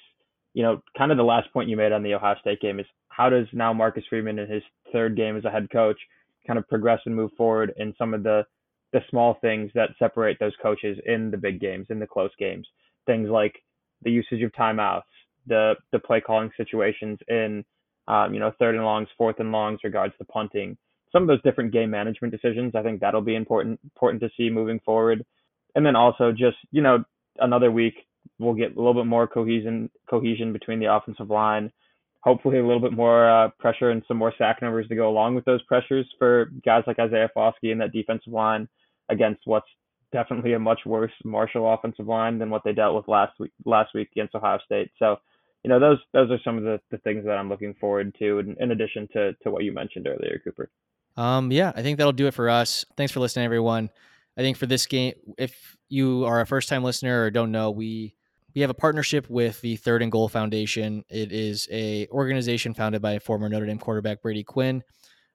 you 0.55 0.63
know, 0.63 0.81
kind 0.97 1.11
of 1.11 1.17
the 1.17 1.25
last 1.25 1.53
point 1.53 1.69
you 1.69 1.77
made 1.77 1.93
on 1.93 2.03
the 2.03 2.15
Ohio 2.15 2.37
State 2.41 2.61
game 2.61 2.79
is 2.79 2.87
how 3.09 3.29
does 3.29 3.47
now 3.53 3.73
Marcus 3.73 4.05
Freeman 4.09 4.39
in 4.39 4.49
his 4.49 4.63
third 4.93 5.17
game 5.17 5.37
as 5.37 5.45
a 5.45 5.51
head 5.51 5.69
coach 5.73 5.99
kind 6.47 6.59
of 6.59 6.69
progress 6.69 7.01
and 7.07 7.15
move 7.15 7.31
forward 7.37 7.73
in 7.77 7.95
some 7.99 8.15
of 8.15 8.23
the 8.23 8.45
the 8.93 9.01
small 9.09 9.39
things 9.41 9.71
that 9.75 9.89
separate 9.99 10.37
those 10.39 10.53
coaches 10.61 10.99
in 11.07 11.31
the 11.31 11.37
big 11.37 11.59
games, 11.59 11.87
in 11.89 11.99
the 11.99 12.07
close 12.07 12.31
games 12.39 12.67
things 13.07 13.29
like 13.29 13.55
the 14.03 14.11
usage 14.11 14.43
of 14.43 14.53
timeouts, 14.53 15.03
the 15.47 15.75
the 15.93 15.99
play 15.99 16.21
calling 16.21 16.51
situations 16.57 17.19
in 17.29 17.65
um, 18.09 18.35
you 18.35 18.41
know 18.41 18.53
third 18.59 18.75
and 18.75 18.85
longs, 18.85 19.09
fourth 19.17 19.39
and 19.39 19.53
longs, 19.53 19.81
regards 19.85 20.15
to 20.19 20.25
punting. 20.25 20.77
Some 21.13 21.23
of 21.23 21.29
those 21.29 21.43
different 21.43 21.73
game 21.73 21.91
management 21.91 22.33
decisions, 22.33 22.75
I 22.75 22.83
think 22.83 23.01
that'll 23.01 23.21
be 23.21 23.35
important 23.35 23.81
important 23.85 24.23
to 24.23 24.31
see 24.37 24.51
moving 24.51 24.81
forward. 24.85 25.25
And 25.75 25.85
then 25.85 25.97
also 25.97 26.33
just 26.33 26.57
you 26.71 26.83
know 26.83 27.05
another 27.39 27.71
week 27.71 27.95
we'll 28.39 28.55
get 28.55 28.77
a 28.77 28.79
little 28.79 28.95
bit 28.95 29.07
more 29.07 29.27
cohesion 29.27 29.91
cohesion 30.09 30.53
between 30.53 30.81
the 30.81 30.93
offensive 30.93 31.31
line. 31.31 31.71
Hopefully 32.21 32.59
a 32.59 32.67
little 32.67 32.81
bit 32.81 32.93
more 32.93 33.29
uh, 33.29 33.49
pressure 33.59 33.91
and 33.91 34.03
some 34.07 34.17
more 34.17 34.33
sack 34.39 34.63
numbers 34.63 34.87
to 34.89 34.95
go 34.95 35.09
along 35.09 35.35
with 35.35 35.45
those 35.45 35.63
pressures 35.63 36.07
for 36.19 36.51
guys 36.65 36.85
like 36.87 37.01
Isaiah 37.01 37.31
Foskey 37.37 37.73
and 37.73 37.81
that 37.81 37.93
defensive 37.93 38.33
line 38.33 38.69
against 39.09 39.43
what's 39.45 39.67
definitely 40.13 40.53
a 40.53 40.59
much 40.59 40.81
worse 40.87 41.13
Marshall 41.25 41.73
offensive 41.73 42.07
line 42.07 42.39
than 42.39 42.51
what 42.51 42.63
they 42.65 42.73
dealt 42.73 42.95
with 42.95 43.09
last 43.09 43.33
week 43.41 43.53
last 43.65 43.91
week 43.95 44.09
against 44.13 44.35
Ohio 44.35 44.59
State. 44.65 44.91
So, 44.99 45.17
you 45.65 45.69
know, 45.69 45.81
those 45.81 45.99
those 46.13 46.31
are 46.31 46.39
some 46.45 46.59
of 46.59 46.65
the, 46.65 46.81
the 46.91 46.99
things 46.99 47.25
that 47.25 47.33
I'm 47.33 47.49
looking 47.49 47.75
forward 47.75 48.15
to 48.19 48.39
in, 48.39 48.57
in 48.61 48.71
addition 48.71 49.09
to 49.15 49.33
to 49.43 49.51
what 49.51 49.65
you 49.65 49.73
mentioned 49.73 50.07
earlier, 50.07 50.41
Cooper. 50.45 50.71
Um, 51.17 51.53
yeah, 51.53 51.73
I 51.75 51.83
think 51.83 51.99
that'll 51.99 52.13
do 52.13 52.27
it 52.27 52.35
for 52.35 52.49
us. 52.49 52.85
Thanks 52.97 53.13
for 53.13 53.21
listening, 53.21 53.45
everyone. 53.45 53.91
I 54.37 54.41
think 54.41 54.57
for 54.57 54.67
this 54.67 54.87
game, 54.87 55.13
if 55.37 55.77
you 55.89 56.25
are 56.25 56.41
a 56.41 56.47
first 56.47 56.69
time 56.69 56.83
listener 56.83 57.25
or 57.25 57.31
don't 57.31 57.53
know, 57.53 57.71
we 57.71 58.15
we 58.55 58.61
have 58.61 58.71
a 58.71 58.75
partnership 58.75 59.29
with 59.31 59.61
the 59.61 59.77
Third 59.77 60.03
and 60.03 60.13
Goal 60.13 60.29
Foundation. 60.29 61.05
It 61.09 61.33
is 61.33 61.69
a 61.71 62.07
organization 62.09 62.75
founded 62.75 63.03
by 63.03 63.19
former 63.19 63.49
Notre 63.49 63.67
Dame 63.67 63.79
quarterback 63.79 64.23
Brady 64.23 64.45
Quinn 64.45 64.83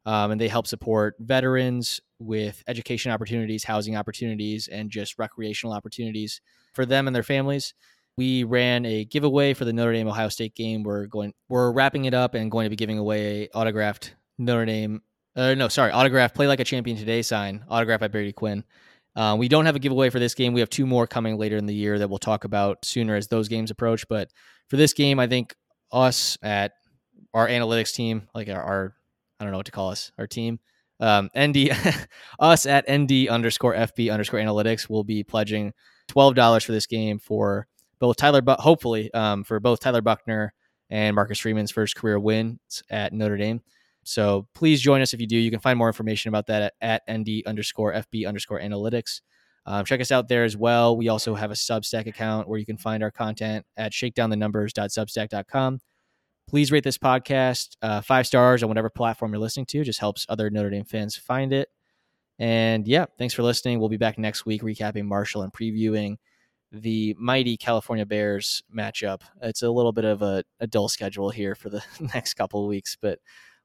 um, 0.08 0.32
and 0.32 0.40
they 0.40 0.48
help 0.48 0.66
support 0.66 1.16
veterans 1.20 2.00
with 2.18 2.64
education 2.66 3.12
opportunities, 3.12 3.66
housing 3.66 3.98
opportunities, 3.98 4.70
and 4.70 4.90
just 4.90 5.20
recreational 5.20 5.76
opportunities 5.76 6.40
for 6.74 6.86
them 6.86 7.08
and 7.08 7.16
their 7.16 7.24
families. 7.24 7.74
We 8.16 8.46
ran 8.46 8.86
a 8.86 9.04
giveaway 9.04 9.54
for 9.54 9.66
the 9.66 9.74
Notre 9.74 9.92
Dame 9.92 10.08
Ohio 10.08 10.30
State 10.30 10.56
game. 10.56 10.82
We're 10.82 11.08
going, 11.08 11.34
we're 11.50 11.72
wrapping 11.74 12.06
it 12.06 12.14
up 12.14 12.36
and 12.36 12.50
going 12.50 12.66
to 12.66 12.70
be 12.70 12.78
giving 12.78 12.98
away 12.98 13.50
autographed 13.54 14.16
Notre 14.38 14.66
Dame. 14.66 15.02
Uh, 15.36 15.54
no, 15.56 15.68
sorry, 15.68 15.92
autograph 15.92 16.34
"Play 16.34 16.48
Like 16.48 16.62
a 16.62 16.64
Champion 16.64 16.98
Today" 16.98 17.22
sign, 17.22 17.66
autographed 17.70 18.02
by 18.02 18.08
Brady 18.08 18.32
Quinn. 18.32 18.64
Uh, 19.14 19.36
we 19.38 19.50
don't 19.50 19.66
have 19.66 19.76
a 19.76 19.80
giveaway 19.80 20.10
for 20.10 20.20
this 20.20 20.34
game. 20.34 20.54
We 20.54 20.62
have 20.62 20.70
two 20.70 20.86
more 20.88 21.06
coming 21.06 21.38
later 21.38 21.58
in 21.58 21.66
the 21.66 21.76
year 21.76 22.00
that 22.00 22.10
we'll 22.10 22.18
talk 22.18 22.46
about 22.46 22.86
sooner 22.86 23.16
as 23.16 23.28
those 23.28 23.50
games 23.50 23.72
approach. 23.72 24.08
But 24.08 24.32
for 24.70 24.78
this 24.78 24.94
game, 24.94 25.20
I 25.20 25.28
think 25.28 25.54
us 25.92 26.38
at 26.42 26.74
our 27.34 27.48
analytics 27.48 27.94
team, 27.94 28.30
like 28.34 28.48
our, 28.48 28.62
our 28.62 28.97
I 29.40 29.44
don't 29.44 29.52
know 29.52 29.58
what 29.58 29.66
to 29.68 29.72
call 29.72 29.90
us, 29.90 30.12
our 30.18 30.28
team. 30.28 30.60
Um, 31.00 31.30
ND, 31.38 31.70
us 32.40 32.66
at 32.66 32.86
ND 32.92 33.28
underscore 33.30 33.76
FB 33.76 34.12
underscore 34.12 34.40
analytics 34.40 34.90
will 34.90 35.04
be 35.04 35.24
pledging 35.24 35.74
$12 36.10 36.66
for 36.66 36.72
this 36.72 36.88
game 36.88 37.20
for 37.20 37.68
both 38.00 38.16
Tyler, 38.18 38.42
but 38.42 38.60
hopefully 38.60 39.14
um, 39.14 39.44
for 39.44 39.60
both 39.60 39.80
Tyler 39.80 40.02
Buchner 40.02 40.54
and 40.90 41.16
Marcus 41.16 41.40
Freeman's 41.40 41.72
first 41.72 41.96
career 41.96 42.20
wins 42.20 42.84
at 42.90 43.14
Notre 43.14 43.38
Dame. 43.38 43.62
So 44.04 44.48
please 44.54 44.82
join 44.82 45.02
us 45.02 45.14
if 45.14 45.20
you 45.20 45.28
do. 45.28 45.38
You 45.38 45.52
can 45.52 45.60
find 45.60 45.78
more 45.78 45.90
information 45.90 46.30
about 46.30 46.48
that 46.48 46.74
at, 46.82 47.04
at 47.08 47.20
ND 47.20 47.44
underscore 47.46 47.94
FB 47.94 48.28
underscore 48.28 48.62
analytics. 48.62 49.22
Um, 49.66 49.84
check 49.84 50.00
us 50.00 50.14
out 50.14 50.30
there 50.30 50.46
as 50.46 50.56
well. 50.56 50.96
We 50.96 51.10
also 51.10 51.36
have 51.36 51.52
a 51.52 51.56
Substack 51.56 52.08
account 52.08 52.48
where 52.48 52.58
you 52.58 52.66
can 52.66 52.78
find 52.78 53.04
our 53.04 53.12
content 53.12 53.66
at 53.76 53.92
shakedownthenumbers.substack.com 53.92 55.80
please 56.48 56.72
rate 56.72 56.84
this 56.84 56.98
podcast 56.98 57.76
uh, 57.82 58.02
five 58.02 58.26
stars 58.26 58.64
on 58.64 58.70
whatever 58.70 58.90
platform 58.90 59.32
you're 59.32 59.40
listening 59.40 59.66
to. 59.68 59.82
It 59.82 59.86
just 59.86 60.00
helps 60.00 60.26
other 60.30 60.50
Notre 60.50 60.70
Dame 60.70 60.86
fans 60.86 61.16
find 61.16 61.54
it. 61.54 61.70
And 62.40 62.88
yeah, 62.88 63.06
thanks 63.18 63.34
for 63.34 63.44
listening. 63.44 63.80
We'll 63.80 63.90
be 63.90 63.98
back 63.98 64.18
next 64.18 64.46
week 64.46 64.62
recapping 64.62 65.06
Marshall 65.06 65.42
and 65.42 65.52
previewing 65.52 66.18
the 66.72 67.16
mighty 67.18 67.58
California 67.58 68.06
Bears 68.06 68.62
matchup. 68.76 69.22
It's 69.42 69.64
a 69.64 69.70
little 69.72 69.92
bit 69.92 70.06
of 70.06 70.22
a, 70.22 70.44
a 70.60 70.68
dull 70.68 70.90
schedule 70.90 71.30
here 71.30 71.56
for 71.56 71.70
the 71.70 71.84
next 72.14 72.36
couple 72.36 72.62
of 72.64 72.70
weeks, 72.70 72.98
but 73.02 73.20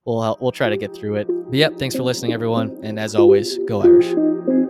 we'll 0.04 0.36
we'll 0.40 0.52
try 0.52 0.68
to 0.68 0.76
get 0.76 0.94
through 0.94 1.16
it. 1.16 1.26
But 1.28 1.54
yep, 1.54 1.78
thanks 1.78 1.94
for 1.94 2.02
listening, 2.02 2.32
everyone. 2.32 2.78
And 2.82 2.98
as 2.98 3.14
always, 3.14 3.58
go 3.66 3.82
Irish. 3.82 4.61